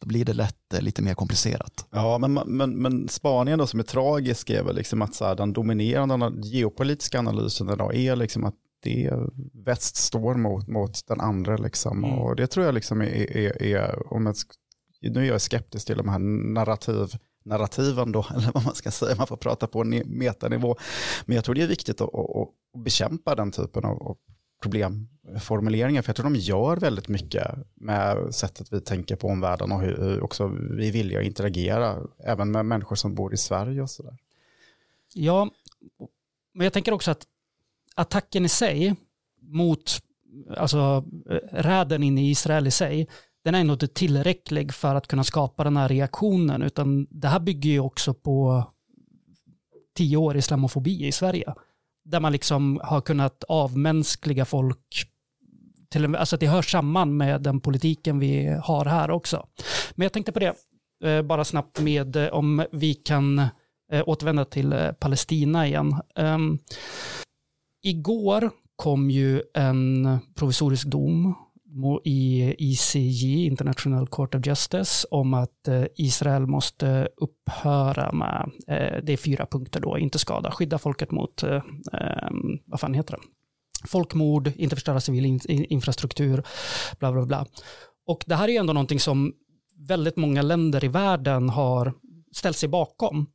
då 0.00 0.08
blir 0.08 0.24
det 0.24 0.32
lätt 0.32 0.74
eh, 0.74 0.80
lite 0.80 1.02
mer 1.02 1.14
komplicerat. 1.14 1.86
Ja, 1.90 2.18
men, 2.18 2.32
men, 2.34 2.70
men 2.70 3.08
spaningen 3.08 3.58
då 3.58 3.66
som 3.66 3.80
är 3.80 3.84
tragisk 3.84 4.50
är 4.50 4.62
väl 4.62 4.76
liksom 4.76 5.02
att 5.02 5.14
så 5.14 5.24
här, 5.24 5.34
den 5.34 5.52
dominerande 5.52 6.32
geopolitiska 6.48 7.18
analysen 7.18 7.68
idag 7.68 7.96
är 7.96 8.16
liksom 8.16 8.44
att 8.44 8.54
det 8.82 9.12
väst 9.64 9.96
står 9.96 10.34
mot, 10.34 10.68
mot 10.68 11.06
den 11.06 11.20
andra 11.20 11.56
liksom. 11.56 12.04
Mm. 12.04 12.18
Och 12.18 12.36
det 12.36 12.46
tror 12.46 12.66
jag 12.66 12.74
liksom 12.74 13.00
är, 13.00 13.36
är, 13.36 13.62
är 13.62 14.12
om 14.12 14.26
jag, 14.26 14.36
nu 15.00 15.20
är 15.20 15.28
jag 15.28 15.40
skeptisk 15.40 15.86
till 15.86 15.96
de 15.96 16.08
här 16.08 16.18
narrativ, 16.18 17.12
narrativen 17.44 18.12
då, 18.12 18.26
eller 18.36 18.52
vad 18.52 18.64
man 18.64 18.74
ska 18.74 18.90
säga, 18.90 19.14
man 19.16 19.26
får 19.26 19.36
prata 19.36 19.66
på 19.66 19.84
metanivå. 20.04 20.76
Men 21.26 21.34
jag 21.34 21.44
tror 21.44 21.54
det 21.54 21.62
är 21.62 21.66
viktigt 21.68 22.00
att, 22.00 22.14
att, 22.14 22.36
att 22.76 22.84
bekämpa 22.84 23.34
den 23.34 23.50
typen 23.50 23.84
av, 23.84 24.02
av 24.02 24.16
problemformuleringar, 24.62 26.02
för 26.02 26.08
jag 26.08 26.16
tror 26.16 26.30
de 26.30 26.36
gör 26.36 26.76
väldigt 26.76 27.08
mycket 27.08 27.44
med 27.74 28.34
sättet 28.34 28.72
vi 28.72 28.80
tänker 28.80 29.16
på 29.16 29.28
omvärlden 29.28 29.72
och 29.72 29.80
hur 29.80 30.22
också 30.22 30.48
vi 30.70 30.90
vill 30.90 31.16
att 31.16 31.24
interagera, 31.24 31.96
även 32.24 32.50
med 32.50 32.66
människor 32.66 32.96
som 32.96 33.14
bor 33.14 33.34
i 33.34 33.36
Sverige 33.36 33.82
och 33.82 33.90
sådär. 33.90 34.16
Ja, 35.14 35.50
men 36.54 36.64
jag 36.64 36.72
tänker 36.72 36.92
också 36.92 37.10
att 37.10 37.26
attacken 37.94 38.44
i 38.44 38.48
sig 38.48 38.94
mot 39.40 40.02
alltså, 40.56 41.04
räden 41.52 42.02
in 42.02 42.18
i 42.18 42.30
Israel 42.30 42.66
i 42.66 42.70
sig, 42.70 43.08
den 43.44 43.54
är 43.54 43.64
nog 43.64 43.74
inte 43.74 43.88
tillräcklig 43.88 44.74
för 44.74 44.94
att 44.94 45.06
kunna 45.06 45.24
skapa 45.24 45.64
den 45.64 45.76
här 45.76 45.88
reaktionen, 45.88 46.62
utan 46.62 47.06
det 47.10 47.28
här 47.28 47.40
bygger 47.40 47.70
ju 47.70 47.80
också 47.80 48.14
på 48.14 48.64
tio 49.94 50.16
år 50.16 50.36
islamofobi 50.36 51.06
i 51.06 51.12
Sverige, 51.12 51.54
där 52.10 52.20
man 52.20 52.32
liksom 52.32 52.80
har 52.84 53.00
kunnat 53.00 53.44
avmänskliga 53.48 54.44
folk 54.44 55.04
till, 55.90 56.04
en- 56.04 56.14
alltså 56.14 56.36
att 56.36 56.40
det 56.40 56.46
hör 56.48 56.62
samman 56.62 57.16
med 57.16 57.42
den 57.42 57.60
politiken 57.60 58.18
vi 58.18 58.58
har 58.64 58.84
här 58.84 59.10
också. 59.10 59.46
Men 59.94 60.04
jag 60.04 60.12
tänkte 60.12 60.32
på 60.32 60.38
det, 60.38 60.54
eh, 61.04 61.22
bara 61.22 61.44
snabbt 61.44 61.80
med 61.80 62.16
eh, 62.16 62.28
om 62.28 62.64
vi 62.72 62.94
kan 62.94 63.38
eh, 63.92 64.02
återvända 64.06 64.44
till 64.44 64.92
Palestina 65.00 65.66
igen. 65.66 65.94
Um, 66.18 66.58
igår 67.82 68.50
kom 68.76 69.10
ju 69.10 69.42
en 69.54 70.18
provisorisk 70.34 70.86
dom 70.86 71.34
i 72.04 72.54
ICJ, 72.58 73.46
International 73.46 74.06
Court 74.06 74.34
of 74.34 74.46
Justice, 74.46 75.06
om 75.10 75.34
att 75.34 75.68
eh, 75.68 75.84
Israel 75.96 76.46
måste 76.46 77.08
upphöra 77.16 78.12
med, 78.12 78.50
eh, 78.68 79.02
det 79.02 79.12
är 79.12 79.16
fyra 79.16 79.46
punkter 79.46 79.80
då, 79.80 79.98
inte 79.98 80.18
skada, 80.18 80.50
skydda 80.50 80.78
folket 80.78 81.10
mot, 81.10 81.42
eh, 81.42 81.62
ehm, 81.92 82.58
vad 82.66 82.80
fan 82.80 82.94
heter 82.94 83.12
det? 83.12 83.22
Folkmord, 83.88 84.52
inte 84.56 84.76
förstöra 84.76 85.00
civil 85.00 85.40
infrastruktur, 85.48 86.42
bla 86.98 87.12
bla 87.12 87.26
bla. 87.26 87.46
Och 88.06 88.24
det 88.26 88.34
här 88.34 88.48
är 88.48 88.52
ju 88.52 88.58
ändå 88.58 88.72
någonting 88.72 89.00
som 89.00 89.32
väldigt 89.88 90.16
många 90.16 90.42
länder 90.42 90.84
i 90.84 90.88
världen 90.88 91.48
har 91.48 91.92
ställt 92.32 92.56
sig 92.56 92.68
bakom. 92.68 93.26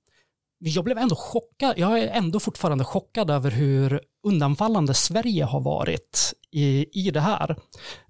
Jag 0.65 0.83
blev 0.83 0.97
ändå 0.97 1.15
chockad, 1.15 1.73
jag 1.77 1.99
är 1.99 2.07
ändå 2.07 2.39
fortfarande 2.39 2.83
chockad 2.83 3.29
över 3.29 3.51
hur 3.51 4.01
undanfallande 4.23 4.93
Sverige 4.93 5.43
har 5.43 5.61
varit 5.61 6.33
i, 6.51 6.85
i 7.07 7.11
det 7.11 7.19
här. 7.19 7.55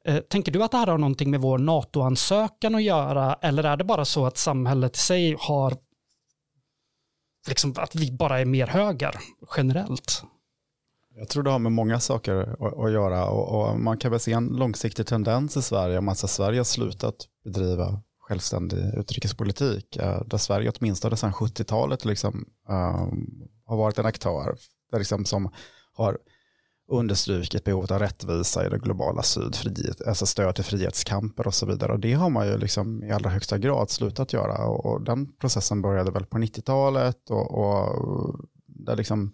Eh, 0.06 0.18
tänker 0.18 0.52
du 0.52 0.64
att 0.64 0.72
det 0.72 0.78
här 0.78 0.88
har 0.88 0.98
någonting 0.98 1.32
med 1.32 1.42
vår 1.42 1.58
NATO-ansökan 1.58 2.76
att 2.76 2.84
göra 2.84 3.34
eller 3.42 3.64
är 3.64 3.78
det 3.78 3.84
bara 3.84 4.06
så 4.06 4.26
att 4.26 4.38
samhället 4.38 4.96
i 4.96 5.00
sig 5.00 5.36
har 5.40 5.74
liksom 7.48 7.74
att 7.78 7.96
vi 7.96 8.12
bara 8.12 8.40
är 8.40 8.46
mer 8.46 8.68
höger 8.68 9.16
generellt? 9.58 10.24
Jag 11.16 11.30
tror 11.30 11.44
det 11.44 11.50
har 11.50 11.60
med 11.60 11.72
många 11.72 12.00
saker 12.00 12.36
att, 12.86 12.92
göra 12.92 13.28
och, 13.28 13.70
och, 13.70 13.80
man 13.80 13.98
kan 13.98 14.12
väl 14.12 14.20
se 14.20 14.34
en 14.34 14.48
långsiktig 14.48 15.08
tendens 15.08 15.58
i 15.58 15.62
Sverige 15.62 15.98
om 15.98 16.10
att 16.10 16.18
Sverige 16.18 16.60
har 16.60 16.64
slutat 16.64 17.16
bedriva 17.44 18.02
självständig 18.24 18.94
utrikespolitik 18.98 19.96
eh, 19.96 20.22
där 20.26 20.38
Sverige 20.38 20.72
åtminstone 20.76 21.18
sedan 21.18 21.34
70-talet 21.34 22.06
liksom, 22.06 22.46
um, 22.70 23.48
har 23.66 23.78
varit 23.78 24.00
en 24.00 24.06
aktör 24.06 24.58
där 24.92 25.00
liksom 25.00 25.26
som 25.26 25.50
har 25.94 26.18
understrukit 26.88 27.64
behovet 27.64 27.92
av 27.92 28.00
rättvisa 28.00 28.66
i 28.66 28.70
det 28.70 28.78
globala 28.78 29.24
syd, 29.24 29.56
frihet, 29.56 30.08
alltså 30.08 30.26
stöd 30.26 30.56
till 30.56 30.64
frihetskamper 30.64 31.48
och 31.48 31.54
så 31.54 31.66
vidare. 31.66 31.92
Och 31.92 32.00
det 32.00 32.14
har 32.14 32.30
man 32.30 32.48
ju 32.48 32.58
liksom 32.58 33.04
i 33.04 33.12
allra 33.12 33.30
högsta 33.30 33.58
grad 33.58 33.90
slutat 33.90 34.34
göra. 34.34 34.66
Och, 34.66 34.86
och 34.86 35.02
den 35.02 35.34
processen 35.34 35.82
började 35.82 36.12
väl 36.12 36.26
på 36.26 36.38
90-talet 36.38 37.30
och, 37.30 37.52
och 37.52 38.40
där 38.66 38.96
liksom 38.96 39.34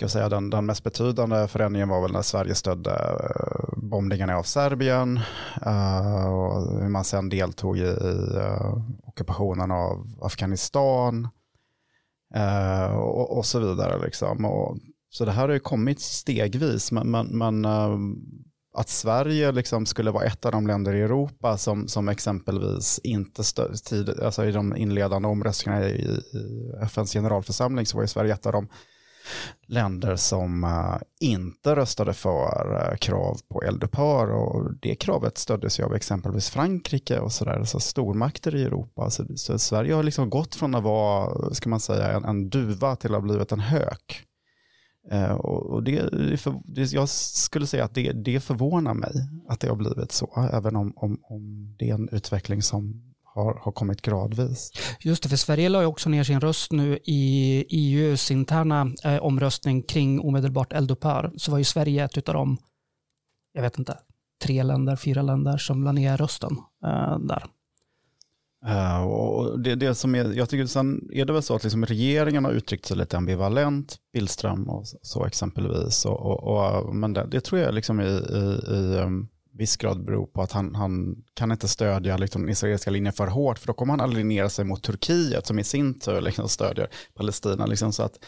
kan 0.00 0.08
säga, 0.08 0.28
den, 0.28 0.50
den 0.50 0.66
mest 0.66 0.84
betydande 0.84 1.48
förändringen 1.48 1.88
var 1.88 2.02
väl 2.02 2.12
när 2.12 2.22
Sverige 2.22 2.54
stödde 2.54 2.90
eh, 2.90 3.78
bombningarna 3.78 4.36
av 4.36 4.42
Serbien 4.42 5.20
uh, 5.66 6.26
och 6.26 6.80
hur 6.82 6.88
man 6.88 7.04
sen 7.04 7.28
deltog 7.28 7.78
i, 7.78 7.80
i 7.80 8.36
uh, 8.36 8.82
ockupationen 9.02 9.70
av 9.70 10.06
Afghanistan 10.22 11.28
och, 12.94 13.38
och, 13.38 13.46
så 13.46 13.58
vidare. 13.60 14.04
Liksom. 14.04 14.44
Och, 14.44 14.78
så 15.10 15.24
det 15.24 15.32
här 15.32 15.48
har 15.48 15.54
ju 15.54 15.60
kommit 15.60 16.00
stegvis, 16.00 16.92
men, 16.92 17.10
men, 17.10 17.26
men 17.26 17.66
att 18.74 18.88
Sverige 18.88 19.52
liksom 19.52 19.86
skulle 19.86 20.10
vara 20.10 20.24
ett 20.24 20.44
av 20.46 20.52
de 20.52 20.66
länder 20.66 20.94
i 20.94 21.00
Europa 21.00 21.56
som, 21.56 21.88
som 21.88 22.08
exempelvis 22.08 23.00
inte 23.04 23.44
stöd, 23.44 23.84
tid, 23.84 24.20
alltså 24.20 24.44
i 24.44 24.52
de 24.52 24.76
inledande 24.76 25.28
omröstningarna 25.28 25.88
i, 25.88 25.92
i 25.92 26.22
FNs 26.82 27.12
generalförsamling 27.12 27.86
så 27.86 27.96
var 27.96 28.04
ju 28.04 28.08
Sverige 28.08 28.34
ett 28.34 28.46
av 28.46 28.52
de 28.52 28.68
länder 29.66 30.16
som 30.16 30.64
eh, 30.64 31.28
inte 31.28 31.76
röstade 31.76 32.12
för 32.12 32.90
eh, 32.90 32.96
krav 32.96 33.38
på 33.48 33.62
eldupphör 33.62 34.30
och 34.30 34.74
det 34.82 34.94
kravet 34.94 35.38
stöddes 35.38 35.80
ju 35.80 35.84
av 35.84 35.94
exempelvis 35.94 36.50
Frankrike 36.50 37.18
och 37.18 37.32
sådär, 37.32 37.64
så 37.64 37.80
stormakter 37.80 38.56
i 38.56 38.62
Europa. 38.62 39.10
Så, 39.10 39.24
så, 39.36 39.58
Sverige 39.58 39.94
har 39.94 40.02
liksom 40.02 40.30
gått 40.30 40.54
från 40.54 40.74
att 40.74 40.82
vara, 40.82 41.54
ska 41.54 41.70
man 41.70 41.80
säga, 41.80 42.12
en, 42.12 42.24
en 42.24 42.50
duva 42.50 42.96
till 42.96 43.10
att 43.10 43.20
ha 43.20 43.28
blivit 43.28 43.52
en 43.52 43.60
hök. 43.60 44.26
Eh, 45.10 45.32
och, 45.32 45.82
det, 45.82 46.00
för, 46.40 46.60
det, 46.64 46.92
jag 46.92 47.08
skulle 47.08 47.66
säga 47.66 47.84
att 47.84 47.94
det, 47.94 48.12
det 48.12 48.40
förvånar 48.40 48.94
mig 48.94 49.12
att 49.48 49.60
det 49.60 49.68
har 49.68 49.76
blivit 49.76 50.12
så, 50.12 50.48
även 50.52 50.76
om, 50.76 50.92
om, 50.96 51.20
om 51.22 51.74
det 51.78 51.90
är 51.90 51.94
en 51.94 52.08
utveckling 52.12 52.62
som 52.62 53.09
har, 53.34 53.60
har 53.64 53.72
kommit 53.72 54.02
gradvis. 54.02 54.72
Just 55.00 55.22
det, 55.22 55.28
för 55.28 55.36
Sverige 55.36 55.68
la 55.68 55.80
ju 55.80 55.86
också 55.86 56.08
ner 56.08 56.24
sin 56.24 56.40
röst 56.40 56.72
nu 56.72 56.98
i 57.04 57.64
EUs 57.68 58.30
interna 58.30 58.92
eh, 59.04 59.16
omröstning 59.16 59.82
kring 59.82 60.20
omedelbart 60.20 60.72
eldupphör. 60.72 61.32
Så 61.36 61.50
var 61.50 61.58
ju 61.58 61.64
Sverige 61.64 62.04
ett 62.04 62.28
av 62.28 62.34
de, 62.34 62.58
jag 63.52 63.62
vet 63.62 63.78
inte, 63.78 63.98
tre 64.44 64.62
länder, 64.62 64.96
fyra 64.96 65.22
länder 65.22 65.56
som 65.56 65.84
la 65.84 65.92
ner 65.92 66.16
rösten 66.16 66.56
eh, 66.84 67.18
där. 67.18 67.44
Uh, 68.66 69.02
och 69.02 69.60
det, 69.60 69.74
det 69.74 69.94
som 69.94 70.14
är, 70.14 70.32
jag 70.32 70.48
tycker 70.48 70.66
sen 70.66 71.08
är 71.12 71.24
det 71.24 71.32
väl 71.32 71.42
så 71.42 71.54
att 71.54 71.62
liksom 71.62 71.86
regeringen 71.86 72.44
har 72.44 72.52
uttryckt 72.52 72.86
sig 72.86 72.96
lite 72.96 73.16
ambivalent, 73.16 73.96
Billström 74.12 74.68
och 74.68 74.86
så, 75.02 75.26
exempelvis. 75.26 76.04
Och, 76.04 76.20
och, 76.20 76.42
och, 76.42 76.94
men 76.96 77.12
det, 77.12 77.26
det, 77.30 77.40
tror 77.40 77.60
jag 77.60 77.74
liksom 77.74 78.00
i, 78.00 78.04
i, 78.04 78.74
i 78.74 78.96
um, 78.96 79.28
viss 79.60 79.76
grad 79.76 80.04
beror 80.04 80.26
på 80.26 80.42
att 80.42 80.52
han, 80.52 80.74
han 80.74 81.16
kan 81.34 81.52
inte 81.52 81.68
stödja 81.68 82.16
liksom, 82.16 82.42
den 82.42 82.50
israeliska 82.50 82.90
linjen 82.90 83.12
för 83.12 83.26
hårt, 83.26 83.58
för 83.58 83.66
då 83.66 83.72
kommer 83.72 83.92
han 83.92 84.00
alienera 84.00 84.48
sig 84.48 84.64
mot 84.64 84.82
Turkiet 84.82 85.46
som 85.46 85.58
i 85.58 85.64
sin 85.64 85.98
tur 85.98 86.20
liksom, 86.20 86.48
stödjer 86.48 86.88
Palestina. 87.14 87.66
Liksom, 87.66 87.92
så 87.92 88.02
att, 88.02 88.18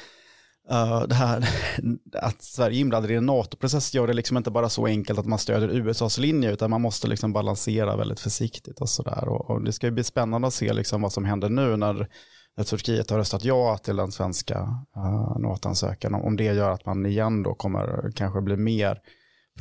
uh, 0.70 1.02
det 1.08 1.14
här, 1.14 1.48
att 2.22 2.42
Sverige 2.42 2.76
är 2.76 2.80
inblandad 2.80 3.10
i 3.10 3.14
en 3.14 3.26
NATO-process 3.26 3.94
gör 3.94 4.06
det 4.06 4.12
liksom 4.12 4.36
inte 4.36 4.50
bara 4.50 4.68
så 4.68 4.86
enkelt 4.86 5.18
att 5.18 5.26
man 5.26 5.38
stödjer 5.38 5.68
USAs 5.68 6.18
linje, 6.18 6.52
utan 6.52 6.70
man 6.70 6.80
måste 6.80 7.08
liksom 7.08 7.32
balansera 7.32 7.96
väldigt 7.96 8.20
försiktigt 8.20 8.80
och 8.80 8.88
sådär. 8.88 9.28
Och, 9.28 9.50
och, 9.50 9.64
det 9.64 9.72
ska 9.72 9.90
bli 9.90 10.04
spännande 10.04 10.48
att 10.48 10.54
se 10.54 10.72
liksom 10.72 11.02
vad 11.02 11.12
som 11.12 11.24
händer 11.24 11.48
nu 11.48 11.76
när 11.76 12.08
när 12.56 12.64
Turkiet 12.64 13.10
har 13.10 13.18
röstat 13.18 13.44
ja 13.44 13.78
till 13.78 13.96
den 13.96 14.12
svenska 14.12 14.58
uh, 14.96 15.38
NATO-ansökan, 15.38 16.14
om 16.14 16.36
det 16.36 16.44
gör 16.44 16.70
att 16.70 16.86
man 16.86 17.06
igen 17.06 17.42
då 17.42 17.54
kommer 17.54 18.12
kanske 18.14 18.40
bli 18.40 18.56
mer 18.56 19.00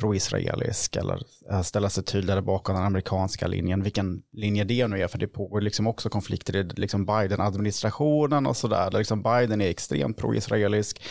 pro-israelisk 0.00 0.96
eller 0.96 1.22
eh, 1.50 1.62
ställa 1.62 1.90
sig 1.90 2.04
tydligare 2.04 2.42
bakom 2.42 2.74
den 2.74 2.84
amerikanska 2.84 3.46
linjen, 3.46 3.82
vilken 3.82 4.22
linje 4.32 4.64
det 4.64 4.88
nu 4.88 5.02
är, 5.02 5.08
för 5.08 5.18
det 5.18 5.26
pågår 5.26 5.60
liksom 5.60 5.86
också 5.86 6.08
konflikter 6.08 6.56
i 6.56 6.64
liksom 6.64 7.06
Biden-administrationen 7.06 8.46
och 8.46 8.56
sådär, 8.56 8.90
där 8.90 8.98
liksom 8.98 9.22
Biden 9.22 9.60
är 9.60 9.68
extremt 9.68 10.16
pro-israelisk, 10.16 11.02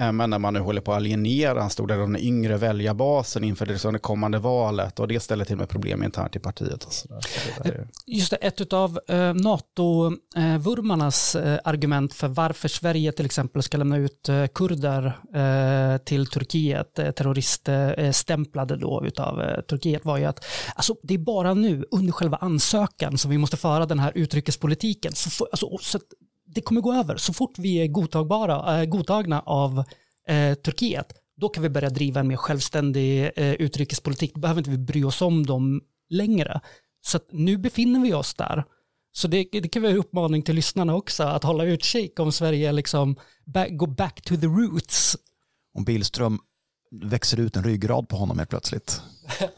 eh, 0.00 0.12
men 0.12 0.30
när 0.30 0.38
man 0.38 0.54
nu 0.54 0.60
håller 0.60 0.80
på 0.80 0.92
att 0.92 0.96
alienera 0.96 1.62
en 1.62 1.70
stor 1.70 1.86
del 1.86 2.00
av 2.00 2.10
den 2.10 2.20
yngre 2.20 2.56
väljarbasen 2.56 3.44
inför 3.44 3.66
det, 3.66 3.72
liksom 3.72 3.98
kommande 3.98 4.38
valet 4.38 5.00
och 5.00 5.08
det 5.08 5.20
ställer 5.20 5.44
till 5.44 5.56
med 5.56 5.68
problem 5.68 6.02
internt 6.02 6.36
i 6.36 6.38
partiet. 6.38 6.84
Och 6.84 6.92
så 6.92 7.08
där. 7.08 7.20
Så 7.20 7.62
det 7.62 7.68
är... 7.68 7.78
Eh, 7.78 7.84
just 8.06 8.30
det, 8.30 8.36
ett 8.36 8.72
av 8.72 9.00
NATO-vurmarnas 9.34 11.36
argument 11.64 12.14
för 12.14 12.28
varför 12.28 12.68
Sverige 12.68 13.12
till 13.12 13.26
exempel 13.26 13.62
ska 13.62 13.76
lämna 13.76 13.96
ut 13.96 14.28
kurder 14.54 15.12
till 15.98 16.26
Turkiet, 16.26 16.94
terrorister, 16.94 18.01
Eh, 18.02 18.12
stämplade 18.12 18.76
då 18.76 19.02
utav 19.04 19.40
eh, 19.40 19.60
Turkiet 19.60 20.04
var 20.04 20.18
ju 20.18 20.24
att 20.24 20.44
alltså, 20.74 20.96
det 21.02 21.14
är 21.14 21.18
bara 21.18 21.54
nu 21.54 21.84
under 21.90 22.12
själva 22.12 22.36
ansökan 22.36 23.18
som 23.18 23.30
vi 23.30 23.38
måste 23.38 23.56
föra 23.56 23.86
den 23.86 23.98
här 23.98 24.12
utrikespolitiken. 24.14 25.12
Så, 25.12 25.44
alltså, 25.52 25.78
så 25.80 25.98
det 26.46 26.60
kommer 26.60 26.80
gå 26.80 26.94
över. 26.94 27.16
Så 27.16 27.32
fort 27.32 27.58
vi 27.58 27.76
är 27.76 27.86
godtagbara, 27.86 28.80
eh, 28.80 28.84
godtagna 28.84 29.40
av 29.40 29.84
eh, 30.28 30.54
Turkiet, 30.54 31.12
då 31.36 31.48
kan 31.48 31.62
vi 31.62 31.68
börja 31.68 31.90
driva 31.90 32.20
en 32.20 32.28
mer 32.28 32.36
självständig 32.36 33.30
eh, 33.36 33.52
utrikespolitik. 33.52 34.34
Då 34.34 34.40
behöver 34.40 34.60
inte 34.60 34.70
vi 34.70 34.78
bry 34.78 35.04
oss 35.04 35.22
om 35.22 35.46
dem 35.46 35.82
längre. 36.10 36.60
Så 37.00 37.18
nu 37.30 37.58
befinner 37.58 38.00
vi 38.00 38.14
oss 38.14 38.34
där. 38.34 38.64
Så 39.12 39.28
det, 39.28 39.48
det 39.52 39.68
kan 39.68 39.82
vara 39.82 39.92
en 39.92 39.98
uppmaning 39.98 40.42
till 40.42 40.54
lyssnarna 40.54 40.94
också, 40.94 41.22
att 41.22 41.44
hålla 41.44 41.64
utkik 41.64 42.20
om 42.20 42.32
Sverige 42.32 42.72
liksom 42.72 43.16
back, 43.44 43.68
go 43.70 43.86
back 43.86 44.22
to 44.22 44.36
the 44.36 44.46
roots. 44.46 45.16
Om 45.74 45.84
Billström 45.84 46.38
växer 46.92 47.40
ut 47.40 47.56
en 47.56 47.64
ryggrad 47.64 48.08
på 48.08 48.16
honom 48.16 48.38
helt 48.38 48.50
plötsligt. 48.50 49.02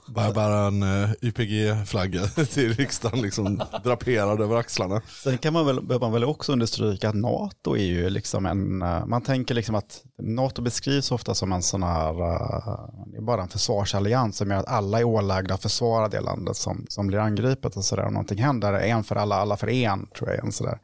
Bara, 0.06 0.32
bara 0.32 0.66
en 0.66 0.82
uh, 0.82 1.02
eh, 1.02 1.10
YPG-flagga 1.22 2.26
till 2.52 2.74
riksdagen 2.74 3.22
liksom 3.22 3.62
draperad 3.84 4.40
över 4.40 4.56
axlarna. 4.56 5.02
Sen 5.22 5.38
kan 5.38 5.52
man 5.52 5.66
väl, 5.66 5.82
behöver 5.82 6.06
man 6.06 6.12
väl 6.12 6.24
också 6.24 6.52
understryka 6.52 7.08
att 7.08 7.14
NATO 7.14 7.76
är 7.76 7.84
ju 7.84 8.10
liksom 8.10 8.46
en, 8.46 8.82
uh, 8.82 9.06
man 9.06 9.22
tänker 9.22 9.54
liksom 9.54 9.74
att 9.74 10.02
NATO 10.18 10.62
beskrivs 10.62 11.12
ofta 11.12 11.34
som 11.34 11.52
en 11.52 11.62
sån 11.62 11.82
här, 11.82 12.10
uh, 12.10 12.90
det 13.06 13.16
är 13.16 13.22
bara 13.22 13.42
en 13.42 13.48
försvarsallians 13.48 14.36
som 14.36 14.50
gör 14.50 14.58
att 14.58 14.68
alla 14.68 14.98
är 14.98 15.04
ålagda 15.04 15.54
att 15.54 15.62
försvara 15.62 16.08
det 16.08 16.20
landet 16.20 16.56
som, 16.56 16.86
som 16.88 17.06
blir 17.06 17.18
angripet 17.18 17.76
och 17.76 17.84
sådär. 17.84 18.06
Om 18.06 18.12
någonting 18.12 18.38
händer, 18.38 18.72
en 18.72 19.04
för 19.04 19.16
alla, 19.16 19.36
alla 19.36 19.56
för 19.56 19.68
en, 19.68 20.06
tror 20.06 20.30
jag 20.30 20.38
är 20.38 20.42
en 20.42 20.52
sådär 20.52 20.78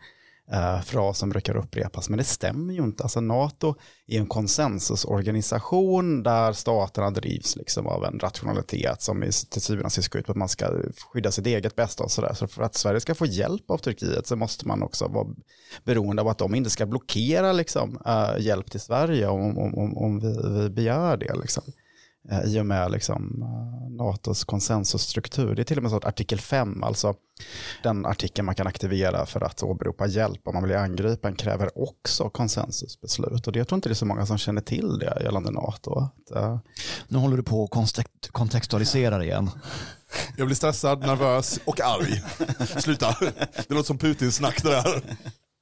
eh, 0.53 0.81
fras 0.81 1.19
som 1.19 1.31
brukar 1.31 1.57
upprepas, 1.57 2.09
men 2.09 2.19
det 2.19 2.25
stämmer 2.25 2.75
ju 2.75 2.83
inte. 2.83 3.03
Alltså 3.03 3.21
NATO 3.21 3.75
är 4.07 4.19
en 4.19 4.27
konsensusorganisation 4.27 6.23
där 6.23 6.53
staterna 6.53 7.11
drivs 7.11 7.57
liksom 7.57 7.87
av 7.87 8.05
en 8.05 8.19
rationalitet 8.19 9.03
som 9.03 9.23
i, 9.23 9.31
till 9.51 9.63
syvende 9.63 9.85
och 9.87 9.93
sist 9.93 10.09
går 10.09 10.21
ut 10.21 10.27
på 10.27 10.33
att 10.33 10.39
man 10.39 10.49
ska 10.49 10.71
skydda 11.13 11.31
sitt 11.31 11.47
eget 11.47 11.77
bästa 11.77 12.05
och 12.05 12.11
sådär. 12.11 12.35
Så 12.35 12.47
för 12.47 12.63
att 12.63 12.75
Sverige 12.75 13.01
ska 13.01 13.15
få 13.15 13.27
hjälp 13.27 13.71
av 13.71 13.79
Turkiet 13.79 14.27
så 14.27 14.37
måste 14.37 14.69
man 14.69 14.83
också 14.83 15.09
vara 15.09 15.27
beroende 15.85 16.23
av 16.23 16.29
att 16.29 16.39
de 16.39 16.55
inte 16.55 16.71
ska 16.71 16.87
blockera 16.87 17.53
liksom, 17.53 17.99
eh, 18.07 18.31
hjälp 18.39 18.71
till 18.71 18.81
Sverige 18.81 19.27
om, 19.27 19.59
om, 19.59 19.75
om, 19.75 19.97
om 19.97 20.21
vi, 20.21 20.61
vi 20.61 20.71
begär 20.71 21.17
det. 21.17 21.35
Liksom. 21.35 21.63
Eh, 22.29 22.45
i 22.45 22.61
och 22.61 22.67
med 22.67 22.91
liksom, 22.91 23.43
eh, 23.43 23.91
NATOs 23.91 24.45
konsensusstruktur. 24.45 25.55
Det 25.55 25.63
är 25.63 25.65
till 25.65 25.77
och 25.77 25.83
med 25.83 25.91
så 25.91 25.97
att 25.97 26.05
artikel 26.05 26.41
5, 26.41 26.83
alltså 26.85 27.15
den 27.83 28.07
artikeln 28.07 28.47
man 28.47 28.55
kan 28.55 28.67
aktivera 28.67 29.27
för 29.27 29.41
att 29.41 29.63
åberopa 29.63 30.07
hjälp 30.07 30.41
om 30.49 30.55
man 30.55 30.63
blir 30.63 30.77
angripen, 30.77 31.35
kräver 31.35 31.79
också 31.79 32.31
konsensusbeslut. 32.31 33.47
Och 33.47 33.53
det, 33.53 33.59
jag 33.59 33.69
tror 33.69 33.77
inte 33.77 33.89
det 33.89 33.93
är 33.93 33.95
så 33.95 34.07
många 34.07 34.27
som 34.27 34.39
känner 34.39 34.61
till 34.61 34.99
det 34.99 35.23
gällande 35.23 35.51
NATO. 35.51 35.99
Att, 35.99 36.37
uh... 36.37 36.59
Nu 37.09 37.19
håller 37.19 37.37
du 37.37 37.43
på 37.43 37.65
att 37.65 38.29
kontextualisera 38.33 39.25
igen. 39.25 39.51
Jag 40.37 40.47
blir 40.47 40.57
stressad, 40.57 41.01
nervös 41.01 41.61
och 41.65 41.81
arg. 41.81 42.23
Sluta. 42.81 43.17
Det 43.69 43.75
låter 43.75 43.87
som 43.87 43.99
Putins 43.99 44.37
snack 44.37 44.63
det 44.63 44.71
där. 44.71 45.03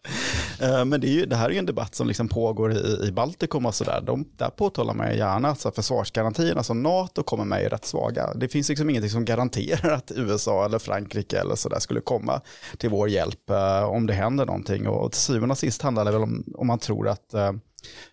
Eh, 0.60 0.84
men 0.84 1.00
det, 1.00 1.06
är 1.08 1.12
ju, 1.12 1.26
det 1.26 1.36
här 1.36 1.46
är 1.46 1.50
ju 1.50 1.58
en 1.58 1.66
debatt 1.66 1.94
som 1.94 2.08
liksom 2.08 2.28
pågår 2.28 2.72
i, 2.72 3.06
i 3.08 3.12
Baltikum 3.12 3.66
och 3.66 3.74
sådär. 3.74 4.00
De, 4.06 4.24
där 4.36 4.50
påtalar 4.50 4.94
man 4.94 5.10
ju 5.10 5.16
gärna 5.16 5.48
att 5.48 5.74
försvarsgarantierna 5.74 6.62
som 6.62 6.82
NATO 6.82 7.22
kommer 7.22 7.44
med 7.44 7.64
är 7.64 7.70
rätt 7.70 7.84
svaga. 7.84 8.34
Det 8.34 8.48
finns 8.48 8.68
liksom 8.68 8.90
ingenting 8.90 9.10
som 9.10 9.24
garanterar 9.24 9.92
att 9.92 10.12
USA 10.16 10.64
eller 10.64 10.78
Frankrike 10.78 11.40
eller 11.40 11.54
sådär 11.54 11.78
skulle 11.78 12.00
komma 12.00 12.40
till 12.78 12.90
vår 12.90 13.08
hjälp 13.08 13.50
eh, 13.50 13.84
om 13.84 14.06
det 14.06 14.12
händer 14.12 14.46
någonting. 14.46 14.88
Och 14.88 15.12
till 15.12 15.20
syvende 15.20 15.52
och 15.52 15.58
sist 15.58 15.82
handlar 15.82 16.04
det 16.04 16.10
väl 16.10 16.22
om, 16.22 16.44
om 16.54 16.66
man 16.66 16.78
tror 16.78 17.08
att 17.08 17.34
eh, 17.34 17.52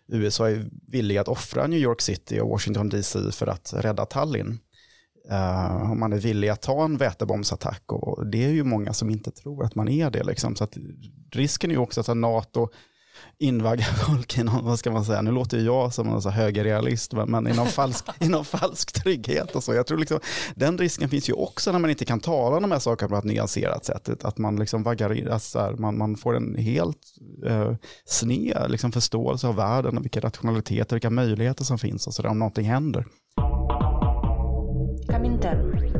USA 0.07 0.49
är 0.49 0.65
villiga 0.87 1.21
att 1.21 1.27
offra 1.27 1.67
New 1.67 1.79
York 1.79 2.01
City 2.01 2.39
och 2.39 2.49
Washington 2.49 2.89
DC 2.89 3.31
för 3.31 3.47
att 3.47 3.73
rädda 3.73 4.05
Tallinn. 4.05 4.59
Uh, 5.31 5.91
om 5.91 5.99
man 5.99 6.13
är 6.13 6.17
villig 6.17 6.49
att 6.49 6.61
ta 6.61 6.85
en 6.85 6.97
vätebombsattack 6.97 7.83
och 7.87 8.27
det 8.27 8.45
är 8.45 8.49
ju 8.49 8.63
många 8.63 8.93
som 8.93 9.09
inte 9.09 9.31
tror 9.31 9.65
att 9.65 9.75
man 9.75 9.87
är 9.87 10.09
det. 10.09 10.23
Liksom. 10.23 10.55
Så 10.55 10.63
att 10.63 10.77
risken 11.31 11.71
är 11.71 11.75
ju 11.75 11.81
också 11.81 12.01
att 12.01 12.17
NATO 12.17 12.69
invaggar 13.37 13.85
folk 14.07 14.37
i 14.37 14.43
någon, 14.43 14.65
vad 14.65 14.79
ska 14.79 14.91
man 14.91 15.05
säga, 15.05 15.21
nu 15.21 15.31
låter 15.31 15.57
jag 15.57 15.93
som 15.93 16.09
en 16.09 16.31
högerrealist, 16.31 17.13
men, 17.13 17.47
i, 17.47 17.53
någon 17.53 17.67
falsk, 17.67 18.05
i 18.19 18.29
någon 18.29 18.45
falsk 18.45 18.91
trygghet 19.03 19.55
och 19.55 19.63
så. 19.63 19.73
Jag 19.73 19.87
tror 19.87 19.97
liksom, 19.97 20.19
den 20.55 20.77
risken 20.77 21.09
finns 21.09 21.29
ju 21.29 21.33
också 21.33 21.71
när 21.71 21.79
man 21.79 21.89
inte 21.89 22.05
kan 22.05 22.19
tala 22.19 22.55
om 22.55 22.61
de 22.61 22.71
här 22.71 22.79
sakerna 22.79 23.09
på 23.09 23.15
ett 23.15 23.23
nyanserat 23.23 23.85
sätt, 23.85 24.25
att 24.25 24.37
man 24.37 24.55
liksom 24.55 24.83
vaggar 24.83 25.29
alltså 25.31 25.59
här, 25.59 25.73
man, 25.73 25.97
man 25.97 26.15
får 26.15 26.35
en 26.35 26.55
helt 26.55 27.01
eh, 27.45 27.73
sned 28.05 28.65
liksom 28.67 28.91
förståelse 28.91 29.47
av 29.47 29.55
världen 29.55 29.97
och 29.97 30.03
vilka 30.03 30.19
rationaliteter, 30.19 30.95
vilka 30.95 31.09
möjligheter 31.09 31.63
som 31.63 31.77
finns 31.77 32.07
och 32.07 32.13
så 32.13 32.21
där 32.21 32.29
om 32.29 32.39
någonting 32.39 32.65
händer. 32.65 33.05
Comintern. 35.35 35.91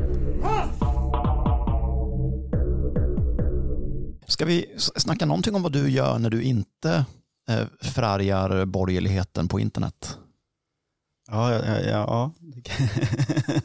Ska 4.26 4.44
vi 4.44 4.74
snacka 4.78 5.26
någonting 5.26 5.54
om 5.54 5.62
vad 5.62 5.72
du 5.72 5.90
gör 5.90 6.18
när 6.18 6.30
du 6.30 6.42
inte 6.42 7.04
eh, 7.48 7.66
förargar 7.80 8.64
borgerligheten 8.64 9.48
på 9.48 9.60
internet? 9.60 10.18
Ja, 11.30 11.52
ja, 11.52 11.60
ja, 11.64 11.80
ja 11.82 12.32
det, 12.40 12.62
kan, 12.62 12.86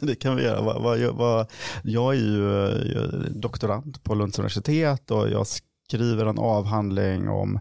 det 0.00 0.14
kan 0.14 0.36
vi 0.36 0.42
göra. 0.42 1.46
Jag 1.82 2.14
är 2.14 2.18
ju 2.18 2.66
eh, 2.66 3.08
doktorand 3.30 4.02
på 4.02 4.14
Lunds 4.14 4.38
universitet 4.38 5.10
och 5.10 5.30
jag 5.30 5.46
skriver 5.46 6.26
en 6.26 6.38
avhandling 6.38 7.28
om 7.28 7.58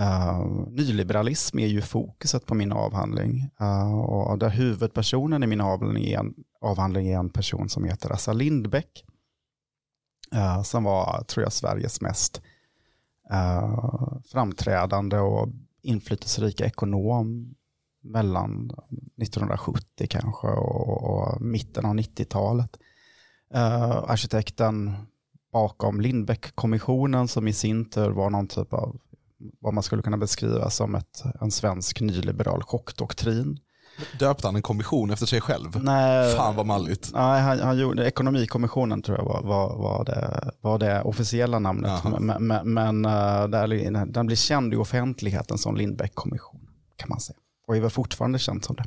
uh, 0.00 0.46
nyliberalism 0.70 1.58
är 1.58 1.66
ju 1.66 1.82
fokuset 1.82 2.46
på 2.46 2.54
min 2.54 2.72
avhandling. 2.72 3.50
Uh, 3.60 4.00
och 4.00 4.38
där 4.38 4.50
huvudpersonen 4.50 5.42
i 5.42 5.46
min 5.46 5.60
avhandling 5.60 6.04
är 6.04 6.18
en, 6.18 6.34
avhandling 6.60 7.08
är 7.08 7.18
en 7.18 7.30
person 7.30 7.68
som 7.68 7.84
heter 7.84 8.12
Assa 8.12 8.32
Lindbäck. 8.32 9.04
Uh, 10.34 10.62
som 10.62 10.84
var, 10.84 11.24
tror 11.24 11.42
jag, 11.42 11.52
Sveriges 11.52 12.00
mest 12.00 12.42
uh, 13.32 14.18
framträdande 14.24 15.18
och 15.18 15.48
inflytelserika 15.82 16.64
ekonom 16.64 17.54
mellan 18.02 18.70
1970 19.22 20.06
kanske 20.10 20.46
och, 20.46 21.02
och 21.02 21.42
mitten 21.42 21.86
av 21.86 21.94
90-talet. 21.94 22.78
Uh, 23.54 24.10
arkitekten 24.10 24.96
bakom 25.52 26.00
Lindbeck-kommissionen 26.00 27.28
som 27.28 27.48
i 27.48 27.52
sin 27.52 27.90
tur 27.90 28.10
var 28.10 28.30
någon 28.30 28.46
typ 28.46 28.72
av 28.72 29.00
vad 29.60 29.74
man 29.74 29.82
skulle 29.82 30.02
kunna 30.02 30.16
beskriva 30.16 30.70
som 30.70 30.94
ett, 30.94 31.22
en 31.40 31.50
svensk 31.50 32.00
nyliberal 32.00 32.62
chockdoktrin. 32.62 33.58
Döpte 34.18 34.48
han 34.48 34.56
en 34.56 34.62
kommission 34.62 35.10
efter 35.10 35.26
sig 35.26 35.40
själv? 35.40 35.84
Nej, 35.84 36.36
Fan 36.36 36.56
vad 36.56 36.66
malligt. 36.66 37.10
Nej, 37.14 37.42
han, 37.42 37.58
han 37.58 37.78
gjorde, 37.78 38.06
ekonomikommissionen 38.06 39.02
tror 39.02 39.18
jag 39.18 39.24
var, 39.24 39.42
var, 39.42 39.76
var, 39.76 40.04
det, 40.04 40.50
var 40.60 40.78
det 40.78 41.02
officiella 41.02 41.58
namnet. 41.58 42.00
Jaha. 42.04 42.18
Men, 42.20 42.46
men, 42.46 42.74
men 42.74 43.04
uh, 43.04 43.48
där, 43.48 44.06
den 44.06 44.26
blir 44.26 44.36
känd 44.36 44.74
i 44.74 44.76
offentligheten 44.76 45.58
som 45.58 45.76
Lindbeck-kommission 45.76 46.60
kan 46.96 47.08
man 47.08 47.20
säga. 47.20 47.36
Och 47.66 47.76
är 47.76 47.80
väl 47.80 47.90
fortfarande 47.90 48.38
känd 48.38 48.64
som 48.64 48.76
det. 48.76 48.84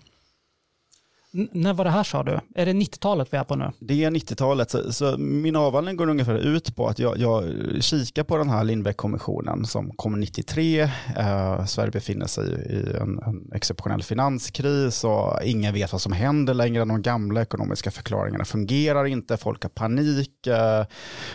N- 1.34 1.49
när 1.51 1.73
var 1.73 1.86
det 1.86 1.91
här 1.91 2.03
sa 2.03 2.23
du? 2.23 2.39
Är 2.55 2.65
det 2.65 2.73
90-talet 2.73 3.28
vi 3.34 3.38
är 3.38 3.43
på 3.43 3.55
nu? 3.55 3.71
Det 3.80 4.03
är 4.03 4.11
90-talet, 4.11 4.71
så, 4.71 4.93
så 4.93 5.17
min 5.17 5.55
avhandling 5.55 5.97
går 5.97 6.09
ungefär 6.09 6.36
ut 6.38 6.75
på 6.75 6.88
att 6.88 6.99
jag, 6.99 7.17
jag 7.17 7.43
kikar 7.80 8.23
på 8.23 8.38
den 8.38 8.49
här 8.49 8.63
Lindbeck-kommissionen 8.63 9.65
som 9.65 9.91
kom 9.91 10.19
93. 10.19 10.80
Eh, 11.17 11.65
Sverige 11.65 11.91
befinner 11.91 12.25
sig 12.28 12.45
i 12.49 12.97
en, 12.97 13.19
en 13.25 13.51
exceptionell 13.53 14.03
finanskris 14.03 15.03
och 15.03 15.43
ingen 15.43 15.73
vet 15.73 15.91
vad 15.91 16.01
som 16.01 16.11
händer 16.11 16.53
längre. 16.53 16.86
De 16.86 17.01
gamla 17.01 17.41
ekonomiska 17.41 17.91
förklaringarna 17.91 18.45
fungerar 18.45 19.05
inte, 19.05 19.38
folk 19.38 19.63
har 19.63 19.69
panik. 19.69 20.47
Eh, 20.47 20.86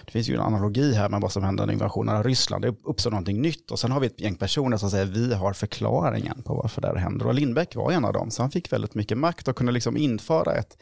det 0.04 0.12
finns 0.12 0.28
ju 0.28 0.34
en 0.34 0.40
analogi 0.40 0.94
här 0.94 1.08
med 1.08 1.20
vad 1.20 1.32
som 1.32 1.42
hände 1.42 1.66
när 1.66 1.72
invasionen 1.72 2.16
av 2.16 2.22
Ryssland. 2.24 2.64
Det 2.64 2.74
uppstår 2.84 3.10
någonting 3.10 3.42
nytt 3.42 3.70
och 3.70 3.78
sen 3.78 3.92
har 3.92 4.00
vi 4.00 4.06
ett 4.06 4.20
gäng 4.20 4.34
personer 4.34 4.76
som 4.76 4.90
säger 4.90 5.04
vi 5.06 5.34
har 5.34 5.52
förklaringen 5.52 6.42
på 6.42 6.54
varför 6.54 6.80
det 6.80 6.88
här 6.88 6.94
händer. 6.96 7.26
Och 7.26 7.34
Lindbeck 7.34 7.76
var 7.76 7.92
en 7.92 8.04
av 8.04 8.12
dem, 8.12 8.30
så 8.30 8.42
han 8.42 8.50
fick 8.50 8.72
väldigt 8.72 8.94
mycket 8.94 9.18
makt 9.18 9.48
och 9.48 9.56
kunde 9.56 9.72
liksom 9.72 9.81
införa 9.90 10.54
ett 10.54 10.76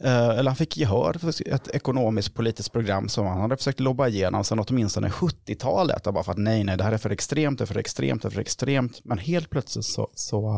Eh, 0.00 0.28
eller 0.28 0.50
han 0.50 0.56
fick 0.56 0.76
gehör 0.76 1.12
för 1.12 1.48
ett 1.54 1.68
ekonomiskt 1.68 2.34
politiskt 2.34 2.72
program 2.72 3.08
som 3.08 3.26
han 3.26 3.40
hade 3.40 3.56
försökt 3.56 3.80
lobba 3.80 4.08
igenom 4.08 4.44
sedan 4.44 4.64
åtminstone 4.68 5.08
70-talet. 5.08 6.04
Bara 6.04 6.24
för 6.24 6.32
att 6.32 6.38
nej, 6.38 6.64
nej, 6.64 6.76
det 6.76 6.84
här 6.84 6.92
är 6.92 6.98
för 6.98 7.10
extremt, 7.10 7.58
det 7.58 7.64
är 7.64 7.66
för 7.66 7.78
extremt, 7.78 8.22
det 8.22 8.28
är 8.28 8.30
för 8.30 8.40
extremt. 8.40 9.00
Men 9.04 9.18
helt 9.18 9.50
plötsligt 9.50 9.84
så, 9.84 10.08
så, 10.14 10.48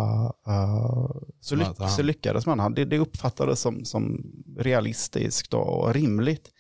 uh, 0.49 1.21
så, 1.41 1.57
ly- 1.57 1.65
Att 1.65 1.79
han- 1.79 1.91
så 1.91 2.03
lyckades 2.03 2.47
man. 2.47 2.75
Det, 2.75 2.85
det 2.85 2.99
uppfattades 2.99 3.61
som, 3.61 3.85
som 3.85 4.27
realistiskt 4.59 5.55
och 5.55 5.95
rimligt. 5.95 6.51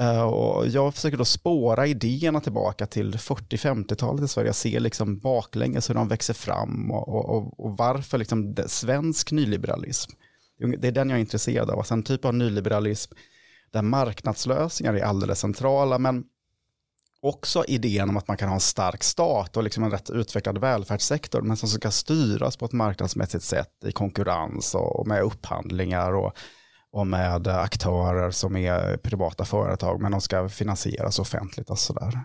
Eh, 0.00 0.22
och 0.22 0.68
jag 0.68 0.94
försöker 0.94 1.16
då 1.16 1.24
spåra 1.24 1.86
idéerna 1.86 2.40
tillbaka 2.40 2.86
till 2.86 3.14
40-50-talet 3.14 4.24
i 4.24 4.28
Sverige. 4.28 4.48
Jag 4.48 4.54
ser 4.54 4.80
liksom 4.80 5.18
baklänges 5.18 5.90
hur 5.90 5.94
de 5.94 6.08
växer 6.08 6.34
fram 6.34 6.90
och, 6.90 7.08
och, 7.08 7.28
och, 7.36 7.60
och 7.60 7.76
varför 7.76 8.18
liksom 8.18 8.56
svensk 8.66 9.32
nyliberalism. 9.32 10.12
Det 10.58 10.88
är 10.88 10.92
den 10.92 11.10
jag 11.10 11.16
är 11.16 11.20
intresserad 11.20 11.70
av. 11.70 11.78
Alltså 11.78 11.94
en 11.94 12.02
typ 12.02 12.24
av 12.24 12.34
nyliberalism 12.34 13.12
där 13.70 13.82
marknadslösningar 13.82 14.94
är 14.94 15.02
alldeles 15.02 15.40
centrala 15.40 15.98
men 15.98 16.24
också 17.20 17.64
idén 17.68 18.08
om 18.08 18.16
att 18.16 18.28
man 18.28 18.36
kan 18.36 18.48
ha 18.48 18.54
en 18.54 18.60
stark 18.60 19.02
stat 19.04 19.56
och 19.56 19.62
liksom 19.62 19.84
en 19.84 19.90
rätt 19.90 20.10
utvecklad 20.10 20.58
välfärdssektor 20.58 21.42
men 21.42 21.56
som 21.56 21.68
ska 21.68 21.90
styras 21.90 22.56
på 22.56 22.64
ett 22.64 22.72
marknadsmässigt 22.72 23.44
sätt 23.44 23.84
i 23.84 23.92
konkurrens 23.92 24.74
och 24.74 25.06
med 25.06 25.22
upphandlingar 25.22 26.12
och, 26.12 26.32
och 26.90 27.06
med 27.06 27.48
aktörer 27.48 28.30
som 28.30 28.56
är 28.56 28.96
privata 28.96 29.44
företag 29.44 30.02
men 30.02 30.12
de 30.12 30.20
ska 30.20 30.48
finansieras 30.48 31.18
offentligt 31.18 31.70
och 31.70 31.78
sådär. 31.78 32.20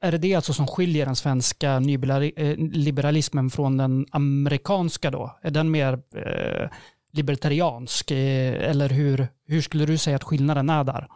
Är 0.00 0.12
det 0.12 0.18
det 0.18 0.34
alltså 0.34 0.52
som 0.52 0.66
skiljer 0.66 1.06
den 1.06 1.16
svenska 1.16 1.78
nyliberalismen 1.78 3.46
eh, 3.46 3.50
från 3.50 3.76
den 3.76 4.06
amerikanska 4.10 5.10
då? 5.10 5.38
Är 5.42 5.50
den 5.50 5.70
mer 5.70 5.92
eh, 5.92 6.70
libertariansk? 7.16 8.10
Eh, 8.10 8.70
eller 8.70 8.88
hur, 8.88 9.28
hur 9.46 9.60
skulle 9.60 9.86
du 9.86 9.98
säga 9.98 10.16
att 10.16 10.24
skillnaden 10.24 10.70
är 10.70 10.84
där? 10.84 11.08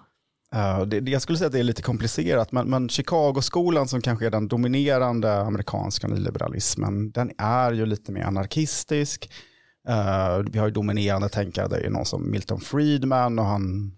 Uh, 0.54 0.86
det, 0.86 1.00
det, 1.00 1.10
jag 1.10 1.22
skulle 1.22 1.38
säga 1.38 1.46
att 1.46 1.52
det 1.52 1.58
är 1.58 1.62
lite 1.62 1.82
komplicerat, 1.82 2.52
men, 2.52 2.70
men 2.70 2.88
Chicago-skolan 2.88 3.88
som 3.88 4.00
kanske 4.00 4.26
är 4.26 4.30
den 4.30 4.48
dominerande 4.48 5.40
amerikanska 5.40 6.08
nyliberalismen, 6.08 7.10
den 7.10 7.30
är 7.38 7.72
ju 7.72 7.86
lite 7.86 8.12
mer 8.12 8.22
anarkistisk. 8.22 9.30
Uh, 9.88 10.50
vi 10.52 10.58
har 10.58 10.66
ju 10.66 10.72
dominerande 10.72 11.28
tänkare, 11.28 11.68
det 11.68 11.76
är 11.76 11.90
någon 11.90 12.04
som 12.04 12.30
Milton 12.30 12.60
Friedman 12.60 13.38
och 13.38 13.44
han 13.44 13.92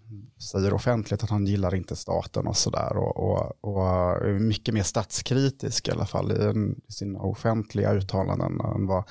säger 0.51 0.73
offentligt 0.73 1.23
att 1.23 1.29
han 1.29 1.45
gillar 1.45 1.75
inte 1.75 1.95
staten 1.95 2.47
och 2.47 2.57
sådär 2.57 2.97
och, 2.97 3.17
och, 3.17 3.51
och 3.61 3.87
är 4.27 4.39
mycket 4.39 4.73
mer 4.73 4.83
statskritisk 4.83 5.87
i 5.87 5.91
alla 5.91 6.05
fall 6.05 6.31
i, 6.31 6.43
en, 6.43 6.75
i 6.87 6.91
sina 6.91 7.19
offentliga 7.19 7.93
uttalanden 7.93 8.61
än 8.75 8.87
vad 8.87 9.03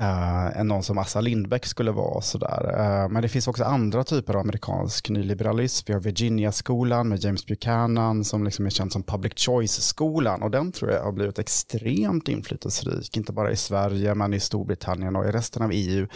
Uh, 0.00 0.60
än 0.60 0.68
någon 0.68 0.82
som 0.82 0.98
Assa 0.98 1.20
Lindbeck 1.20 1.66
skulle 1.66 1.90
vara. 1.90 2.20
Sådär. 2.20 2.74
Uh, 2.78 3.08
men 3.08 3.22
det 3.22 3.28
finns 3.28 3.48
också 3.48 3.64
andra 3.64 4.04
typer 4.04 4.34
av 4.34 4.40
amerikansk 4.40 5.08
nyliberalism. 5.08 5.84
Vi 5.86 5.92
har 5.92 6.00
Virginia-skolan 6.00 7.08
med 7.08 7.24
James 7.24 7.46
Buchanan 7.46 8.24
som 8.24 8.44
liksom 8.44 8.66
är 8.66 8.70
känd 8.70 8.92
som 8.92 9.02
public 9.02 9.32
choice-skolan. 9.36 10.42
Och 10.42 10.50
den 10.50 10.72
tror 10.72 10.90
jag 10.90 11.02
har 11.02 11.12
blivit 11.12 11.38
extremt 11.38 12.28
inflytelserik, 12.28 13.16
inte 13.16 13.32
bara 13.32 13.50
i 13.50 13.56
Sverige 13.56 14.14
men 14.14 14.34
i 14.34 14.40
Storbritannien 14.40 15.16
och 15.16 15.24
i 15.26 15.30
resten 15.30 15.62
av 15.62 15.70
EU. 15.72 16.06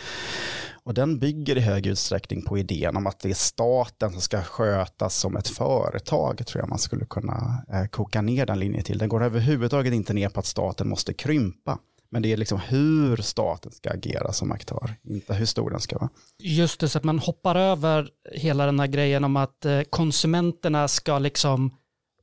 Och 0.88 0.94
den 0.94 1.18
bygger 1.18 1.56
i 1.56 1.60
hög 1.60 1.86
utsträckning 1.86 2.42
på 2.42 2.58
idén 2.58 2.96
om 2.96 3.06
att 3.06 3.20
det 3.20 3.30
är 3.30 3.34
staten 3.34 4.10
som 4.10 4.20
ska 4.20 4.42
skötas 4.42 5.16
som 5.16 5.36
ett 5.36 5.48
företag, 5.48 6.46
tror 6.46 6.62
jag 6.62 6.68
man 6.68 6.78
skulle 6.78 7.04
kunna 7.04 7.64
uh, 7.74 7.86
koka 7.86 8.22
ner 8.22 8.46
den 8.46 8.58
linjen 8.58 8.84
till. 8.84 8.98
Den 8.98 9.08
går 9.08 9.24
överhuvudtaget 9.24 9.94
inte 9.94 10.12
ner 10.12 10.28
på 10.28 10.40
att 10.40 10.46
staten 10.46 10.88
måste 10.88 11.12
krympa. 11.12 11.78
Men 12.10 12.22
det 12.22 12.32
är 12.32 12.36
liksom 12.36 12.60
hur 12.60 13.16
staten 13.16 13.72
ska 13.72 13.90
agera 13.90 14.32
som 14.32 14.52
aktör, 14.52 14.94
inte 15.02 15.34
hur 15.34 15.46
stor 15.46 15.70
den 15.70 15.80
ska 15.80 15.98
vara. 15.98 16.10
Just 16.42 16.80
det, 16.80 16.88
så 16.88 16.98
att 16.98 17.04
man 17.04 17.18
hoppar 17.18 17.56
över 17.56 18.08
hela 18.32 18.66
den 18.66 18.80
här 18.80 18.86
grejen 18.86 19.24
om 19.24 19.36
att 19.36 19.64
eh, 19.64 19.80
konsumenterna 19.82 20.88
ska 20.88 21.18
liksom 21.18 21.76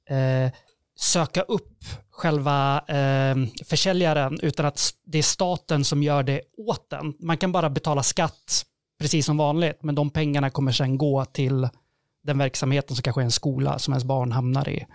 eh, 0.10 0.52
söka 1.00 1.42
upp 1.42 1.84
själva 2.12 2.80
eh, 2.88 3.36
försäljaren 3.66 4.40
utan 4.42 4.66
att 4.66 4.94
det 5.06 5.18
är 5.18 5.24
staten 5.24 5.84
som 5.84 6.04
gör 6.04 6.24
det 6.24 6.42
åt 6.58 6.90
den. 6.90 7.14
Man 7.20 7.38
kan 7.38 7.52
bara 7.52 7.70
betala 7.70 8.04
skatt 8.04 8.66
precis 9.00 9.26
som 9.26 9.38
vanligt, 9.38 9.84
men 9.84 9.96
de 9.96 10.10
pengarna 10.10 10.50
kommer 10.50 10.72
sen 10.72 10.98
gå 10.98 11.26
till 11.26 11.70
den 12.24 12.38
verksamheten 12.38 12.96
som 12.96 13.04
kanske 13.04 13.22
är 13.22 13.26
en 13.26 13.32
skola 13.32 13.80
som 13.80 13.94
ens 13.94 14.04
barn 14.04 14.32
hamnar 14.32 14.70
i. 14.70 14.86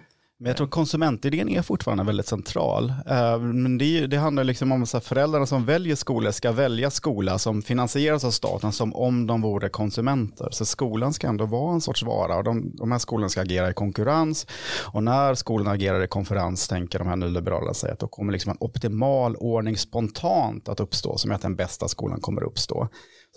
Men 0.43 0.49
jag 0.49 0.57
tror 0.57 0.67
konsumentidén 0.67 1.49
är 1.49 1.63
fortfarande 1.63 2.05
väldigt 2.05 2.27
central. 2.27 2.93
Eh, 3.07 3.39
Men 3.39 3.79
det, 3.79 4.07
det 4.07 4.17
handlar 4.17 4.45
liksom 4.45 4.73
om 4.73 4.83
att 4.83 5.05
föräldrarna 5.05 5.47
som 5.47 5.65
väljer 5.65 5.97
skola 5.97 6.33
ska 6.33 6.53
välja 6.53 6.91
skola 6.91 7.39
som 7.39 7.63
finansieras 7.63 8.25
av 8.25 8.31
staten 8.31 8.73
som 8.73 8.95
om 8.95 9.27
de 9.27 9.43
vore 9.43 9.69
konsumenter. 9.69 10.49
Så 10.51 10.65
skolan 10.65 11.13
ska 11.13 11.27
ändå 11.27 11.47
vara 11.47 11.75
en 11.75 11.81
sorts 11.81 12.03
vara 12.03 12.37
och 12.37 12.45
de, 12.45 12.77
de 12.77 12.93
här 12.93 12.99
skolorna 12.99 13.29
ska 13.29 13.41
agera 13.41 13.71
i 13.71 13.75
konkurrens. 13.75 14.47
Och 14.93 15.03
när 15.03 15.35
skolorna 15.35 15.71
agerar 15.71 16.05
i 16.05 16.09
konkurrens 16.09 16.69
tänker 16.69 16.99
de 16.99 17.09
här 17.09 17.17
nyliberala 17.17 17.75
sig 17.75 17.91
att 17.91 17.99
då 17.99 18.09
kommer 18.09 18.33
liksom 18.33 18.51
en 18.51 18.59
optimal 18.61 19.37
ordning 19.37 19.77
spontant 19.77 20.69
att 20.69 20.81
uppstå 20.81 21.19
som 21.19 21.31
är 21.31 21.35
att 21.35 21.43
den 21.43 21.57
bästa 21.57 21.89
skolan 21.89 22.21
kommer 22.21 22.45
uppstå 22.45 22.89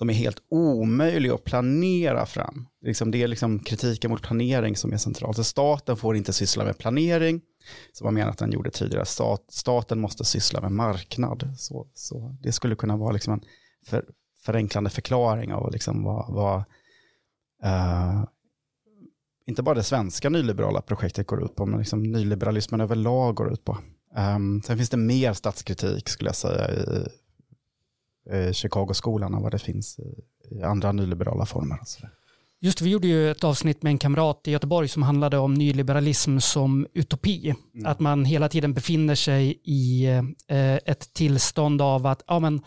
som 0.03 0.09
är 0.09 0.13
helt 0.13 0.43
omöjlig 0.49 1.29
att 1.29 1.43
planera 1.43 2.25
fram. 2.25 2.67
Det 2.81 2.85
är 2.85 2.89
Liksom, 2.89 3.11
det 3.11 3.23
är 3.23 3.27
liksom 3.27 3.59
kritiken 3.59 4.11
mot 4.11 4.21
planering 4.21 4.75
som 4.75 4.93
är 4.93 4.97
centralt. 4.97 5.35
Så 5.35 5.43
staten 5.43 5.97
får 5.97 6.15
inte 6.15 6.33
syssla 6.33 6.65
med 6.65 6.77
planering, 6.77 7.41
som 7.93 8.05
man 8.05 8.13
menar 8.13 8.31
att 8.31 8.37
den 8.37 8.51
gjorde 8.51 8.71
tidigare. 8.71 9.05
Stat, 9.05 9.45
staten 9.49 9.99
måste 9.99 10.25
syssla 10.25 10.61
med 10.61 10.71
marknad. 10.71 11.49
Så, 11.57 11.87
så 11.93 12.37
det 12.41 12.51
skulle 12.51 12.75
kunna 12.75 12.97
vara 12.97 13.11
liksom 13.11 13.33
en 13.33 13.41
för, 13.85 14.05
förenklande 14.45 14.89
förklaring 14.89 15.53
av 15.53 15.71
liksom 15.71 16.03
vad, 16.03 16.33
vad 16.33 16.57
uh, 17.65 18.25
inte 19.45 19.63
bara 19.63 19.75
det 19.75 19.83
svenska 19.83 20.29
nyliberala 20.29 20.81
projektet 20.81 21.27
går 21.27 21.43
ut 21.43 21.55
på, 21.55 21.65
men 21.65 21.79
liksom 21.79 22.03
nyliberalismen 22.03 22.81
överlag 22.81 23.35
går 23.35 23.53
ut 23.53 23.65
på. 23.65 23.77
Um, 24.17 24.61
sen 24.61 24.77
finns 24.77 24.89
det 24.89 24.97
mer 24.97 25.33
statskritik 25.33 26.09
skulle 26.09 26.27
jag 26.27 26.35
säga 26.35 26.71
i 26.71 27.07
Chicago-skolan 28.53 29.33
än 29.33 29.41
vad 29.41 29.51
det 29.51 29.59
finns 29.59 29.99
i, 29.99 30.61
andra 30.61 30.91
nyliberala 30.91 31.45
former. 31.45 31.77
och. 31.81 32.09
Just 32.63 32.81
vi 32.81 32.89
gjorde 32.89 33.07
ju 33.07 33.31
ett 33.31 33.43
avsnitt 33.43 33.83
med 33.83 33.91
en 33.91 33.97
kamrat 33.97 34.47
i 34.47 34.51
Göteborg 34.51 34.87
som 34.87 35.03
handlade 35.03 35.37
om 35.37 35.53
nyliberalism 35.53 36.39
som 36.39 36.87
utopi. 36.93 37.55
Att 37.85 37.99
man 37.99 38.25
hela 38.25 38.49
tiden 38.49 38.73
befinner 38.73 39.15
sig 39.15 39.61
i 39.63 40.05
eh, 40.47 40.75
ett 40.75 41.13
tillstånd 41.13 41.81
av 41.81 42.05
att 42.05 42.23
ja, 42.27 42.39
men, 42.39 42.55
eh, 42.55 42.61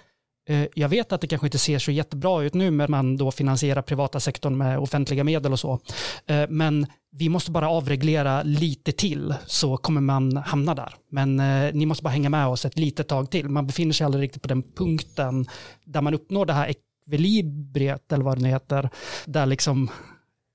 Eh, 0.49 0.67
jag 0.75 0.89
vet 0.89 1.13
att 1.13 1.21
det 1.21 1.27
kanske 1.27 1.47
inte 1.47 1.59
ser 1.59 1.79
så 1.79 1.91
jättebra 1.91 2.43
ut 2.43 2.55
nu 2.55 2.71
när 2.71 2.89
man 2.89 3.17
då 3.17 3.31
finansierar 3.31 3.83
privata 3.83 4.21
sektorn 4.21 4.57
med 4.57 4.79
offentliga 4.79 5.25
medel 5.25 5.53
och 5.53 5.61
så. 5.61 5.81
Eh, 6.27 6.45
men 6.49 6.87
vi 7.13 7.29
måste 7.29 7.51
bara 7.51 7.69
avreglera 7.69 8.43
lite 8.43 8.93
till 8.93 9.35
så 9.47 9.77
kommer 9.77 10.01
man 10.01 10.37
hamna 10.37 10.75
där. 10.75 10.95
Men 11.11 11.41
eh, 11.41 11.75
ni 11.75 11.87
måste 11.87 12.05
bara 12.05 12.11
hänga 12.11 12.29
med 12.29 12.47
oss 12.47 12.65
ett 12.65 12.79
litet 12.79 13.09
tag 13.09 13.31
till. 13.31 13.49
Man 13.49 13.67
befinner 13.67 13.93
sig 13.93 14.05
aldrig 14.05 14.23
riktigt 14.23 14.43
på 14.43 14.49
den 14.49 14.63
punkten 14.63 15.47
där 15.85 16.01
man 16.01 16.15
uppnår 16.15 16.47
det 16.47 16.53
här 16.53 16.69
ekvilibriet 16.69 18.13
eller 18.13 18.25
vad 18.25 18.39
det 18.39 18.43
nu 18.43 18.49
heter, 18.49 18.91
där 19.25 19.47
liksom 19.47 19.91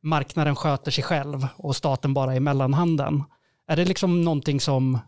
marknaden 0.04 0.56
sköter 0.56 0.92
sig 0.92 1.04
själv 1.04 1.48
och 1.56 1.76
staten 1.76 2.14
bara 2.14 2.36
är 2.36 2.39
mellanhanden. 2.39 3.24
Är 3.68 3.76
det 3.76 3.86
liksom 3.86 4.22
någonting 4.22 4.60
som, 4.60 5.00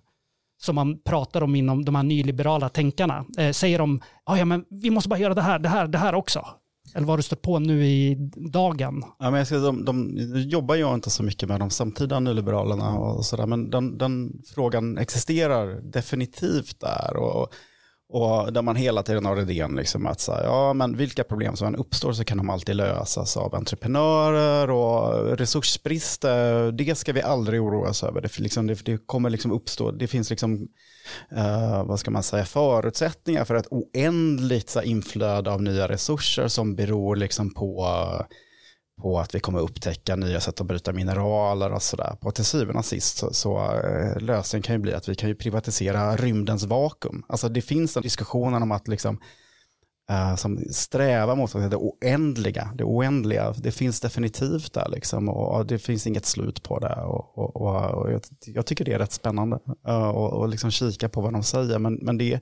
som 0.61 0.75
man 0.75 0.99
pratar 1.03 1.43
om 1.43 1.55
inom 1.55 1.85
de 1.85 1.95
här 1.95 2.03
nyliberala 2.03 2.69
tänkarna? 2.69 3.25
Eh, 3.37 3.51
säger 3.51 3.79
de, 3.79 4.01
"Ah, 4.23 4.37
ja 4.37 4.45
men 4.45 4.65
vi 4.69 4.89
måste 4.89 5.09
bara 5.09 5.19
göra 5.19 5.33
det 5.33 5.41
här, 5.41 5.59
det 5.59 5.69
här, 5.69 5.87
det 5.87 5.97
här 5.97 6.15
också? 6.15 6.45
Eller 6.95 7.05
vad 7.07 7.09
har 7.13 7.17
du 7.17 7.23
stött 7.23 7.41
på 7.41 7.59
nu 7.59 7.85
i 7.85 8.15
dagen? 8.53 9.03
Ja, 9.19 9.29
men 9.31 9.33
jag 9.33 9.47
ska, 9.47 9.57
de, 9.57 9.85
de 9.85 10.17
jobbar 10.49 10.75
jag 10.75 10.93
inte 10.93 11.09
så 11.09 11.23
mycket 11.23 11.49
med 11.49 11.59
de 11.59 11.69
samtida 11.69 12.19
nyliberalerna 12.19 12.97
och 12.97 13.25
sådär, 13.25 13.45
men 13.45 13.69
den, 13.69 13.97
den 13.97 14.41
frågan 14.55 14.97
existerar 14.97 15.81
definitivt 15.91 16.79
där. 16.79 17.17
Och, 17.17 17.47
och 18.13 18.53
där 18.53 18.61
man 18.61 18.75
hela 18.75 19.03
tiden 19.03 19.25
har 19.25 19.41
idén 19.41 19.75
liksom 19.75 20.05
att 20.05 20.19
säga, 20.19 20.43
ja 20.43 20.73
men 20.73 20.97
vilka 20.97 21.23
problem 21.23 21.55
som 21.55 21.67
än 21.67 21.75
uppstår 21.75 22.13
så 22.13 22.23
kan 22.23 22.37
de 22.37 22.49
alltid 22.49 22.75
lösas 22.75 23.37
av 23.37 23.55
entreprenörer 23.55 24.69
och 24.69 25.37
resursbrist, 25.37 26.21
det 26.73 26.97
ska 26.97 27.13
vi 27.13 27.21
aldrig 27.21 27.61
oroa 27.61 27.89
oss 27.89 28.03
över. 28.03 28.21
Det, 28.21 28.39
liksom, 28.39 28.67
det, 28.67 28.85
det 28.85 28.97
kommer 29.05 29.29
liksom 29.29 29.51
uppstå, 29.51 29.91
det 29.91 30.07
finns 30.07 30.29
liksom, 30.29 30.67
eh, 31.31 31.83
vad 31.85 31.99
ska 31.99 32.11
man 32.11 32.23
säga, 32.23 32.45
förutsättningar 32.45 33.45
för 33.45 33.55
ett 33.55 33.67
oändligt 33.71 34.69
så 34.69 34.79
här, 34.79 34.85
inflöde 34.85 35.51
av 35.51 35.61
nya 35.61 35.87
resurser 35.87 36.47
som 36.47 36.75
beror 36.75 37.15
liksom 37.15 37.53
på 37.53 37.87
på 39.01 39.19
att 39.19 39.35
vi 39.35 39.39
kommer 39.39 39.59
upptäcka 39.59 40.15
nya 40.15 40.39
sätt 40.39 40.61
att 40.61 40.67
bryta 40.67 40.93
mineraler 40.93 41.71
och 41.71 41.81
sådär. 41.83 42.15
På 42.21 42.31
till 42.31 42.45
syvende 42.45 42.79
och 42.79 42.85
sist 42.85 43.17
så, 43.17 43.33
så 43.33 43.57
eh, 43.57 44.21
lösningen 44.21 44.63
kan 44.63 44.75
ju 44.75 44.79
bli 44.79 44.93
att 44.93 45.09
vi 45.09 45.15
kan 45.15 45.29
ju 45.29 45.35
privatisera 45.35 46.15
rymdens 46.15 46.63
vakuum. 46.63 47.23
Alltså 47.27 47.49
det 47.49 47.61
finns 47.61 47.97
en 47.97 48.03
diskussion 48.03 48.53
om 48.53 48.71
att 48.71 48.87
liksom 48.87 49.19
Eh, 50.13 50.35
som 50.35 50.59
strävar 50.71 51.35
mot 51.35 51.53
det 51.53 51.75
oändliga. 51.75 52.69
Det 52.75 52.83
oändliga, 52.83 53.53
det 53.57 53.71
finns 53.71 53.99
definitivt 54.01 54.73
där 54.73 54.89
liksom 54.89 55.29
och, 55.29 55.55
och 55.55 55.65
det 55.65 55.79
finns 55.79 56.07
inget 56.07 56.25
slut 56.25 56.63
på 56.63 56.79
det. 56.79 56.95
Och, 56.95 57.37
och, 57.37 57.55
och, 57.55 57.91
och 57.91 58.11
jag, 58.11 58.21
jag 58.45 58.65
tycker 58.65 58.85
det 58.85 58.93
är 58.93 58.99
rätt 58.99 59.11
spännande 59.11 59.59
uh, 59.87 60.07
och, 60.09 60.33
och 60.33 60.49
liksom 60.49 60.71
kika 60.71 61.09
på 61.09 61.21
vad 61.21 61.33
de 61.33 61.43
säger. 61.43 61.79
Men, 61.79 61.93
men 61.93 62.17
det 62.17 62.33
är 62.33 62.41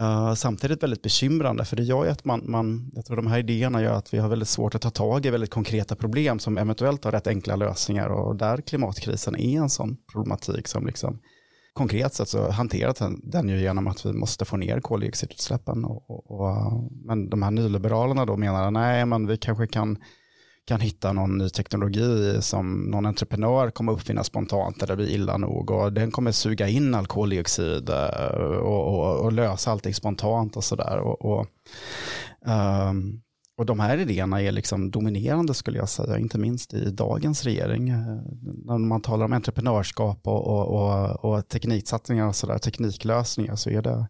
uh, 0.00 0.34
samtidigt 0.34 0.82
väldigt 0.82 1.02
bekymrande 1.02 1.64
för 1.64 1.76
det 1.76 1.82
gör 1.82 2.04
ju 2.04 2.10
att 2.10 2.24
man, 2.24 2.42
man, 2.44 2.90
jag 2.94 3.04
tror 3.04 3.16
de 3.16 3.26
här 3.26 3.38
idéerna 3.38 3.82
gör 3.82 3.92
att 3.92 4.14
vi 4.14 4.18
har 4.18 4.28
väldigt 4.28 4.48
svårt 4.48 4.74
att 4.74 4.82
ta 4.82 4.90
tag 4.90 5.26
i 5.26 5.30
väldigt 5.30 5.50
konkreta 5.50 5.96
problem 5.96 6.38
som 6.38 6.58
eventuellt 6.58 7.04
har 7.04 7.12
rätt 7.12 7.26
enkla 7.26 7.56
lösningar 7.56 8.08
och 8.08 8.36
där 8.36 8.56
klimatkrisen 8.56 9.36
är 9.36 9.58
en 9.58 9.70
sån 9.70 9.96
problematik 10.12 10.68
som 10.68 10.86
liksom 10.86 11.18
konkret 11.74 12.14
sett 12.14 12.28
så 12.28 12.50
hanterat 12.50 12.96
den, 12.96 13.20
den 13.22 13.48
ju 13.48 13.60
genom 13.60 13.86
att 13.86 14.06
vi 14.06 14.12
måste 14.12 14.44
få 14.44 14.56
ner 14.56 14.80
koldioxidutsläppen. 14.80 15.84
Och, 15.84 16.10
och, 16.10 16.30
och, 16.30 16.90
men 17.04 17.30
de 17.30 17.42
här 17.42 17.50
nyliberalerna 17.50 18.26
då 18.26 18.36
menar 18.36 18.70
nej, 18.70 19.06
men 19.06 19.26
vi 19.26 19.36
kanske 19.36 19.66
kan, 19.66 19.98
kan 20.66 20.80
hitta 20.80 21.12
någon 21.12 21.38
ny 21.38 21.48
teknologi 21.48 22.38
som 22.40 22.82
någon 22.82 23.06
entreprenör 23.06 23.70
kommer 23.70 23.92
uppfinna 23.92 24.24
spontant 24.24 24.80
där 24.80 24.86
det 24.86 24.96
blir 24.96 25.10
illa 25.10 25.36
nog 25.36 25.70
och 25.70 25.92
den 25.92 26.10
kommer 26.10 26.32
suga 26.32 26.68
in 26.68 26.94
all 26.94 27.06
koldioxid 27.06 27.88
eh, 27.88 28.36
och, 28.36 28.86
och, 28.86 29.24
och 29.24 29.32
lösa 29.32 29.70
allting 29.70 29.94
spontant 29.94 30.56
och 30.56 30.64
sådär. 30.64 30.98
Och, 30.98 31.24
och, 31.24 31.46
um, 32.46 33.23
och 33.56 33.66
de 33.66 33.80
här 33.80 33.98
idéerna 33.98 34.42
är 34.42 34.52
liksom 34.52 34.90
dominerande 34.90 35.54
skulle 35.54 35.78
jag 35.78 35.88
säga, 35.88 36.18
inte 36.18 36.38
minst 36.38 36.74
i 36.74 36.90
dagens 36.90 37.44
regering. 37.44 37.88
Eh, 37.88 37.96
när 38.64 38.78
man 38.78 39.00
talar 39.00 39.24
om 39.24 39.32
entreprenörskap 39.32 40.26
och, 40.26 40.46
och, 40.46 40.66
och, 40.66 41.24
och 41.24 41.48
tekniksatsningar 41.48 42.26
och 42.26 42.36
sådär, 42.36 42.58
tekniklösningar 42.58 43.56
så 43.56 43.70
är 43.70 43.82
det 43.82 44.08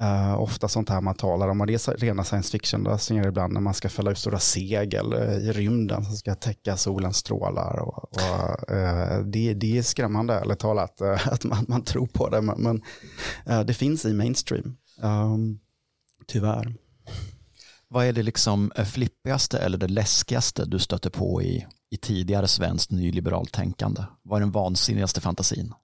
eh, 0.00 0.40
ofta 0.40 0.68
sånt 0.68 0.88
här 0.88 1.00
man 1.00 1.14
talar 1.14 1.48
om. 1.48 1.60
Och 1.60 1.66
det 1.66 1.88
är 1.88 1.96
rena 1.96 2.24
science 2.24 2.50
fiction-lösningar 2.50 3.28
ibland 3.28 3.52
när 3.52 3.60
man 3.60 3.74
ska 3.74 3.88
fälla 3.88 4.10
ut 4.10 4.18
stora 4.18 4.38
segel 4.38 5.12
eh, 5.12 5.36
i 5.36 5.52
rymden 5.52 6.04
som 6.04 6.16
ska 6.16 6.34
täcka 6.34 6.76
solens 6.76 7.16
strålar. 7.16 7.78
Och, 7.78 8.04
och, 8.04 8.70
eh, 8.70 9.20
det, 9.20 9.54
det 9.54 9.78
är 9.78 9.82
skrämmande, 9.82 10.34
eller 10.34 10.54
talat, 10.54 11.00
eh, 11.00 11.28
att 11.28 11.44
man, 11.44 11.64
man 11.68 11.82
tror 11.82 12.06
på 12.06 12.28
det. 12.28 12.42
Men, 12.42 12.62
men 12.62 12.82
eh, 13.46 13.60
det 13.60 13.74
finns 13.74 14.04
i 14.04 14.12
mainstream, 14.12 14.76
um, 15.02 15.58
tyvärr. 16.26 16.74
Vad 17.96 18.06
är 18.06 18.12
det 18.12 18.22
liksom 18.22 18.72
eh, 18.76 18.84
flippigaste 18.84 19.58
eller 19.58 19.78
det 19.78 19.88
läskigaste 19.88 20.64
du 20.64 20.78
stötte 20.78 21.10
på 21.10 21.42
i, 21.42 21.66
i 21.90 21.96
tidigare 21.96 22.48
svenskt 22.48 22.90
nyliberalt 22.90 23.52
tänkande? 23.52 24.02
Vad 24.22 24.36
är 24.36 24.40
den 24.40 24.50
vansinnigaste 24.50 25.20
fantasin? 25.20 25.74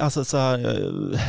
Alltså, 0.00 0.24
så 0.24 0.36
här, 0.36 0.58
eh, 0.58 1.20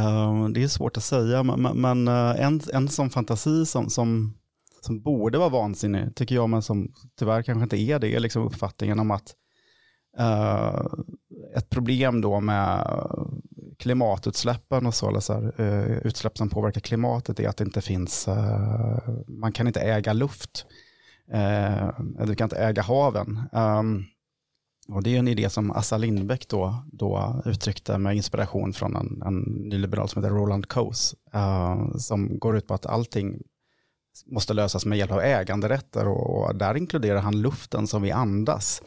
eh, 0.00 0.48
det 0.48 0.62
är 0.62 0.68
svårt 0.68 0.96
att 0.96 1.04
säga, 1.04 1.42
men, 1.42 2.08
en, 2.08 2.60
en 2.72 2.88
sån 2.88 3.10
fantasi 3.10 3.66
som, 3.66 3.90
som, 3.90 4.34
som 4.80 5.02
borde 5.02 5.38
vara 5.38 5.48
vansinnig, 5.48 6.14
tycker 6.14 6.34
jag, 6.34 6.48
men 6.48 6.62
som 6.62 6.94
tyvärr 7.18 7.42
kanske 7.42 7.62
inte 7.62 7.80
är 7.80 7.98
det, 7.98 8.14
är 8.14 8.20
liksom 8.20 8.42
uppfattningen 8.42 8.98
om 8.98 9.10
att 9.10 9.34
ett 11.56 11.70
problem 11.70 12.20
då 12.20 12.40
med 12.40 12.86
klimatutsläppen 13.80 14.86
och 14.86 14.94
så, 14.94 15.08
eller 15.08 15.20
så 15.20 15.32
här, 15.32 15.60
eh, 15.60 15.98
utsläpp 15.98 16.38
som 16.38 16.48
påverkar 16.48 16.80
klimatet 16.80 17.40
är 17.40 17.48
att 17.48 17.56
det 17.56 17.64
inte 17.64 17.80
finns, 17.80 18.28
eh, 18.28 18.98
man 19.28 19.52
kan 19.52 19.66
inte 19.66 19.80
äga 19.80 20.12
luft, 20.12 20.66
eh, 21.32 21.88
eller 22.18 22.26
du 22.26 22.34
kan 22.34 22.44
inte 22.44 22.64
äga 22.64 22.82
haven. 22.82 23.40
Um, 23.52 24.04
och 24.88 25.02
det 25.02 25.14
är 25.14 25.18
en 25.18 25.28
idé 25.28 25.50
som 25.50 25.70
Assa 25.70 25.96
Lindbeck 25.96 26.48
då, 26.48 26.84
då 26.92 27.42
uttryckte 27.46 27.98
med 27.98 28.16
inspiration 28.16 28.72
från 28.72 28.96
en, 28.96 29.22
en 29.22 29.38
nyliberal 29.68 30.08
som 30.08 30.22
heter 30.22 30.34
Roland 30.34 30.68
Coase, 30.68 31.16
uh, 31.34 31.96
som 31.96 32.38
går 32.38 32.56
ut 32.56 32.66
på 32.66 32.74
att 32.74 32.86
allting 32.86 33.42
måste 34.26 34.54
lösas 34.54 34.86
med 34.86 34.98
hjälp 34.98 35.12
av 35.12 35.20
äganderätter 35.20 36.08
och, 36.08 36.44
och 36.44 36.56
där 36.56 36.76
inkluderar 36.76 37.20
han 37.20 37.42
luften 37.42 37.86
som 37.86 38.02
vi 38.02 38.10
andas. 38.10 38.82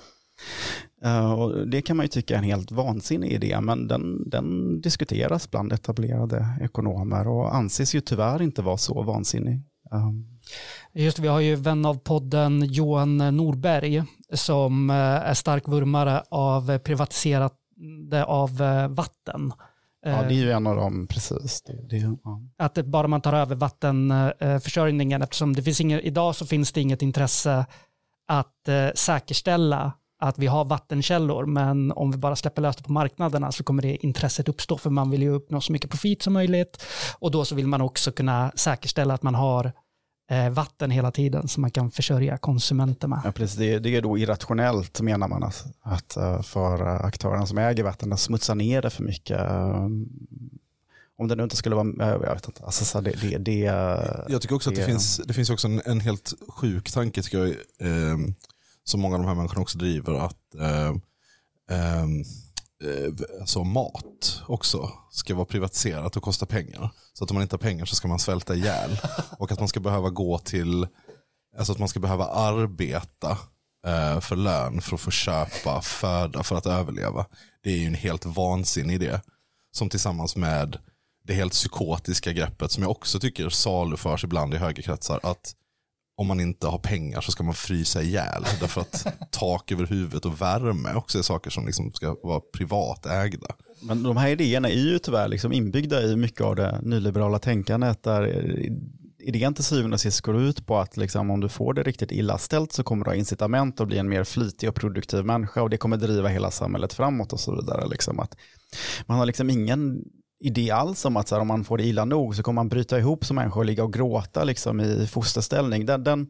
Eh, 1.03 1.33
och 1.33 1.67
det 1.67 1.81
kan 1.81 1.97
man 1.97 2.03
ju 2.03 2.07
tycka 2.07 2.33
är 2.33 2.37
en 2.37 2.43
helt 2.43 2.71
vansinnig 2.71 3.31
idé, 3.31 3.61
men 3.61 3.87
den, 3.87 4.29
den 4.29 4.81
diskuteras 4.81 5.51
bland 5.51 5.73
etablerade 5.73 6.47
ekonomer 6.61 7.27
och 7.27 7.55
anses 7.55 7.95
ju 7.95 8.01
tyvärr 8.01 8.41
inte 8.41 8.61
vara 8.61 8.77
så 8.77 9.01
vansinnig. 9.01 9.61
Um, 9.91 10.39
Just 10.93 11.19
vi 11.19 11.27
har 11.27 11.39
ju 11.39 11.55
vän 11.55 11.85
av 11.85 11.95
podden 11.95 12.65
Johan 12.65 13.17
Norberg 13.17 14.03
som 14.33 14.89
eh, 14.89 14.95
är 14.95 15.33
stark 15.33 15.67
vurmare 15.67 16.23
av 16.29 16.77
privatiserande 16.77 18.25
av 18.25 18.61
eh, 18.61 18.87
vatten. 18.87 19.53
ja, 20.05 20.21
det 20.21 20.33
är 20.33 20.43
ju 20.43 20.51
en 20.51 20.67
av 20.67 20.75
dem, 20.75 21.07
precis. 21.07 21.61
Det, 21.61 21.87
det, 21.89 22.17
ja. 22.23 22.41
Att 22.57 22.85
bara 22.85 23.07
man 23.07 23.21
tar 23.21 23.33
över 23.33 23.55
vattenförsörjningen 23.55 25.21
eftersom 25.21 25.53
det 25.53 25.63
finns 25.63 25.81
ingen, 25.81 25.99
idag 25.99 26.35
så 26.35 26.45
finns 26.45 26.71
det 26.71 26.81
inget 26.81 27.01
intresse 27.01 27.65
att 28.27 28.69
säkerställa 28.95 29.93
att 30.23 30.39
vi 30.39 30.47
har 30.47 30.65
vattenkällor, 30.65 31.45
men 31.45 31.91
om 31.91 32.11
vi 32.11 32.17
bara 32.17 32.35
släpper 32.35 32.61
lös 32.61 32.75
det 32.75 32.83
på 32.83 32.91
marknaderna 32.91 33.51
så 33.51 33.63
kommer 33.63 33.81
det 33.81 34.05
intresset 34.05 34.49
uppstå, 34.49 34.77
för 34.77 34.89
man 34.89 35.09
vill 35.09 35.21
ju 35.21 35.29
uppnå 35.29 35.61
så 35.61 35.71
mycket 35.71 35.89
profit 35.89 36.21
som 36.21 36.33
möjligt. 36.33 36.83
Och 37.19 37.31
då 37.31 37.45
så 37.45 37.55
vill 37.55 37.67
man 37.67 37.81
också 37.81 38.11
kunna 38.11 38.51
säkerställa 38.55 39.13
att 39.13 39.23
man 39.23 39.35
har 39.35 39.71
eh, 40.31 40.49
vatten 40.49 40.91
hela 40.91 41.11
tiden 41.11 41.47
som 41.47 41.61
man 41.61 41.71
kan 41.71 41.91
försörja 41.91 42.37
konsumenter 42.37 43.07
med. 43.07 43.21
Ja, 43.23 43.31
precis. 43.31 43.57
Det, 43.57 43.79
det 43.79 43.95
är 43.95 44.01
då 44.01 44.17
irrationellt 44.17 45.01
menar 45.01 45.27
man 45.27 45.43
att, 45.43 45.65
att 45.81 46.17
eh, 46.17 46.41
för 46.41 46.81
eh, 46.87 47.05
aktörerna 47.05 47.45
som 47.45 47.57
äger 47.57 47.83
vatten 47.83 48.13
att 48.13 48.19
smutsa 48.19 48.53
ner 48.53 48.81
det 48.81 48.89
för 48.89 49.03
mycket. 49.03 49.39
Om 51.17 51.27
det 51.27 51.35
nu 51.35 51.43
inte 51.43 51.55
skulle 51.55 51.75
vara, 51.75 51.87
jag 52.27 52.33
vet 52.33 52.47
inte, 52.47 52.63
alltså, 52.65 52.85
så 52.85 53.01
det, 53.01 53.11
det, 53.21 53.37
det, 53.37 53.59
Jag 54.29 54.41
tycker 54.41 54.55
också 54.55 54.69
att 54.69 54.75
det 54.75 54.81
det- 54.81 54.87
finns, 54.87 55.17
det 55.25 55.33
finns 55.33 55.49
också 55.49 55.67
en, 55.67 55.81
en 55.85 55.99
helt 55.99 56.33
sjuk 56.47 56.91
tanke 56.91 57.21
tycker 57.21 57.37
jag, 57.37 57.49
eh, 57.49 58.17
som 58.83 59.01
många 59.01 59.15
av 59.15 59.21
de 59.21 59.27
här 59.27 59.35
människorna 59.35 59.61
också 59.61 59.77
driver, 59.77 60.13
att 60.13 60.55
eh, 60.55 60.89
eh, 61.69 62.03
eh, 62.83 63.13
alltså 63.39 63.63
mat 63.63 64.41
också 64.47 64.91
ska 65.11 65.35
vara 65.35 65.45
privatiserat 65.45 66.17
och 66.17 66.23
kosta 66.23 66.45
pengar. 66.45 66.89
Så 67.13 67.23
att 67.23 67.31
om 67.31 67.35
man 67.35 67.41
inte 67.41 67.53
har 67.53 67.59
pengar 67.59 67.85
så 67.85 67.95
ska 67.95 68.07
man 68.07 68.19
svälta 68.19 68.55
ihjäl. 68.55 68.99
Och 69.39 69.51
att 69.51 69.59
man 69.59 69.67
ska 69.67 69.79
behöva 69.79 70.09
gå 70.09 70.37
till, 70.37 70.87
alltså 71.57 71.73
att 71.73 71.79
man 71.79 71.87
ska 71.87 71.99
behöva 71.99 72.25
arbeta 72.25 73.37
eh, 73.87 74.19
för 74.19 74.35
lön 74.35 74.81
för 74.81 74.95
att 74.95 75.01
få 75.01 75.11
köpa 75.11 75.81
föda 75.81 76.43
för 76.43 76.55
att 76.55 76.65
överleva. 76.65 77.25
Det 77.63 77.69
är 77.69 77.77
ju 77.77 77.87
en 77.87 77.93
helt 77.93 78.25
vansinnig 78.25 78.95
idé. 78.95 79.19
Som 79.71 79.89
tillsammans 79.89 80.35
med 80.35 80.77
det 81.23 81.33
helt 81.33 81.51
psykotiska 81.51 82.33
greppet 82.33 82.71
som 82.71 82.83
jag 82.83 82.91
också 82.91 83.19
tycker 83.19 83.49
saluförs 83.49 84.23
ibland 84.23 84.53
i 84.53 84.57
högerkretsar. 84.57 85.19
Att 85.23 85.55
om 86.15 86.27
man 86.27 86.39
inte 86.39 86.67
har 86.67 86.77
pengar 86.77 87.21
så 87.21 87.31
ska 87.31 87.43
man 87.43 87.53
frysa 87.53 88.01
ihjäl. 88.01 88.43
Därför 88.59 88.81
att 88.81 89.07
tak 89.31 89.71
över 89.71 89.85
huvudet 89.85 90.25
och 90.25 90.41
värme 90.41 90.93
också 90.93 91.17
är 91.17 91.21
saker 91.21 91.49
som 91.49 91.65
liksom 91.65 91.91
ska 91.91 92.15
vara 92.23 92.39
privat 92.57 93.05
ägda. 93.05 93.47
Men 93.81 94.03
de 94.03 94.17
här 94.17 94.29
idéerna 94.29 94.69
är 94.69 94.79
ju 94.79 94.99
tyvärr 94.99 95.27
liksom 95.27 95.53
inbyggda 95.53 96.01
i 96.01 96.15
mycket 96.15 96.41
av 96.41 96.55
det 96.55 96.79
nyliberala 96.81 97.39
tänkandet 97.39 98.03
där 98.03 98.23
idén 99.23 99.53
till 99.53 99.63
syvende 99.63 99.93
och 99.95 100.01
sist 100.01 100.21
går 100.21 100.41
ut 100.41 100.67
på 100.67 100.77
att 100.77 100.97
liksom, 100.97 101.31
om 101.31 101.39
du 101.39 101.49
får 101.49 101.73
det 101.73 101.83
riktigt 101.83 102.11
illa 102.11 102.37
ställt 102.37 102.73
så 102.73 102.83
kommer 102.83 103.05
du 103.05 103.11
ha 103.11 103.15
incitament 103.15 103.81
att 103.81 103.87
bli 103.87 103.97
en 103.97 104.09
mer 104.09 104.23
flitig 104.23 104.69
och 104.69 104.75
produktiv 104.75 105.25
människa 105.25 105.61
och 105.61 105.69
det 105.69 105.77
kommer 105.77 105.97
driva 105.97 106.29
hela 106.29 106.51
samhället 106.51 106.93
framåt 106.93 107.33
och 107.33 107.39
så 107.39 107.55
vidare. 107.55 107.87
Liksom 107.87 108.19
att 108.19 108.37
man 109.05 109.17
har 109.17 109.25
liksom 109.25 109.49
ingen 109.49 110.03
idé 110.43 110.71
alls 110.71 111.05
om 111.05 111.17
att 111.17 111.27
så 111.27 111.35
här, 111.35 111.41
om 111.41 111.47
man 111.47 111.63
får 111.63 111.77
det 111.77 111.83
illa 111.83 112.05
nog 112.05 112.35
så 112.35 112.43
kommer 112.43 112.55
man 112.55 112.69
bryta 112.69 112.99
ihop 112.99 113.25
som 113.25 113.35
människa 113.35 113.59
och 113.59 113.65
ligga 113.65 113.83
och 113.83 113.93
gråta 113.93 114.43
liksom, 114.43 114.79
i 114.79 115.07
fosterställning. 115.07 115.85
Den, 115.85 116.03
den, 116.03 116.27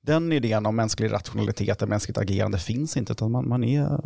den 0.00 0.32
idén 0.32 0.66
om 0.66 0.76
mänsklig 0.76 1.12
rationalitet 1.12 1.82
och 1.82 1.88
mänskligt 1.88 2.18
agerande 2.18 2.58
finns 2.58 2.96
inte, 2.96 3.12
utan 3.12 3.30
man, 3.30 3.48
man 3.48 3.64
är 3.64 4.00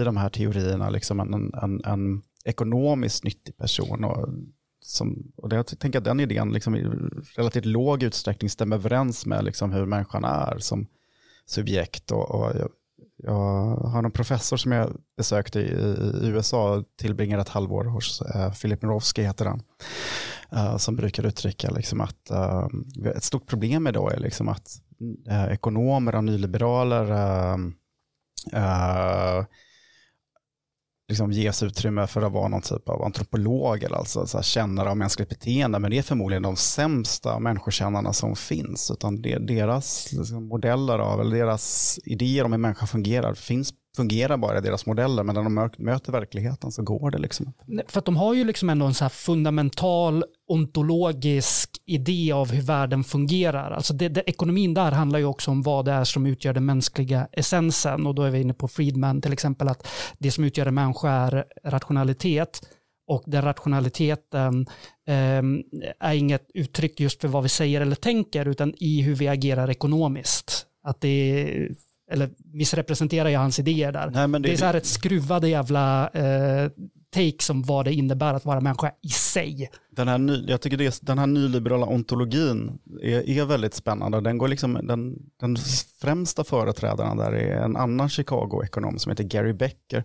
i 0.00 0.04
de 0.04 0.16
här 0.16 0.28
teorierna 0.28 0.90
liksom 0.90 1.20
en, 1.20 1.54
en, 1.62 1.84
en 1.84 2.22
ekonomiskt 2.44 3.24
nyttig 3.24 3.56
person. 3.56 4.04
Och, 4.04 4.28
som, 4.80 5.32
och 5.36 5.48
det, 5.48 5.56
jag 5.56 5.66
tänker 5.66 5.98
att 5.98 6.04
den 6.04 6.20
idén 6.20 6.52
liksom 6.52 6.76
i 6.76 6.84
relativt 7.36 7.64
låg 7.64 8.02
utsträckning 8.02 8.50
stämmer 8.50 8.76
överens 8.76 9.26
med 9.26 9.44
liksom 9.44 9.72
hur 9.72 9.86
människan 9.86 10.24
är 10.24 10.58
som 10.58 10.86
subjekt. 11.46 12.10
Och, 12.10 12.30
och 12.30 12.56
jag, 12.56 12.68
jag 13.18 13.76
har 13.76 14.02
en 14.02 14.10
professor 14.10 14.56
som 14.56 14.72
jag 14.72 14.96
besökte 15.16 15.60
i, 15.60 15.70
USA 16.22 16.22
USA, 16.22 16.84
tillbringade 16.96 17.42
ett 17.42 17.48
halvår 17.48 17.84
hos 17.84 18.20
eh, 18.20 18.52
Filip 18.52 18.80
Philip 18.80 19.22
heter 19.22 19.44
han, 19.44 19.62
eh, 20.52 20.76
som 20.76 20.96
brukar 20.96 21.26
uttrycka 21.26 21.70
liksom 21.70 22.00
att 22.00 22.30
eh, 22.30 22.66
ett 23.16 23.24
stort 23.24 23.46
problem 23.46 23.86
idag 23.86 24.12
är 24.12 24.18
liksom 24.20 24.48
att 24.48 24.82
ekonomer 25.50 26.14
och 26.14 26.24
nyliberaler 26.24 27.04
liksom 31.08 31.32
ges 31.32 31.62
utrymme 31.62 32.06
för 32.06 32.22
att 32.22 32.32
vara 32.32 32.48
någon 32.48 32.62
typ 32.62 32.88
av 32.88 33.02
antropolog 33.02 33.82
eller 33.82 33.96
alltså 33.96 34.26
så 34.26 34.38
här, 34.38 34.42
kännare 34.42 34.90
av 34.90 34.96
mänskligt 34.96 35.28
beteende, 35.28 35.78
men 35.78 35.90
det 35.90 35.98
är 35.98 36.02
förmodligen 36.02 36.42
de 36.42 36.56
sämsta 36.56 37.38
människokännarna 37.38 38.12
som 38.12 38.36
finns, 38.36 38.90
utan 38.90 39.22
det, 39.22 39.38
deras 39.38 40.12
liksom, 40.12 40.48
modeller 40.48 40.98
av, 40.98 41.20
eller 41.20 41.36
deras 41.36 41.98
idéer 42.04 42.44
om 42.44 42.52
hur 42.52 42.58
människan 42.58 42.88
fungerar, 42.88 43.34
finns, 43.34 43.74
fungerar 43.98 44.36
bara 44.36 44.58
i 44.58 44.60
deras 44.60 44.86
modeller, 44.86 45.22
men 45.22 45.34
när 45.34 45.42
de 45.42 45.70
möter 45.78 46.12
verkligheten 46.12 46.72
så 46.72 46.82
går 46.82 47.10
det 47.10 47.18
liksom 47.18 47.46
inte. 47.46 47.92
För 47.92 47.98
att 47.98 48.04
de 48.04 48.16
har 48.16 48.34
ju 48.34 48.44
liksom 48.44 48.70
ändå 48.70 48.86
en 48.86 48.94
så 48.94 49.04
här 49.04 49.08
fundamental 49.08 50.24
ontologisk 50.48 51.70
idé 51.86 52.32
av 52.32 52.50
hur 52.52 52.62
världen 52.62 53.04
fungerar. 53.04 53.70
Alltså 53.70 53.94
det, 53.94 54.08
det, 54.08 54.22
ekonomin 54.26 54.74
där 54.74 54.92
handlar 54.92 55.18
ju 55.18 55.24
också 55.24 55.50
om 55.50 55.62
vad 55.62 55.84
det 55.84 55.92
är 55.92 56.04
som 56.04 56.26
utgör 56.26 56.52
den 56.52 56.66
mänskliga 56.66 57.28
essensen 57.32 58.06
och 58.06 58.14
då 58.14 58.22
är 58.22 58.30
vi 58.30 58.40
inne 58.40 58.54
på 58.54 58.68
Friedman 58.68 59.22
till 59.22 59.32
exempel 59.32 59.68
att 59.68 59.88
det 60.18 60.30
som 60.30 60.44
utgör 60.44 60.66
en 60.66 60.74
människa 60.74 61.10
är 61.10 61.44
rationalitet 61.64 62.60
och 63.08 63.22
den 63.26 63.42
rationaliteten 63.42 64.66
eh, 65.08 65.42
är 66.00 66.14
inget 66.14 66.50
uttryck 66.54 67.00
just 67.00 67.20
för 67.20 67.28
vad 67.28 67.42
vi 67.42 67.48
säger 67.48 67.80
eller 67.80 67.96
tänker 67.96 68.48
utan 68.48 68.74
i 68.76 69.02
hur 69.02 69.14
vi 69.14 69.28
agerar 69.28 69.70
ekonomiskt. 69.70 70.66
Att 70.82 71.00
det 71.00 71.08
är, 71.08 71.68
eller 72.10 72.30
missrepresenterar 72.52 73.28
jag 73.28 73.40
hans 73.40 73.58
idéer 73.58 73.92
där. 73.92 74.10
Nej, 74.10 74.28
det, 74.28 74.38
det- 74.38 74.52
är 74.52 74.56
så 74.56 74.64
här 74.64 74.74
ett 74.74 74.86
skruvade 74.86 75.48
jävla 75.48 76.08
eh, 76.08 76.70
take 77.14 77.36
som 77.44 77.62
vad 77.62 77.84
det 77.84 77.94
innebär 77.94 78.34
att 78.34 78.44
vara 78.44 78.60
människa 78.60 78.90
i 79.02 79.08
sig. 79.08 79.68
Den 79.98 80.08
här, 80.08 80.18
ny, 80.18 80.44
jag 80.48 80.60
tycker 80.60 80.76
det, 80.76 80.98
den 81.02 81.18
här 81.18 81.26
nyliberala 81.26 81.86
ontologin 81.86 82.78
är, 83.02 83.28
är 83.28 83.44
väldigt 83.44 83.74
spännande. 83.74 84.20
Den, 84.20 84.38
går 84.38 84.48
liksom, 84.48 84.80
den, 84.82 85.16
den 85.40 85.56
främsta 86.00 86.44
företrädaren 86.44 87.16
där 87.16 87.32
är 87.32 87.62
en 87.62 87.76
annan 87.76 88.08
Chicago-ekonom 88.08 88.98
som 88.98 89.10
heter 89.10 89.24
Gary 89.24 89.52
Becker. 89.52 90.04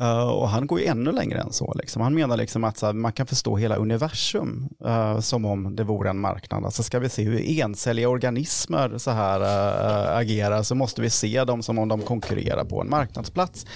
Uh, 0.00 0.28
och 0.28 0.48
han 0.48 0.66
går 0.66 0.80
ju 0.80 0.86
ännu 0.86 1.12
längre 1.12 1.38
än 1.38 1.52
så. 1.52 1.74
Liksom. 1.74 2.02
Han 2.02 2.14
menar 2.14 2.36
liksom 2.36 2.64
att 2.64 2.78
så 2.78 2.86
här, 2.86 2.92
man 2.92 3.12
kan 3.12 3.26
förstå 3.26 3.56
hela 3.56 3.76
universum 3.76 4.68
uh, 4.86 5.20
som 5.20 5.44
om 5.44 5.76
det 5.76 5.84
vore 5.84 6.10
en 6.10 6.20
marknad. 6.20 6.64
Alltså 6.64 6.82
ska 6.82 6.98
vi 6.98 7.08
se 7.08 7.22
hur 7.22 7.40
encelliga 7.40 8.08
organismer 8.08 8.98
så 8.98 9.10
här 9.10 9.40
uh, 9.40 10.16
agerar 10.16 10.62
så 10.62 10.74
måste 10.74 11.02
vi 11.02 11.10
se 11.10 11.44
dem 11.44 11.62
som 11.62 11.78
om 11.78 11.88
de 11.88 12.02
konkurrerar 12.02 12.64
på 12.64 12.80
en 12.80 12.90
marknadsplats. 12.90 13.66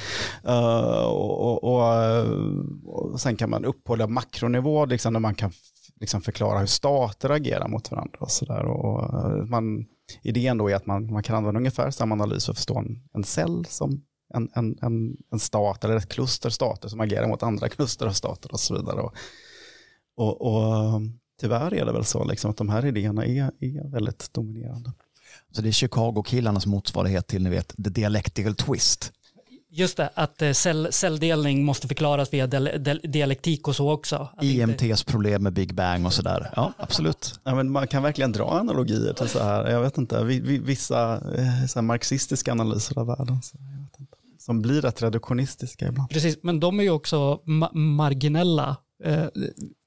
Uh, 0.48 1.04
och, 1.04 1.40
och, 1.40 1.64
och, 1.64 3.12
och 3.12 3.20
sen 3.20 3.36
kan 3.36 3.50
man 3.50 3.64
upphålla 3.64 4.06
makronivå 4.06 4.86
liksom, 4.86 5.12
där 5.12 5.20
man 5.20 5.34
kan 5.40 5.52
liksom 6.00 6.20
förklara 6.20 6.58
hur 6.58 6.66
stater 6.66 7.30
agerar 7.30 7.68
mot 7.68 7.90
varandra. 7.90 8.18
Och 8.20 8.30
så 8.30 8.44
där. 8.44 8.64
Och 8.64 9.02
eh, 9.02 9.44
man, 9.44 9.86
idén 10.22 10.58
då 10.58 10.70
är 10.70 10.74
att 10.74 10.86
man, 10.86 11.12
man 11.12 11.22
kan 11.22 11.36
använda 11.36 11.58
ungefär 11.58 11.90
samma 11.90 12.14
analys 12.14 12.44
för 12.44 12.52
att 12.52 12.58
förstå 12.58 12.78
en, 12.78 13.02
en 13.14 13.24
cell 13.24 13.64
som 13.64 14.04
en, 14.34 14.50
en, 14.54 14.78
en, 14.82 15.16
en 15.32 15.38
stat 15.38 15.84
eller 15.84 15.96
ett 15.96 16.08
kluster 16.08 16.50
stater 16.50 16.88
som 16.88 17.00
agerar 17.00 17.28
mot 17.28 17.42
andra 17.42 17.68
kluster 17.68 18.06
av 18.06 18.12
stater 18.12 18.52
och 18.52 18.60
så 18.60 18.74
vidare. 18.74 19.00
Och, 19.00 19.14
och, 20.16 20.40
och 20.40 21.00
tyvärr 21.40 21.74
är 21.74 21.86
det 21.86 21.92
väl 21.92 22.04
så 22.04 22.24
liksom, 22.24 22.50
att 22.50 22.56
de 22.56 22.68
här 22.68 22.86
idéerna 22.86 23.26
är, 23.26 23.52
är 23.60 23.90
väldigt 23.90 24.32
dominerande. 24.32 24.92
Så 25.52 25.62
det 25.62 25.68
är 25.68 25.72
Chicago-killarnas 25.72 26.66
motsvarighet 26.66 27.26
till, 27.26 27.42
ni 27.42 27.50
vet, 27.50 27.68
the 27.68 27.90
dialectical 27.90 28.54
twist. 28.54 29.12
Just 29.72 29.96
det, 29.96 30.10
att 30.14 30.42
eh, 30.42 30.52
cell, 30.52 30.88
celldelning 30.90 31.64
måste 31.64 31.88
förklaras 31.88 32.32
via 32.32 32.46
del, 32.46 32.70
del, 32.78 33.00
dialektik 33.04 33.68
och 33.68 33.76
så 33.76 33.90
också. 33.90 34.28
Att 34.36 34.42
inte- 34.44 34.86
IMTs 34.86 35.02
problem 35.04 35.42
med 35.42 35.52
Big 35.52 35.74
Bang 35.74 36.06
och 36.06 36.12
sådär. 36.12 36.50
Ja, 36.56 36.72
absolut. 36.76 37.40
Ja, 37.44 37.54
men 37.54 37.70
man 37.70 37.86
kan 37.88 38.02
verkligen 38.02 38.32
dra 38.32 38.58
analogier 38.58 39.12
till 39.12 39.28
så 39.28 39.38
här, 39.42 39.68
jag 39.70 39.80
vet 39.82 39.98
inte, 39.98 40.24
vi- 40.24 40.40
vi- 40.40 40.58
vissa 40.58 41.14
eh, 41.14 41.66
så 41.68 41.78
här 41.78 41.82
marxistiska 41.82 42.52
analyser 42.52 42.98
av 42.98 43.06
världen. 43.06 43.42
Så 43.42 43.56
jag 43.60 43.82
vet 43.82 44.00
inte, 44.00 44.12
som 44.38 44.62
blir 44.62 44.82
rätt 44.82 45.02
reduktionistiska 45.02 45.88
ibland. 45.88 46.10
Precis, 46.10 46.38
men 46.42 46.60
de 46.60 46.78
är 46.80 46.84
ju 46.84 46.90
också 46.90 47.40
ma 47.44 47.70
marginella. 47.72 48.76
Eh, 49.04 49.24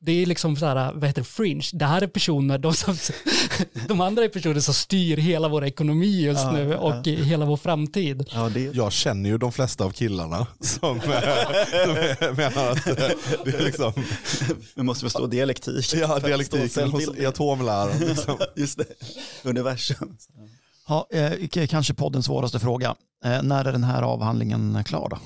Det 0.01 0.11
är 0.11 0.25
liksom 0.25 0.55
så 0.55 0.65
här, 0.65 0.93
vad 0.93 1.03
heter 1.03 1.21
det, 1.21 1.27
fringe. 1.27 1.63
Det 1.73 1.85
här 1.85 2.01
är 2.01 2.07
personer, 2.07 2.57
de, 2.57 2.73
som, 2.73 2.95
de 3.87 4.01
andra 4.01 4.23
är 4.23 4.29
personer 4.29 4.59
som 4.59 4.73
styr 4.73 5.17
hela 5.17 5.47
vår 5.47 5.63
ekonomi 5.65 6.21
just 6.21 6.43
Ja, 6.43 6.51
nu 6.51 6.75
och 6.75 6.93
ja. 7.07 7.11
hela 7.11 7.45
vår 7.45 7.57
framtid. 7.57 8.29
Ja, 8.33 8.49
det, 8.49 8.59
Jag 8.75 8.91
känner 8.91 9.29
ju 9.29 9.37
de 9.37 9.51
flesta 9.51 9.85
av 9.85 9.91
killarna 9.91 10.47
som, 10.59 10.99
som 11.01 11.09
menar 12.37 12.71
att 12.71 12.85
det 13.45 13.55
är 13.59 13.63
liksom, 13.63 13.93
vi 14.75 14.83
måste 14.83 15.05
förstå 15.05 15.27
dialektik. 15.27 15.93
ja, 15.93 16.19
dialektiken 16.19 16.61
hos, 16.61 16.73
cellbildning. 16.73 17.23
i 17.23 17.25
atomläran. 17.25 17.97
Liksom. 17.99 18.37
Just 18.55 18.77
det, 18.77 18.85
universum. 19.43 20.17
Ja, 20.87 21.07
eh, 21.11 21.67
kanske 21.67 21.93
poddens 21.93 22.25
svåraste 22.25 22.59
fråga. 22.59 22.95
Eh, 23.25 23.43
när 23.43 23.65
är 23.65 23.71
den 23.71 23.83
här 23.83 24.01
avhandlingen 24.01 24.83
klar 24.83 25.07
då? 25.09 25.17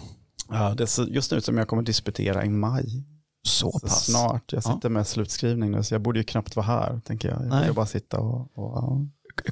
Ja, 0.50 0.74
det 0.78 0.88
ser 0.88 1.06
just 1.06 1.32
nu 1.32 1.42
som 1.42 1.58
jag 1.58 1.68
kommer 1.68 1.84
disputera 1.84 2.46
i 2.46 2.50
maj. 2.50 3.04
Så 3.48 3.72
Så 3.72 3.80
pass. 3.80 4.06
snart. 4.06 4.54
Jag 4.54 4.64
sitter 4.64 4.90
med 4.90 5.08
slutskrivning 5.08 5.72
nu 5.72 5.84
så 5.84 5.94
jag 5.94 6.02
borde 6.02 6.20
ju 6.20 6.24
knappt 6.24 6.56
vara 6.56 6.66
här, 6.66 7.02
tänker 7.06 7.30
jag. 7.30 7.42
Jag 7.42 7.48
Nej. 7.50 7.62
borde 7.62 7.74
bara 7.74 7.86
sitta 7.86 8.20
och... 8.20 8.42
och 8.58 8.78
ja. 8.78 9.02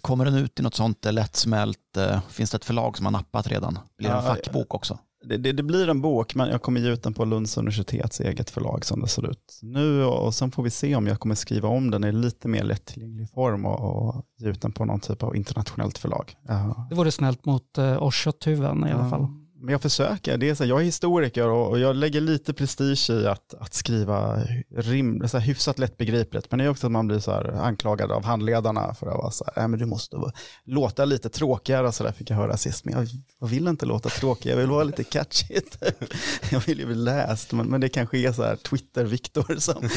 Kommer 0.01 0.25
den 0.25 0.35
ut 0.35 0.59
i 0.59 0.63
något 0.63 0.75
sånt 0.75 1.05
eh, 1.05 1.13
lättsmält? 1.13 1.97
eh, 1.97 2.19
Finns 2.29 2.51
det 2.51 2.55
ett 2.57 2.65
förlag 2.65 2.97
som 2.97 3.05
har 3.05 3.11
nappat 3.11 3.47
redan? 3.47 3.79
Blir 3.97 4.09
det 4.09 4.15
en 4.15 4.23
Ja, 4.25 4.29
fackbok 4.29 4.73
också? 4.73 4.97
det, 5.25 5.37
det, 5.37 5.51
det 5.51 5.63
blir 5.63 5.89
en 5.89 6.01
bok, 6.01 6.35
men 6.35 6.49
jag 6.49 6.61
kommer 6.61 6.79
ge 6.81 6.89
ut 6.89 7.03
den 7.03 7.13
på 7.13 7.25
Lunds 7.25 7.57
universitets 7.57 8.19
eget 8.19 8.49
förlag 8.49 8.85
som 8.85 9.01
det 9.01 9.07
ser 9.07 9.29
ut 9.31 9.59
nu. 9.61 10.03
Och, 10.03 10.25
och 10.25 10.33
sen 10.35 10.51
får 10.51 10.63
vi 10.63 10.69
se 10.69 10.95
om 10.95 11.07
jag 11.07 11.19
kommer 11.19 11.35
skriva 11.35 11.69
om 11.69 11.91
den 11.91 12.03
i 12.03 12.11
lite 12.11 12.47
mer 12.47 12.63
lättillgänglig 12.63 13.29
form 13.29 13.65
och, 13.65 13.79
och 14.07 14.25
ge 14.37 14.49
ut 14.49 14.61
den 14.61 14.71
på 14.71 14.85
någon 14.85 14.99
typ 14.99 15.23
av 15.23 15.35
internationellt 15.35 15.97
förlag. 15.97 16.33
Ja. 16.47 16.87
Det 16.89 16.95
vore 16.95 17.11
snällt 17.11 17.45
mot 17.45 17.77
uh, 17.77 18.03
Oshot-huven 18.03 18.87
i 18.87 18.91
alla 18.91 19.03
Ja. 19.03 19.09
fall. 19.09 19.27
Men 19.65 19.71
jag 19.71 19.81
försöker. 19.81 20.37
Det 20.37 20.49
är 20.49 20.55
så 20.55 20.63
här, 20.63 20.69
jag 20.69 20.81
är 20.81 20.85
historiker 20.85 21.47
och, 21.47 21.69
och 21.69 21.79
jag 21.79 21.95
lägger 21.95 22.21
lite 22.21 22.53
prestige 22.53 23.09
i 23.09 23.27
att, 23.27 23.53
att 23.53 23.73
skriva 23.73 24.43
rim, 24.75 25.27
så 25.27 25.37
här, 25.37 25.45
hyfsat 25.45 25.79
lättbegripligt. 25.79 26.51
Men 26.51 26.59
det 26.59 26.65
är 26.65 26.69
också 26.69 26.87
att 26.87 26.91
man 26.91 27.07
blir 27.07 27.19
så 27.19 27.31
här, 27.31 27.51
anklagad 27.51 28.11
av 28.11 28.25
handledarna 28.25 28.93
för 28.93 29.07
att 29.07 29.17
vara 29.17 29.31
så 29.31 29.45
här, 29.45 29.53
"Nej, 29.55 29.67
men 29.67 29.79
du 29.79 29.85
måste 29.85 30.17
låta 30.65 31.05
lite 31.05 31.29
tråkigare. 31.29 31.91
Så 31.91 32.03
där 32.03 32.11
fick 32.11 32.29
jag 32.29 32.37
höra 32.37 32.57
sist. 32.57 32.85
Men 32.85 32.93
jag, 32.93 33.07
jag 33.39 33.47
vill 33.47 33.67
inte 33.67 33.85
låta 33.85 34.09
tråkig, 34.09 34.51
jag 34.51 34.57
vill 34.57 34.67
vara 34.67 34.83
lite 34.83 35.03
catchy. 35.03 35.59
Jag 36.51 36.59
vill 36.59 36.79
ju 36.79 36.85
bli 36.85 36.95
läst, 36.95 37.51
men, 37.51 37.67
men 37.67 37.81
det 37.81 37.89
kanske 37.89 38.17
är 38.17 38.31
så 38.31 38.43
här 38.43 38.55
Twitter-Viktor 38.55 39.55
som, 39.59 39.89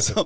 som, 0.00 0.24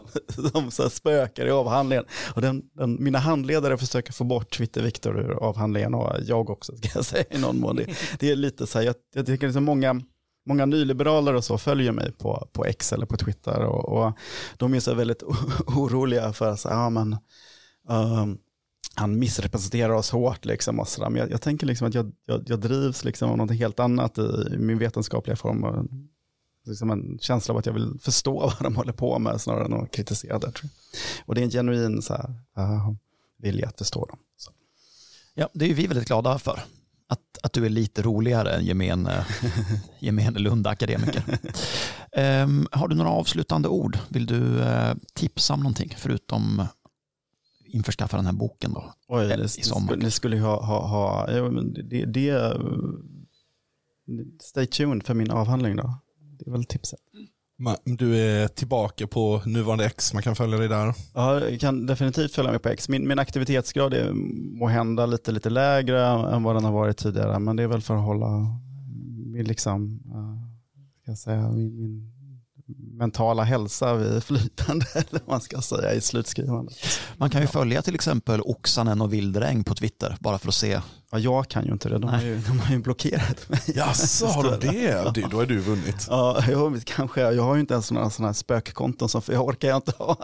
som 0.51 0.71
så 0.71 0.91
spökar 0.91 1.47
i 1.47 1.51
avhandlingen. 1.51 2.05
Och 2.35 2.41
den, 2.41 2.63
den, 2.75 3.05
mina 3.05 3.19
handledare 3.19 3.79
försöker 3.79 4.13
få 4.13 4.25
bort 4.25 4.57
Twitter-Viktor 4.57 5.21
ur 5.21 5.33
avhandlingen 5.33 5.95
och 5.95 6.13
jag 6.23 6.51
också 6.51 6.77
ska 6.77 6.89
jag 6.95 7.05
säga 7.05 7.25
i 7.31 7.39
någon 7.39 7.61
mån. 7.61 7.77
Det, 7.77 7.87
det 8.19 8.31
är 8.31 8.37
lite 8.37 8.66
så 8.69 8.79
här, 8.79 8.87
jag, 8.87 8.95
jag 9.15 9.27
tycker 9.27 9.47
liksom 9.47 9.65
många, 9.65 10.01
många 10.47 10.67
nyliberaler 10.67 11.35
och 11.35 11.45
så 11.45 11.59
följer 11.59 11.93
mig 11.93 12.13
på, 12.13 12.49
på 12.53 12.65
X 12.65 12.93
eller 12.93 13.07
på 13.07 13.17
Twitter 13.17 13.61
och, 13.61 13.89
och 13.89 14.13
de 14.57 14.75
är 14.75 14.81
så 14.81 14.95
väldigt 14.95 15.23
oroliga 15.67 16.33
för 16.33 16.53
att 16.53 16.65
ja, 16.65 16.91
men, 16.91 17.17
um, 17.89 18.39
han 18.97 19.19
missrepresenterar 19.19 19.93
oss 19.93 20.11
hårt. 20.11 20.45
Liksom 20.45 20.81
och 20.81 20.89
så. 20.89 21.11
Men 21.11 21.17
jag, 21.17 21.31
jag 21.31 21.43
tänker 21.43 21.67
liksom 21.67 21.89
att 21.89 21.95
jag, 21.95 22.13
jag, 22.27 22.43
jag 22.47 22.61
drivs 22.61 23.05
liksom 23.05 23.31
av 23.31 23.37
något 23.37 23.51
helt 23.51 23.81
annat 23.81 24.19
i 24.19 24.57
min 24.59 24.79
vetenskapliga 24.79 25.37
form. 25.37 25.65
Och 25.65 25.85
liksom 26.65 26.91
en 26.91 27.19
känsla 27.21 27.55
av 27.55 27.59
att 27.59 27.67
jag 27.67 27.73
vill 27.73 27.99
förstå 28.01 28.41
vad 28.41 28.63
de 28.63 28.77
håller 28.77 28.93
på 28.93 29.19
med 29.19 29.41
snarare 29.41 29.65
än 29.65 29.73
att 29.73 29.91
kritisera 29.91 30.39
det. 30.39 30.51
Tror 30.51 30.71
jag. 30.71 30.71
Och 31.27 31.35
det 31.35 31.41
är 31.41 31.45
en 31.45 31.51
genuin 31.51 32.03
så 32.03 32.15
här, 32.15 32.29
uh, 32.59 32.93
vilja 33.39 33.69
att 33.69 33.79
förstå 33.79 34.05
dem. 34.07 34.19
Så. 34.37 34.53
Ja, 35.35 35.49
det 35.53 35.71
är 35.71 35.75
vi 35.75 35.87
väldigt 35.87 36.09
glada 36.09 36.39
för. 36.39 36.61
Att, 37.09 37.39
att 37.43 37.53
du 37.53 37.67
är 37.67 37.71
lite 37.71 38.03
roligare 38.03 38.53
än 38.53 38.65
gemene, 38.65 39.27
gemene 39.99 40.39
Lund-akademiker. 40.39 41.39
Ehm, 42.13 42.67
har 42.73 42.89
du 42.89 42.97
några 42.97 43.11
avslutande 43.11 43.69
ord? 43.69 43.99
Vill 44.09 44.27
du 44.27 44.61
eh, 44.63 44.95
tipsa 45.15 45.55
om 45.55 45.61
någonting 45.61 45.95
förutom 45.97 46.67
införskaffa 47.67 48.17
den 48.17 48.27
här 48.27 48.33
boken 48.33 48.73
då? 48.73 48.93
Oj, 49.09 49.27
det, 49.29 49.45
i 49.45 49.49
sommar. 49.49 49.87
skulle, 49.87 50.05
det 50.05 50.11
skulle 50.11 50.41
ha, 50.41 50.65
ha, 50.65 50.87
ha 50.87 51.31
ja, 51.31 51.51
men 51.51 51.73
det, 51.73 52.05
det, 52.05 52.29
eh, 52.29 52.61
stay 54.41 54.67
tuned 54.67 55.03
för 55.03 55.15
min 55.15 55.31
avhandling 55.31 55.77
då. 55.77 55.99
Det 56.39 56.47
är 56.47 56.53
väl 56.53 56.65
tipset. 56.65 57.01
Ma- 57.13 57.29
du 57.85 58.17
är 58.17 58.49
tillbaka 58.49 59.07
på 59.07 59.43
nuvarande 59.47 59.87
X, 59.87 60.15
man 60.15 60.23
kan 60.23 60.37
följa 60.37 60.59
dig 60.59 60.69
där. 60.69 60.95
Ja, 61.15 61.41
jag 61.41 61.61
kan 61.61 61.87
definitivt 61.87 62.35
följa 62.35 62.51
mig 62.51 62.61
på 62.61 62.69
X. 62.69 62.89
Min, 62.89 63.09
min 63.09 63.19
aktivitetsgrad 63.19 63.95
är 63.95 64.13
måhända 64.59 65.07
lite, 65.07 65.33
lite 65.33 65.51
lägre 65.51 66.07
än 66.07 66.43
vad 66.43 66.57
den 66.57 66.65
har 66.65 66.73
varit 66.73 66.97
tidigare, 66.97 67.39
men 67.39 67.57
det 67.57 67.63
är 67.63 67.67
väl 67.67 67.83
för 67.83 67.95
att 67.95 68.05
hålla 68.05 68.47
min, 69.33 69.45
liksom, 69.45 70.01
uh, 70.07 70.37
ska 71.03 71.11
jag 71.11 71.19
säga, 71.19 71.49
min, 71.53 71.77
min 71.77 72.16
mentala 72.97 73.43
hälsa 73.43 73.95
vid 73.95 74.25
flytande, 74.25 74.87
eller 74.95 75.07
vad 75.11 75.29
man 75.29 75.41
ska 75.41 75.61
säga, 75.61 75.95
i 75.95 76.01
slutskrivandet. 76.01 76.77
Man 77.17 77.31
kan 77.31 77.41
ju 77.41 77.47
följa 77.47 77.83
till 77.83 77.95
exempel 77.95 78.41
Oxanen 78.41 79.01
och 79.01 79.13
Vildräng 79.13 79.65
på 79.65 79.75
Twitter 79.75 80.17
bara 80.21 80.39
för 80.39 80.49
att 80.49 80.55
se. 80.55 80.81
Ja, 81.11 81.19
jag 81.19 81.49
kan 81.49 81.67
ju 81.67 81.73
inte 81.73 81.89
det, 81.89 81.99
de 81.99 82.09
har 82.09 82.23
ju, 82.23 82.39
de 82.39 82.61
har 82.61 82.75
ju 82.75 82.79
blockerat 82.79 83.49
mig. 83.49 83.61
Jaså, 83.67 84.27
har 84.37 84.43
du 84.43 84.57
det? 84.57 85.11
det? 85.15 85.27
Då 85.31 85.41
är 85.41 85.47
du 85.47 85.59
vunnit. 85.59 86.07
Ja, 86.11 86.43
jag, 86.49 86.83
kanske. 86.85 87.21
Jag 87.21 87.43
har 87.43 87.55
ju 87.55 87.61
inte 87.61 87.75
ens 87.75 87.91
några 87.91 88.11
sådana 88.11 88.29
här 88.29 88.35
spökkonton, 88.35 89.09
som, 89.09 89.23
för 89.23 89.33
jag 89.33 89.45
orkar 89.45 89.69
jag 89.69 89.77
inte 89.77 89.93
ha. 89.99 90.17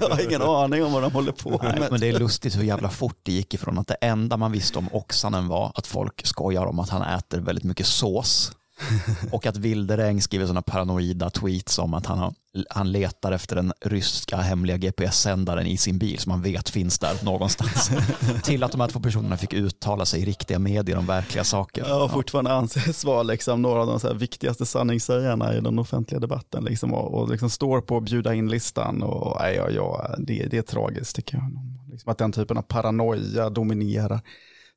Jag 0.00 0.08
har 0.08 0.24
ingen 0.28 0.42
aning 0.42 0.84
om 0.84 0.92
vad 0.92 1.02
de 1.02 1.12
håller 1.12 1.32
på 1.32 1.60
Nej, 1.62 1.80
med. 1.80 1.90
men 1.90 2.00
det 2.00 2.08
är 2.08 2.18
lustigt 2.18 2.56
hur 2.56 2.62
jävla 2.62 2.90
fort 2.90 3.18
det 3.22 3.32
gick 3.32 3.54
ifrån 3.54 3.78
att 3.78 3.86
det 3.86 3.94
enda 3.94 4.36
man 4.36 4.52
visste 4.52 4.78
om 4.78 4.88
Oxanen 4.92 5.48
var 5.48 5.72
att 5.74 5.86
folk 5.86 6.26
skojar 6.26 6.66
om 6.66 6.78
att 6.78 6.88
han 6.90 7.02
äter 7.02 7.40
väldigt 7.40 7.64
mycket 7.64 7.86
sås. 7.86 8.52
Och 9.32 9.46
att 9.46 9.56
Wilderäng 9.56 10.22
skriver 10.22 10.46
sådana 10.46 10.62
paranoida 10.62 11.30
tweets 11.30 11.78
om 11.78 11.94
att 11.94 12.06
han, 12.06 12.18
har, 12.18 12.34
han 12.70 12.92
letar 12.92 13.32
efter 13.32 13.56
den 13.56 13.72
ryska 13.80 14.36
hemliga 14.36 14.76
GPS-sändaren 14.76 15.66
i 15.66 15.76
sin 15.76 15.98
bil 15.98 16.18
som 16.18 16.32
han 16.32 16.42
vet 16.42 16.68
finns 16.68 16.98
där 16.98 17.24
någonstans. 17.24 17.90
Till 18.42 18.62
att 18.62 18.72
de 18.72 18.80
här 18.80 18.88
två 18.88 19.00
personerna 19.00 19.36
fick 19.36 19.52
uttala 19.52 20.04
sig 20.04 20.22
i 20.22 20.24
riktiga 20.24 20.58
medier 20.58 20.98
om 20.98 21.06
verkliga 21.06 21.44
saker. 21.44 21.84
Ja, 21.88 22.04
och 22.04 22.10
fortfarande 22.10 22.52
anses 22.52 23.04
vara 23.04 23.22
liksom 23.22 23.62
några 23.62 23.82
av 23.82 24.00
de 24.00 24.18
viktigaste 24.18 24.66
sanningssägarna 24.66 25.54
i 25.54 25.60
den 25.60 25.78
offentliga 25.78 26.20
debatten 26.20 26.64
liksom, 26.64 26.94
och, 26.94 27.14
och 27.14 27.30
liksom 27.30 27.50
står 27.50 27.80
på 27.80 28.00
bjuda 28.00 28.34
in-listan. 28.34 29.02
Och, 29.02 29.36
nej, 29.40 29.56
ja, 29.56 29.70
ja, 29.70 30.14
det, 30.18 30.46
det 30.50 30.58
är 30.58 30.62
tragiskt 30.62 31.16
tycker 31.16 31.36
jag. 31.36 31.50
Liksom 31.90 32.12
att 32.12 32.18
den 32.18 32.32
typen 32.32 32.58
av 32.58 32.62
paranoia 32.62 33.50
dominerar 33.50 34.20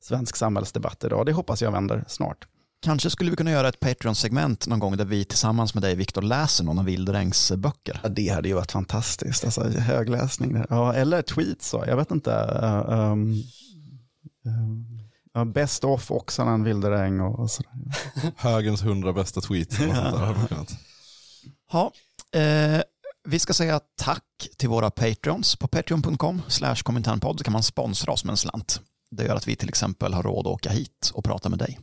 svensk 0.00 0.36
samhällsdebatt 0.36 1.04
idag. 1.04 1.26
Det 1.26 1.32
hoppas 1.32 1.62
jag 1.62 1.72
vänder 1.72 2.04
snart. 2.08 2.46
Kanske 2.82 3.10
skulle 3.10 3.30
vi 3.30 3.36
kunna 3.36 3.50
göra 3.50 3.68
ett 3.68 3.80
Patreon-segment 3.80 4.66
någon 4.66 4.78
gång 4.78 4.96
där 4.96 5.04
vi 5.04 5.24
tillsammans 5.24 5.74
med 5.74 5.82
dig, 5.82 5.94
Viktor, 5.94 6.22
läser 6.22 6.64
någon 6.64 6.78
av 6.78 6.84
Wilderängs 6.84 7.52
böcker. 7.52 8.00
Ja, 8.02 8.08
det 8.08 8.28
hade 8.28 8.48
ju 8.48 8.54
varit 8.54 8.72
fantastiskt. 8.72 9.44
Alltså, 9.44 9.68
högläsning. 9.68 10.54
där. 10.54 10.66
Ja, 10.70 10.94
eller 10.94 11.22
tweets. 11.22 11.68
Så. 11.68 11.84
Jag 11.86 11.96
vet 11.96 12.10
inte. 12.10 12.30
Uh, 12.30 13.00
um, 13.00 13.42
um, 14.46 14.86
ja, 15.34 15.44
best 15.44 15.84
of 15.84 16.10
Oxanen, 16.10 16.64
Wilderäng 16.64 17.20
och, 17.20 17.38
och 17.38 17.50
sådär. 17.50 17.72
Högens 18.36 18.84
hundra 18.84 19.12
bästa 19.12 19.40
tweets. 19.40 19.76
Ja, 21.72 21.92
eh, 22.40 22.82
vi 23.28 23.38
ska 23.38 23.52
säga 23.52 23.80
tack 23.96 24.48
till 24.56 24.68
våra 24.68 24.90
Patreons. 24.90 25.56
På 25.56 25.68
patreon.com 25.68 26.42
slash 26.48 26.76
kominternpodd 26.76 27.44
kan 27.44 27.52
man 27.52 27.62
sponsra 27.62 28.12
oss 28.12 28.24
med 28.24 28.30
en 28.30 28.36
slant. 28.36 28.80
Det 29.10 29.24
gör 29.24 29.36
att 29.36 29.48
vi 29.48 29.56
till 29.56 29.68
exempel 29.68 30.14
har 30.14 30.22
råd 30.22 30.46
att 30.46 30.52
åka 30.52 30.70
hit 30.70 31.10
och 31.14 31.24
prata 31.24 31.48
med 31.48 31.58
dig. 31.58 31.78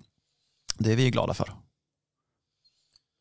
Det 0.80 0.92
är 0.92 0.96
vi 0.96 1.10
glada 1.12 1.34
för. 1.34 1.50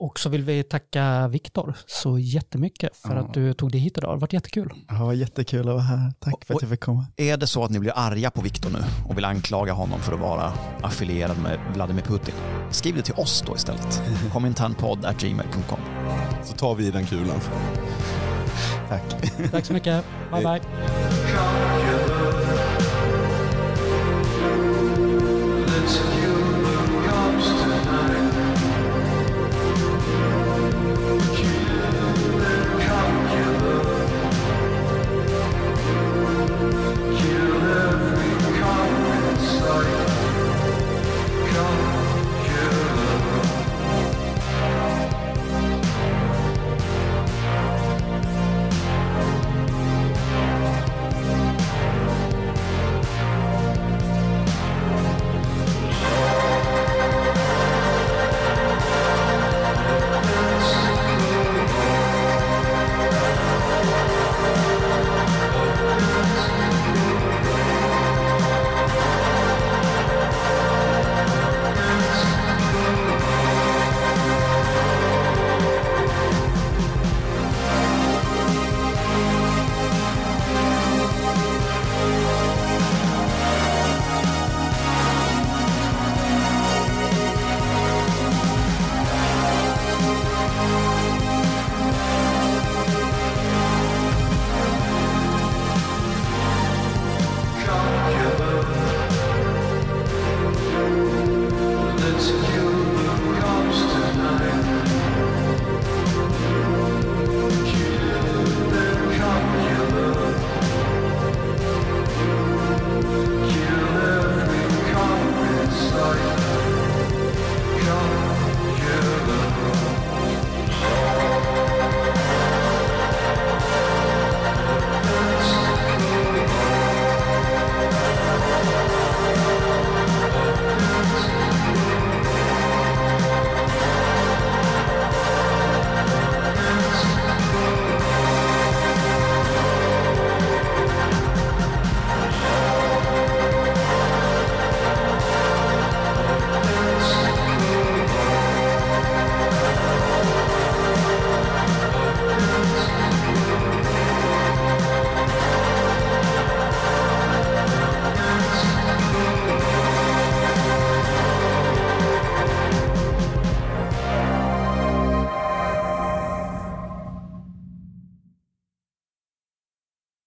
Och 0.00 0.18
så 0.18 0.28
vill 0.28 0.44
vi 0.44 0.62
tacka 0.62 1.28
Viktor 1.28 1.74
så 1.86 2.18
jättemycket 2.18 2.96
för 2.96 3.14
Ja. 3.14 3.20
att 3.20 3.34
du 3.34 3.54
tog 3.54 3.72
dig 3.72 3.80
hit 3.80 3.98
idag. 3.98 4.08
Det 4.10 4.12
har 4.12 4.20
varit 4.20 4.32
jättekul. 4.32 4.70
Ja, 4.88 5.14
jättekul 5.14 5.60
att 5.60 5.66
vara 5.66 5.78
här. 5.80 6.12
Tack 6.20 6.44
för 6.44 6.54
att 6.54 6.62
jag 6.62 6.70
fick 6.70 6.80
komma. 6.80 7.06
Är 7.16 7.36
det 7.36 7.46
så 7.46 7.64
att 7.64 7.70
ni 7.70 7.78
blir 7.80 7.92
arga 7.96 8.30
på 8.30 8.40
Viktor 8.40 8.70
nu 8.70 8.78
och 9.08 9.16
vill 9.16 9.24
anklaga 9.24 9.72
honom 9.72 10.00
för 10.00 10.12
att 10.12 10.20
vara 10.20 10.52
affilierad 10.82 11.42
med 11.42 11.58
Vladimir 11.74 12.02
Putin, 12.02 12.34
skriv 12.70 12.96
det 12.96 13.02
till 13.02 13.14
oss 13.14 13.42
då 13.46 13.56
istället. 13.56 14.02
kominternpodd.gmail.com 14.32 15.78
Så 16.44 16.56
tar 16.56 16.74
vi 16.74 16.90
den 16.90 17.06
kulan. 17.06 17.40
Tack. 18.88 19.02
Tack 19.50 19.64
så 19.64 19.72
mycket. 19.72 20.04
Bye 20.32 20.42
bye. 20.42 20.60